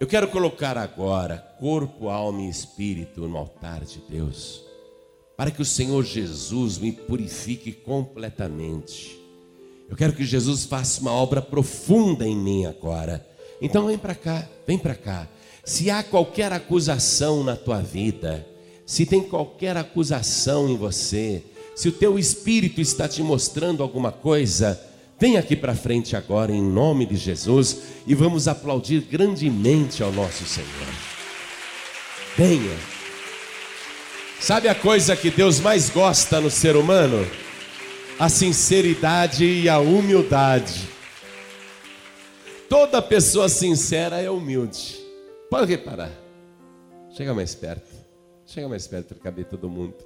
eu 0.00 0.06
quero 0.06 0.28
colocar 0.28 0.78
agora 0.78 1.38
corpo, 1.58 2.08
alma 2.08 2.42
e 2.42 2.48
espírito 2.48 3.26
no 3.26 3.36
altar 3.36 3.84
de 3.84 4.00
Deus 4.08 4.68
para 5.38 5.52
que 5.52 5.62
o 5.62 5.64
Senhor 5.64 6.04
Jesus 6.04 6.78
me 6.78 6.90
purifique 6.90 7.70
completamente. 7.70 9.16
Eu 9.88 9.96
quero 9.96 10.12
que 10.12 10.24
Jesus 10.24 10.64
faça 10.64 11.00
uma 11.00 11.12
obra 11.12 11.40
profunda 11.40 12.26
em 12.26 12.36
mim 12.36 12.66
agora. 12.66 13.24
Então 13.62 13.86
vem 13.86 13.96
para 13.96 14.16
cá, 14.16 14.48
vem 14.66 14.76
para 14.76 14.96
cá. 14.96 15.28
Se 15.64 15.92
há 15.92 16.02
qualquer 16.02 16.52
acusação 16.52 17.44
na 17.44 17.54
tua 17.54 17.80
vida, 17.80 18.44
se 18.84 19.06
tem 19.06 19.22
qualquer 19.22 19.76
acusação 19.76 20.68
em 20.68 20.76
você, 20.76 21.44
se 21.76 21.88
o 21.88 21.92
teu 21.92 22.18
espírito 22.18 22.80
está 22.80 23.06
te 23.06 23.22
mostrando 23.22 23.80
alguma 23.80 24.10
coisa, 24.10 24.87
vem 25.18 25.36
aqui 25.36 25.56
para 25.56 25.74
frente 25.74 26.16
agora 26.16 26.52
em 26.52 26.62
nome 26.62 27.04
de 27.04 27.16
Jesus 27.16 27.82
e 28.06 28.14
vamos 28.14 28.46
aplaudir 28.48 29.00
grandemente 29.00 30.02
ao 30.02 30.12
nosso 30.12 30.44
Senhor. 30.44 30.68
Venha. 32.36 32.76
Sabe 34.40 34.68
a 34.68 34.74
coisa 34.74 35.16
que 35.16 35.30
Deus 35.30 35.58
mais 35.58 35.90
gosta 35.90 36.40
no 36.40 36.50
ser 36.50 36.76
humano? 36.76 37.26
A 38.18 38.28
sinceridade 38.28 39.44
e 39.44 39.68
a 39.68 39.78
humildade. 39.80 40.88
Toda 42.68 43.02
pessoa 43.02 43.48
sincera 43.48 44.20
é 44.20 44.30
humilde. 44.30 44.98
Pode 45.50 45.70
reparar. 45.70 46.12
Chega 47.10 47.34
mais 47.34 47.54
perto. 47.54 47.90
Chega 48.46 48.68
mais 48.68 48.86
perto 48.86 49.14
para 49.14 49.24
caber 49.24 49.46
todo 49.46 49.68
mundo. 49.68 49.96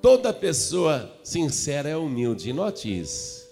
Toda 0.00 0.32
pessoa 0.32 1.12
sincera 1.22 1.88
é 1.88 1.96
humilde. 1.96 2.52
Note 2.52 3.00
isso. 3.00 3.45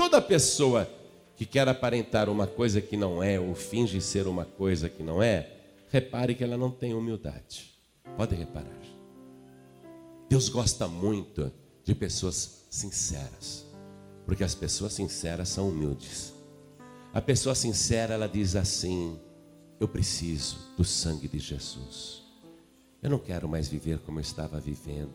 Toda 0.00 0.22
pessoa 0.22 0.88
que 1.36 1.44
quer 1.44 1.68
aparentar 1.68 2.30
uma 2.30 2.46
coisa 2.46 2.80
que 2.80 2.96
não 2.96 3.22
é, 3.22 3.38
ou 3.38 3.54
finge 3.54 4.00
ser 4.00 4.26
uma 4.26 4.46
coisa 4.46 4.88
que 4.88 5.02
não 5.02 5.22
é, 5.22 5.52
repare 5.90 6.34
que 6.34 6.42
ela 6.42 6.56
não 6.56 6.70
tem 6.70 6.94
humildade. 6.94 7.74
Pode 8.16 8.34
reparar. 8.34 8.80
Deus 10.26 10.48
gosta 10.48 10.88
muito 10.88 11.52
de 11.84 11.94
pessoas 11.94 12.64
sinceras, 12.70 13.66
porque 14.24 14.42
as 14.42 14.54
pessoas 14.54 14.94
sinceras 14.94 15.50
são 15.50 15.68
humildes. 15.68 16.32
A 17.12 17.20
pessoa 17.20 17.54
sincera, 17.54 18.14
ela 18.14 18.26
diz 18.26 18.56
assim: 18.56 19.20
Eu 19.78 19.86
preciso 19.86 20.56
do 20.78 20.84
sangue 20.84 21.28
de 21.28 21.38
Jesus. 21.38 22.22
Eu 23.02 23.10
não 23.10 23.18
quero 23.18 23.46
mais 23.46 23.68
viver 23.68 23.98
como 23.98 24.18
eu 24.18 24.22
estava 24.22 24.58
vivendo. 24.58 25.12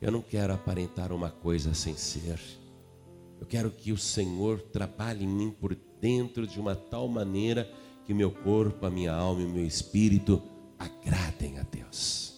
Eu 0.00 0.10
não 0.10 0.22
quero 0.22 0.54
aparentar 0.54 1.12
uma 1.12 1.30
coisa 1.30 1.74
sem 1.74 1.94
ser. 1.98 2.40
Eu 3.40 3.46
quero 3.46 3.70
que 3.70 3.92
o 3.92 3.98
Senhor 3.98 4.60
trabalhe 4.60 5.24
em 5.24 5.28
mim 5.28 5.50
por 5.50 5.76
dentro 6.00 6.46
de 6.46 6.60
uma 6.60 6.74
tal 6.74 7.08
maneira 7.08 7.70
que 8.06 8.12
meu 8.12 8.30
corpo, 8.30 8.84
a 8.86 8.90
minha 8.90 9.12
alma 9.12 9.42
e 9.42 9.46
o 9.46 9.50
meu 9.50 9.66
espírito 9.66 10.42
agradem 10.78 11.58
a 11.58 11.62
Deus. 11.62 12.34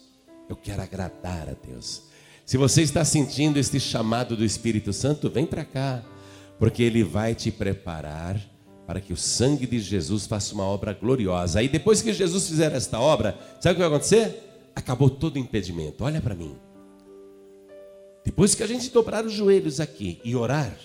Eu 0.49 0.57
quero 0.57 0.82
agradar 0.82 1.49
a 1.49 1.55
Deus. 1.55 2.03
Se 2.44 2.57
você 2.57 2.82
está 2.82 3.05
sentindo 3.05 3.59
este 3.59 3.80
chamado 3.80 4.36
do 4.36 4.44
Espírito 4.44 4.92
Santo, 4.92 5.28
vem 5.28 5.44
para 5.44 5.64
cá, 5.64 6.05
porque 6.59 6.82
ele 6.82 7.03
vai 7.03 7.34
te 7.34 7.51
preparar 7.51 8.40
para 8.86 9.01
que 9.01 9.12
o 9.12 9.16
sangue 9.16 9.66
de 9.66 9.80
Jesus 9.80 10.26
faça 10.26 10.55
uma 10.55 10.62
obra 10.62 10.92
gloriosa. 10.92 11.59
Aí 11.59 11.68
depois 11.68 12.01
que 12.01 12.12
Jesus 12.12 12.49
fizer 12.49 12.72
esta 12.72 13.01
obra, 13.01 13.36
sabe 13.61 13.72
o 13.72 13.74
que 13.74 13.80
vai 13.80 13.88
acontecer? 13.88 14.70
Acabou 14.76 15.11
todo 15.11 15.38
impedimento. 15.40 16.05
Olha 16.05 16.20
para 16.20 16.36
mim. 16.36 16.55
Depois 18.27 18.57
que 18.57 18.62
a 18.64 18.66
gente 18.66 18.91
dobrar 18.91 19.24
os 19.24 19.33
joelhos 19.33 19.79
aqui 19.79 20.20
e 20.24 20.35
orar, 20.35 20.77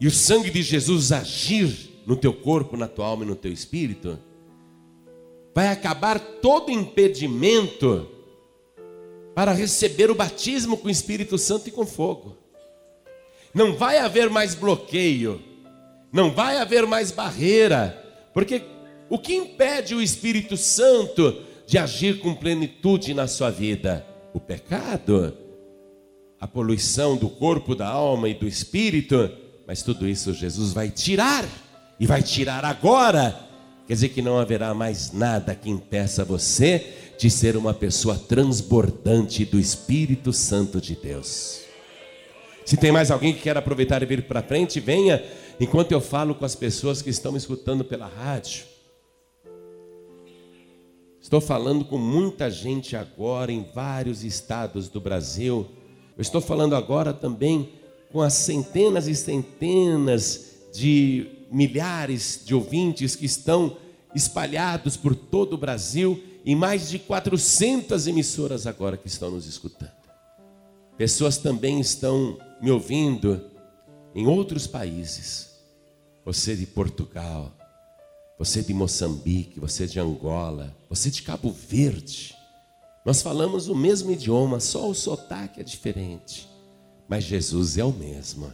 e 0.00 0.06
o 0.06 0.10
sangue 0.10 0.50
de 0.50 0.62
Jesus 0.62 1.12
agir 1.12 2.02
no 2.06 2.16
teu 2.16 2.32
corpo, 2.32 2.74
na 2.74 2.88
tua 2.88 3.06
alma 3.06 3.22
e 3.22 3.28
no 3.28 3.36
teu 3.36 3.52
espírito, 3.52 4.18
vai 5.54 5.68
acabar 5.68 6.18
todo 6.18 6.72
impedimento 6.72 8.08
para 9.34 9.52
receber 9.52 10.10
o 10.10 10.14
batismo 10.14 10.78
com 10.78 10.88
o 10.88 10.90
Espírito 10.90 11.36
Santo 11.36 11.68
e 11.68 11.70
com 11.70 11.84
fogo. 11.84 12.34
Não 13.52 13.76
vai 13.76 13.98
haver 13.98 14.30
mais 14.30 14.54
bloqueio, 14.54 15.40
não 16.10 16.32
vai 16.32 16.56
haver 16.56 16.86
mais 16.86 17.12
barreira, 17.12 18.02
porque 18.32 18.62
o 19.10 19.18
que 19.18 19.34
impede 19.34 19.94
o 19.94 20.00
Espírito 20.00 20.56
Santo 20.56 21.42
de 21.66 21.76
agir 21.76 22.20
com 22.20 22.34
plenitude 22.34 23.12
na 23.12 23.28
sua 23.28 23.50
vida? 23.50 24.06
O 24.32 24.40
pecado, 24.40 25.41
a 26.42 26.46
poluição 26.48 27.16
do 27.16 27.30
corpo, 27.30 27.72
da 27.72 27.86
alma 27.86 28.28
e 28.28 28.34
do 28.34 28.46
espírito, 28.46 29.30
mas 29.66 29.82
tudo 29.82 30.06
isso 30.08 30.34
Jesus 30.34 30.72
vai 30.72 30.90
tirar, 30.90 31.46
e 32.00 32.06
vai 32.06 32.20
tirar 32.20 32.64
agora 32.64 33.50
Quer 33.86 33.94
dizer 33.94 34.08
que 34.10 34.22
não 34.22 34.38
haverá 34.38 34.72
mais 34.72 35.12
nada 35.12 35.54
que 35.54 35.68
impeça 35.68 36.24
você 36.24 37.14
de 37.18 37.28
ser 37.28 37.56
uma 37.56 37.74
pessoa 37.74 38.16
transbordante 38.16 39.44
do 39.44 39.58
Espírito 39.58 40.32
Santo 40.32 40.80
de 40.80 40.94
Deus. 40.94 41.62
Se 42.64 42.76
tem 42.76 42.92
mais 42.92 43.10
alguém 43.10 43.34
que 43.34 43.40
quer 43.40 43.56
aproveitar 43.56 44.02
e 44.02 44.06
vir 44.06 44.22
para 44.22 44.42
frente, 44.42 44.78
venha 44.78 45.22
enquanto 45.60 45.92
eu 45.92 46.00
falo 46.00 46.34
com 46.34 46.44
as 46.44 46.54
pessoas 46.54 47.02
que 47.02 47.10
estão 47.10 47.32
me 47.32 47.38
escutando 47.38 47.84
pela 47.84 48.06
rádio. 48.06 48.64
Estou 51.20 51.40
falando 51.40 51.84
com 51.84 51.98
muita 51.98 52.50
gente 52.50 52.96
agora 52.96 53.52
em 53.52 53.66
vários 53.74 54.24
estados 54.24 54.88
do 54.88 55.00
Brasil. 55.00 55.68
Eu 56.16 56.22
estou 56.22 56.40
falando 56.40 56.74
agora 56.74 57.12
também 57.12 57.70
com 58.12 58.20
as 58.20 58.34
centenas 58.34 59.06
e 59.06 59.14
centenas 59.14 60.52
de 60.74 61.26
milhares 61.50 62.42
de 62.44 62.54
ouvintes 62.54 63.16
que 63.16 63.26
estão 63.26 63.76
espalhados 64.14 64.96
por 64.96 65.14
todo 65.14 65.54
o 65.54 65.58
Brasil, 65.58 66.22
em 66.44 66.54
mais 66.54 66.88
de 66.90 66.98
400 66.98 68.06
emissoras 68.06 68.66
agora 68.66 68.96
que 68.96 69.06
estão 69.06 69.30
nos 69.30 69.46
escutando. 69.46 69.92
Pessoas 70.96 71.38
também 71.38 71.80
estão 71.80 72.38
me 72.60 72.70
ouvindo 72.70 73.40
em 74.14 74.26
outros 74.26 74.66
países. 74.66 75.50
Você 76.24 76.54
de 76.54 76.66
Portugal, 76.66 77.52
você 78.38 78.62
de 78.62 78.74
Moçambique, 78.74 79.58
você 79.58 79.86
de 79.86 79.98
Angola, 79.98 80.74
você 80.88 81.10
de 81.10 81.22
Cabo 81.22 81.50
Verde. 81.50 82.36
Nós 83.04 83.22
falamos 83.22 83.68
o 83.68 83.74
mesmo 83.74 84.12
idioma, 84.12 84.60
só 84.60 84.88
o 84.88 84.94
sotaque 84.94 85.60
é 85.60 85.64
diferente. 85.64 86.48
Mas 87.08 87.24
Jesus 87.24 87.76
é 87.78 87.84
o 87.84 87.92
mesmo. 87.92 88.52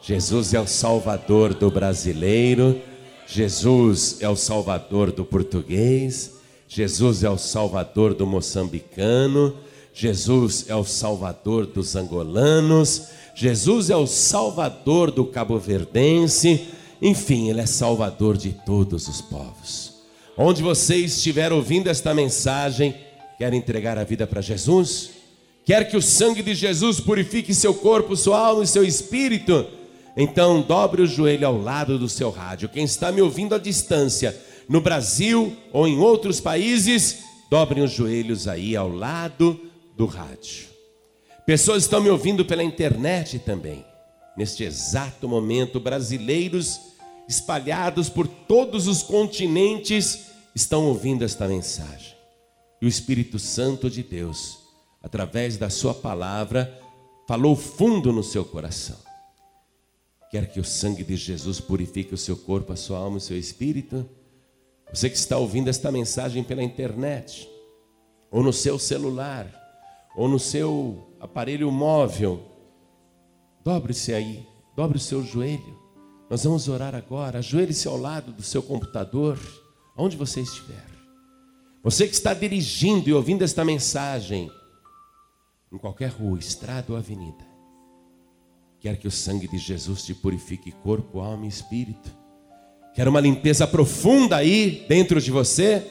Jesus 0.00 0.52
é 0.52 0.60
o 0.60 0.66
Salvador 0.66 1.54
do 1.54 1.70
brasileiro 1.70 2.80
Jesus 3.26 4.18
é 4.20 4.28
o 4.28 4.36
Salvador 4.36 5.10
do 5.10 5.24
português, 5.24 6.32
Jesus 6.68 7.24
é 7.24 7.30
o 7.30 7.38
Salvador 7.38 8.12
do 8.12 8.26
moçambicano, 8.26 9.56
Jesus 9.94 10.66
é 10.68 10.76
o 10.76 10.84
Salvador 10.84 11.66
dos 11.66 11.96
angolanos, 11.96 13.08
Jesus 13.34 13.88
é 13.88 13.96
o 13.96 14.06
Salvador 14.06 15.10
do 15.10 15.24
cabo-verdense, 15.24 16.68
enfim, 17.00 17.48
Ele 17.48 17.62
é 17.62 17.66
Salvador 17.66 18.36
de 18.36 18.50
todos 18.66 19.08
os 19.08 19.22
povos. 19.22 20.02
Onde 20.36 20.62
você 20.62 20.96
estiver 20.96 21.52
ouvindo 21.52 21.88
esta 21.88 22.12
mensagem, 22.12 22.94
quer 23.38 23.52
entregar 23.52 23.98
a 23.98 24.04
vida 24.04 24.26
para 24.26 24.40
Jesus? 24.40 25.10
Quer 25.64 25.88
que 25.88 25.96
o 25.96 26.02
sangue 26.02 26.42
de 26.42 26.54
Jesus 26.54 26.98
purifique 27.00 27.54
seu 27.54 27.72
corpo, 27.72 28.16
sua 28.16 28.38
alma 28.38 28.64
e 28.64 28.66
seu 28.66 28.84
espírito? 28.84 29.66
Então 30.16 30.60
dobre 30.60 31.02
o 31.02 31.06
joelho 31.06 31.46
ao 31.46 31.56
lado 31.56 31.98
do 31.98 32.08
seu 32.08 32.30
rádio. 32.30 32.68
Quem 32.68 32.84
está 32.84 33.10
me 33.12 33.22
ouvindo 33.22 33.54
à 33.54 33.58
distância, 33.58 34.36
no 34.68 34.80
Brasil 34.80 35.56
ou 35.72 35.86
em 35.86 35.98
outros 35.98 36.40
países, 36.40 37.20
dobrem 37.50 37.82
os 37.82 37.92
joelhos 37.92 38.48
aí 38.48 38.76
ao 38.76 38.88
lado 38.88 39.60
do 39.96 40.06
rádio. 40.06 40.66
Pessoas 41.46 41.84
estão 41.84 42.00
me 42.00 42.10
ouvindo 42.10 42.44
pela 42.44 42.62
internet 42.62 43.38
também. 43.38 43.84
Neste 44.36 44.64
exato 44.64 45.28
momento, 45.28 45.80
brasileiros 45.80 46.80
espalhados 47.28 48.08
por 48.08 48.26
todos 48.26 48.86
os 48.86 49.02
continentes 49.02 50.26
estão 50.54 50.86
ouvindo 50.86 51.24
esta 51.24 51.46
mensagem. 51.46 52.11
E 52.82 52.84
o 52.84 52.88
Espírito 52.88 53.38
Santo 53.38 53.88
de 53.88 54.02
Deus, 54.02 54.58
através 55.00 55.56
da 55.56 55.70
Sua 55.70 55.94
palavra, 55.94 56.82
falou 57.28 57.54
fundo 57.54 58.12
no 58.12 58.24
seu 58.24 58.44
coração. 58.44 58.98
Quer 60.32 60.50
que 60.50 60.58
o 60.58 60.64
sangue 60.64 61.04
de 61.04 61.14
Jesus 61.14 61.60
purifique 61.60 62.12
o 62.12 62.18
seu 62.18 62.36
corpo, 62.36 62.72
a 62.72 62.76
sua 62.76 62.98
alma 62.98 63.16
e 63.16 63.18
o 63.18 63.20
seu 63.20 63.38
espírito? 63.38 64.04
Você 64.92 65.08
que 65.08 65.16
está 65.16 65.38
ouvindo 65.38 65.68
esta 65.68 65.92
mensagem 65.92 66.42
pela 66.42 66.62
internet, 66.62 67.48
ou 68.30 68.42
no 68.42 68.52
seu 68.52 68.78
celular, 68.80 69.46
ou 70.16 70.26
no 70.26 70.40
seu 70.40 71.14
aparelho 71.20 71.70
móvel, 71.70 72.42
dobre-se 73.62 74.12
aí, 74.12 74.44
dobre 74.74 74.96
o 74.96 75.00
seu 75.00 75.22
joelho. 75.22 75.78
Nós 76.28 76.42
vamos 76.42 76.66
orar 76.66 76.96
agora. 76.96 77.38
Ajoelhe-se 77.38 77.86
ao 77.86 77.96
lado 77.96 78.32
do 78.32 78.42
seu 78.42 78.62
computador, 78.62 79.38
onde 79.96 80.16
você 80.16 80.40
estiver. 80.40 80.91
Você 81.82 82.06
que 82.06 82.14
está 82.14 82.32
dirigindo 82.32 83.08
e 83.08 83.12
ouvindo 83.12 83.42
esta 83.42 83.64
mensagem, 83.64 84.48
em 85.72 85.78
qualquer 85.78 86.10
rua, 86.10 86.38
estrada 86.38 86.92
ou 86.92 86.96
avenida, 86.96 87.44
quer 88.78 88.96
que 88.96 89.08
o 89.08 89.10
sangue 89.10 89.48
de 89.48 89.58
Jesus 89.58 90.04
te 90.04 90.14
purifique 90.14 90.70
corpo, 90.70 91.18
alma 91.18 91.44
e 91.44 91.48
espírito. 91.48 92.16
Quer 92.94 93.08
uma 93.08 93.20
limpeza 93.20 93.66
profunda 93.66 94.36
aí 94.36 94.84
dentro 94.88 95.20
de 95.20 95.32
você? 95.32 95.84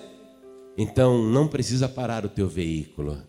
Então 0.77 1.21
não 1.23 1.47
precisa 1.47 1.89
parar 1.89 2.25
o 2.25 2.29
teu 2.29 2.47
veículo. 2.47 3.21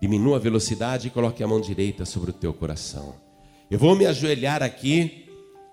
Diminua 0.00 0.38
a 0.38 0.40
velocidade 0.40 1.08
e 1.08 1.10
coloque 1.10 1.44
a 1.44 1.46
mão 1.46 1.60
direita 1.60 2.04
sobre 2.04 2.30
o 2.30 2.34
teu 2.34 2.52
coração. 2.52 3.14
Eu 3.70 3.78
vou 3.78 3.94
me 3.94 4.06
ajoelhar 4.06 4.62
aqui. 4.62 5.28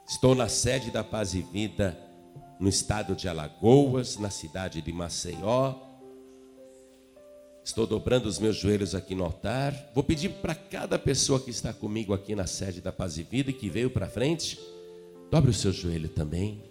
Estou 0.07 0.35
na 0.35 0.47
sede 0.47 0.91
da 0.91 1.03
Paz 1.03 1.33
e 1.33 1.41
Vida, 1.41 1.97
no 2.59 2.69
estado 2.69 3.15
de 3.15 3.27
Alagoas, 3.27 4.19
na 4.19 4.29
cidade 4.29 4.79
de 4.79 4.91
Maceió. 4.91 5.84
Estou 7.65 7.87
dobrando 7.87 8.27
os 8.27 8.37
meus 8.37 8.57
joelhos 8.57 8.93
aqui 8.93 9.15
no 9.15 9.23
altar. 9.23 9.73
Vou 9.95 10.03
pedir 10.03 10.29
para 10.33 10.53
cada 10.53 10.99
pessoa 10.99 11.39
que 11.39 11.49
está 11.49 11.73
comigo 11.73 12.13
aqui 12.13 12.35
na 12.35 12.45
sede 12.45 12.79
da 12.79 12.91
Paz 12.91 13.17
e 13.17 13.23
Vida 13.23 13.49
e 13.49 13.53
que 13.53 13.71
veio 13.71 13.89
para 13.89 14.07
frente, 14.07 14.59
dobre 15.31 15.49
o 15.49 15.53
seu 15.53 15.73
joelho 15.73 16.07
também. 16.07 16.63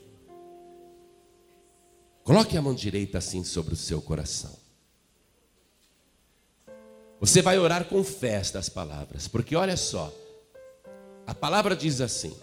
Coloque 2.22 2.56
a 2.56 2.62
mão 2.62 2.72
direita 2.72 3.18
assim 3.18 3.42
sobre 3.42 3.74
o 3.74 3.76
seu 3.76 4.00
coração. 4.00 4.56
Você 7.18 7.42
vai 7.42 7.58
orar 7.58 7.86
com 7.86 8.04
fé 8.04 8.34
estas 8.34 8.68
palavras, 8.68 9.26
porque 9.26 9.56
olha 9.56 9.76
só, 9.76 10.14
a 11.26 11.34
palavra 11.34 11.74
diz 11.74 12.00
assim: 12.00 12.36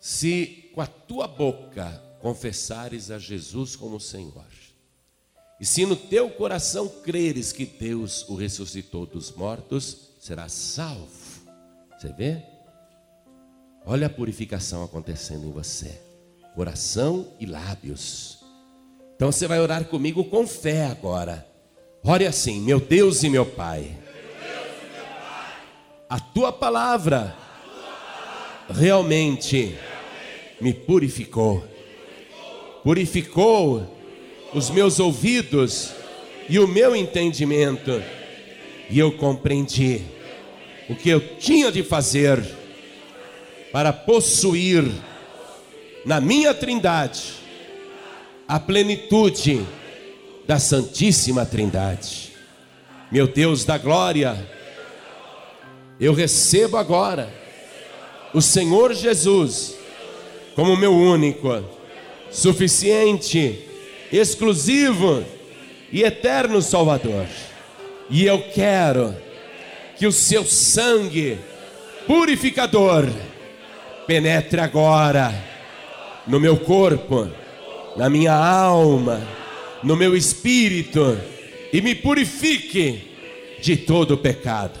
se 0.00 0.70
com 0.74 0.80
a 0.80 0.86
tua 0.86 1.28
boca 1.28 1.90
confessares 2.22 3.10
a 3.10 3.18
Jesus 3.18 3.76
como 3.76 4.00
Senhor, 4.00 4.46
e 5.62 5.64
se 5.64 5.86
no 5.86 5.94
teu 5.94 6.28
coração 6.28 6.88
creres 6.88 7.52
que 7.52 7.64
Deus 7.64 8.28
o 8.28 8.34
ressuscitou 8.34 9.06
dos 9.06 9.30
mortos, 9.30 10.08
serás 10.18 10.50
salvo. 10.50 11.06
Você 11.96 12.12
vê? 12.12 12.42
Olha 13.86 14.08
a 14.08 14.10
purificação 14.10 14.82
acontecendo 14.82 15.46
em 15.46 15.52
você, 15.52 16.00
coração 16.56 17.28
e 17.38 17.46
lábios. 17.46 18.42
Então 19.14 19.30
você 19.30 19.46
vai 19.46 19.60
orar 19.60 19.84
comigo 19.84 20.24
com 20.24 20.48
fé 20.48 20.86
agora. 20.86 21.46
Ore 22.02 22.26
assim, 22.26 22.60
meu 22.60 22.80
Deus 22.80 23.22
e 23.22 23.30
meu 23.30 23.46
Pai. 23.46 23.96
A 26.10 26.18
tua 26.18 26.52
palavra 26.52 27.36
realmente 28.68 29.78
me 30.60 30.74
purificou. 30.74 31.62
Purificou 32.82 34.01
os 34.54 34.70
meus 34.70 35.00
ouvidos 35.00 35.92
e 36.48 36.58
o 36.58 36.68
meu 36.68 36.94
entendimento. 36.94 38.02
E 38.90 38.98
eu 38.98 39.12
compreendi 39.12 40.02
o 40.88 40.94
que 40.94 41.08
eu 41.08 41.20
tinha 41.38 41.72
de 41.72 41.82
fazer 41.82 42.42
para 43.72 43.92
possuir 43.92 44.84
na 46.04 46.20
minha 46.20 46.52
trindade 46.52 47.34
a 48.46 48.60
plenitude 48.60 49.64
da 50.46 50.58
Santíssima 50.58 51.46
Trindade. 51.46 52.32
Meu 53.10 53.26
Deus 53.26 53.64
da 53.64 53.78
glória, 53.78 54.46
eu 55.98 56.12
recebo 56.12 56.76
agora 56.76 57.32
o 58.34 58.42
Senhor 58.42 58.92
Jesus 58.92 59.76
como 60.54 60.76
meu 60.76 60.92
único, 60.92 61.64
suficiente, 62.30 63.71
exclusivo 64.12 65.24
e 65.90 66.02
eterno 66.02 66.60
Salvador. 66.60 67.26
E 68.10 68.24
eu 68.24 68.42
quero 68.54 69.16
que 69.96 70.06
o 70.06 70.12
seu 70.12 70.44
sangue 70.44 71.38
purificador 72.06 73.08
penetre 74.06 74.60
agora 74.60 75.32
no 76.26 76.38
meu 76.38 76.56
corpo, 76.56 77.30
na 77.96 78.10
minha 78.10 78.34
alma 78.34 79.20
no 79.82 79.96
meu 79.96 80.16
espírito 80.16 81.18
e 81.72 81.80
me 81.80 81.94
purifique 81.94 83.10
de 83.60 83.76
todo 83.76 84.16
pecado. 84.16 84.78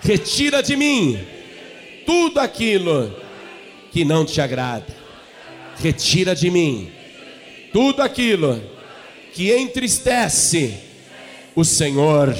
Retira 0.00 0.62
de 0.62 0.76
mim 0.76 1.18
tudo 2.06 2.40
aquilo 2.40 3.14
que 3.90 4.04
não 4.04 4.24
te 4.24 4.40
agrada. 4.40 5.04
Retira 5.76 6.34
de 6.34 6.50
mim 6.50 6.90
tudo 7.74 8.02
aquilo 8.02 8.62
que 9.32 9.52
entristece 9.52 10.78
o 11.56 11.64
Senhor 11.64 12.32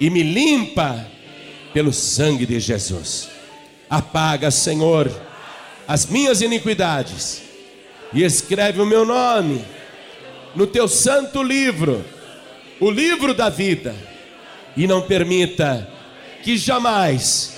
e 0.00 0.08
me 0.08 0.22
limpa 0.22 1.08
pelo 1.72 1.92
sangue 1.92 2.46
de 2.46 2.60
Jesus. 2.60 3.30
Apaga, 3.90 4.52
Senhor, 4.52 5.10
as 5.88 6.06
minhas 6.06 6.40
iniquidades 6.40 7.42
e 8.12 8.22
escreve 8.22 8.80
o 8.80 8.86
meu 8.86 9.04
nome 9.04 9.64
no 10.54 10.68
teu 10.68 10.86
santo 10.86 11.42
livro, 11.42 12.04
o 12.78 12.88
livro 12.88 13.34
da 13.34 13.48
vida, 13.48 13.92
e 14.76 14.86
não 14.86 15.02
permita 15.02 15.90
que 16.44 16.56
jamais 16.56 17.56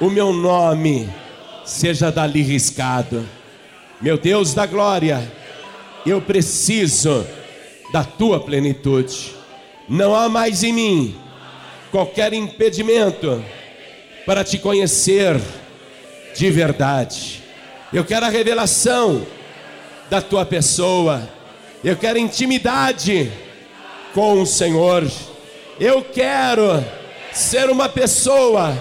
o 0.00 0.08
meu 0.08 0.32
nome 0.32 1.10
seja 1.64 2.12
dali 2.12 2.42
riscado. 2.42 3.28
Meu 4.00 4.16
Deus 4.16 4.54
da 4.54 4.64
glória, 4.64 5.28
eu 6.06 6.20
preciso 6.20 7.26
da 7.92 8.04
tua 8.04 8.40
plenitude. 8.40 9.34
Não 9.88 10.14
há 10.14 10.28
mais 10.28 10.62
em 10.62 10.72
mim 10.72 11.16
qualquer 11.90 12.32
impedimento 12.32 13.42
para 14.24 14.42
te 14.44 14.58
conhecer 14.58 15.40
de 16.34 16.50
verdade. 16.50 17.42
Eu 17.92 18.04
quero 18.04 18.26
a 18.26 18.28
revelação 18.28 19.26
da 20.10 20.20
tua 20.20 20.44
pessoa 20.44 21.36
eu 21.86 21.94
quero 21.94 22.18
intimidade 22.18 23.30
com 24.12 24.42
o 24.42 24.46
Senhor. 24.46 25.08
Eu 25.78 26.02
quero 26.02 26.84
ser 27.32 27.70
uma 27.70 27.88
pessoa 27.88 28.76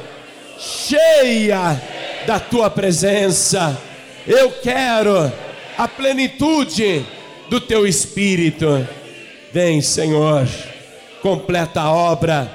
cheia 0.58 1.80
da 2.26 2.40
tua 2.40 2.68
presença. 2.68 3.80
Eu 4.26 4.52
quero 4.54 5.32
a 5.78 5.88
plenitude 5.88 7.06
do 7.50 7.60
teu 7.60 7.86
espírito. 7.86 8.88
Vem, 9.54 9.82
Senhor, 9.82 10.48
completa 11.22 11.82
a 11.82 11.92
obra 11.92 12.52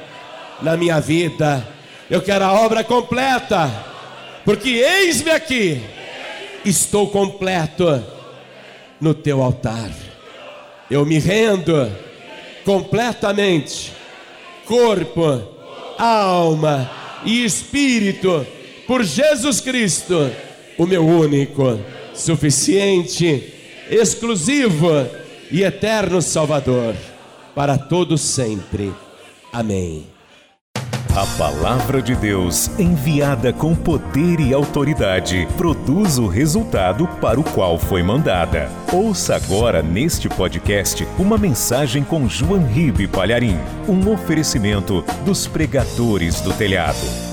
na 0.62 0.76
minha 0.76 1.00
vida. 1.00 1.66
Eu 2.08 2.20
quero 2.20 2.44
a 2.44 2.52
obra 2.52 2.82
completa, 2.82 3.70
porque 4.44 4.68
eis-me 4.68 5.30
aqui, 5.30 5.80
estou 6.64 7.08
completo 7.08 8.04
no 9.00 9.14
teu 9.14 9.42
altar 9.42 9.90
eu 10.90 11.06
me 11.06 11.18
rendo 11.18 11.90
completamente, 12.64 13.92
corpo, 14.66 15.40
alma 15.96 16.90
e 17.24 17.44
espírito, 17.44 18.44
por 18.88 19.04
Jesus 19.04 19.60
Cristo, 19.60 20.30
o 20.76 20.86
meu 20.86 21.06
único, 21.06 21.78
suficiente, 22.20 23.52
exclusivo 23.90 24.88
e 25.50 25.62
eterno 25.62 26.22
Salvador, 26.22 26.94
para 27.54 27.76
todos 27.76 28.20
sempre. 28.20 28.92
Amém. 29.52 30.06
A 31.16 31.26
palavra 31.36 32.00
de 32.00 32.14
Deus, 32.14 32.70
enviada 32.78 33.52
com 33.52 33.74
poder 33.74 34.38
e 34.38 34.54
autoridade, 34.54 35.48
produz 35.56 36.18
o 36.18 36.28
resultado 36.28 37.08
para 37.20 37.40
o 37.40 37.42
qual 37.42 37.76
foi 37.76 38.00
mandada. 38.00 38.70
Ouça 38.92 39.34
agora 39.34 39.82
neste 39.82 40.28
podcast 40.28 41.04
uma 41.18 41.36
mensagem 41.36 42.04
com 42.04 42.28
João 42.28 42.64
Ribe 42.64 43.08
Palharim, 43.08 43.58
um 43.88 44.12
oferecimento 44.12 45.04
dos 45.24 45.48
pregadores 45.48 46.40
do 46.40 46.52
telhado. 46.52 47.29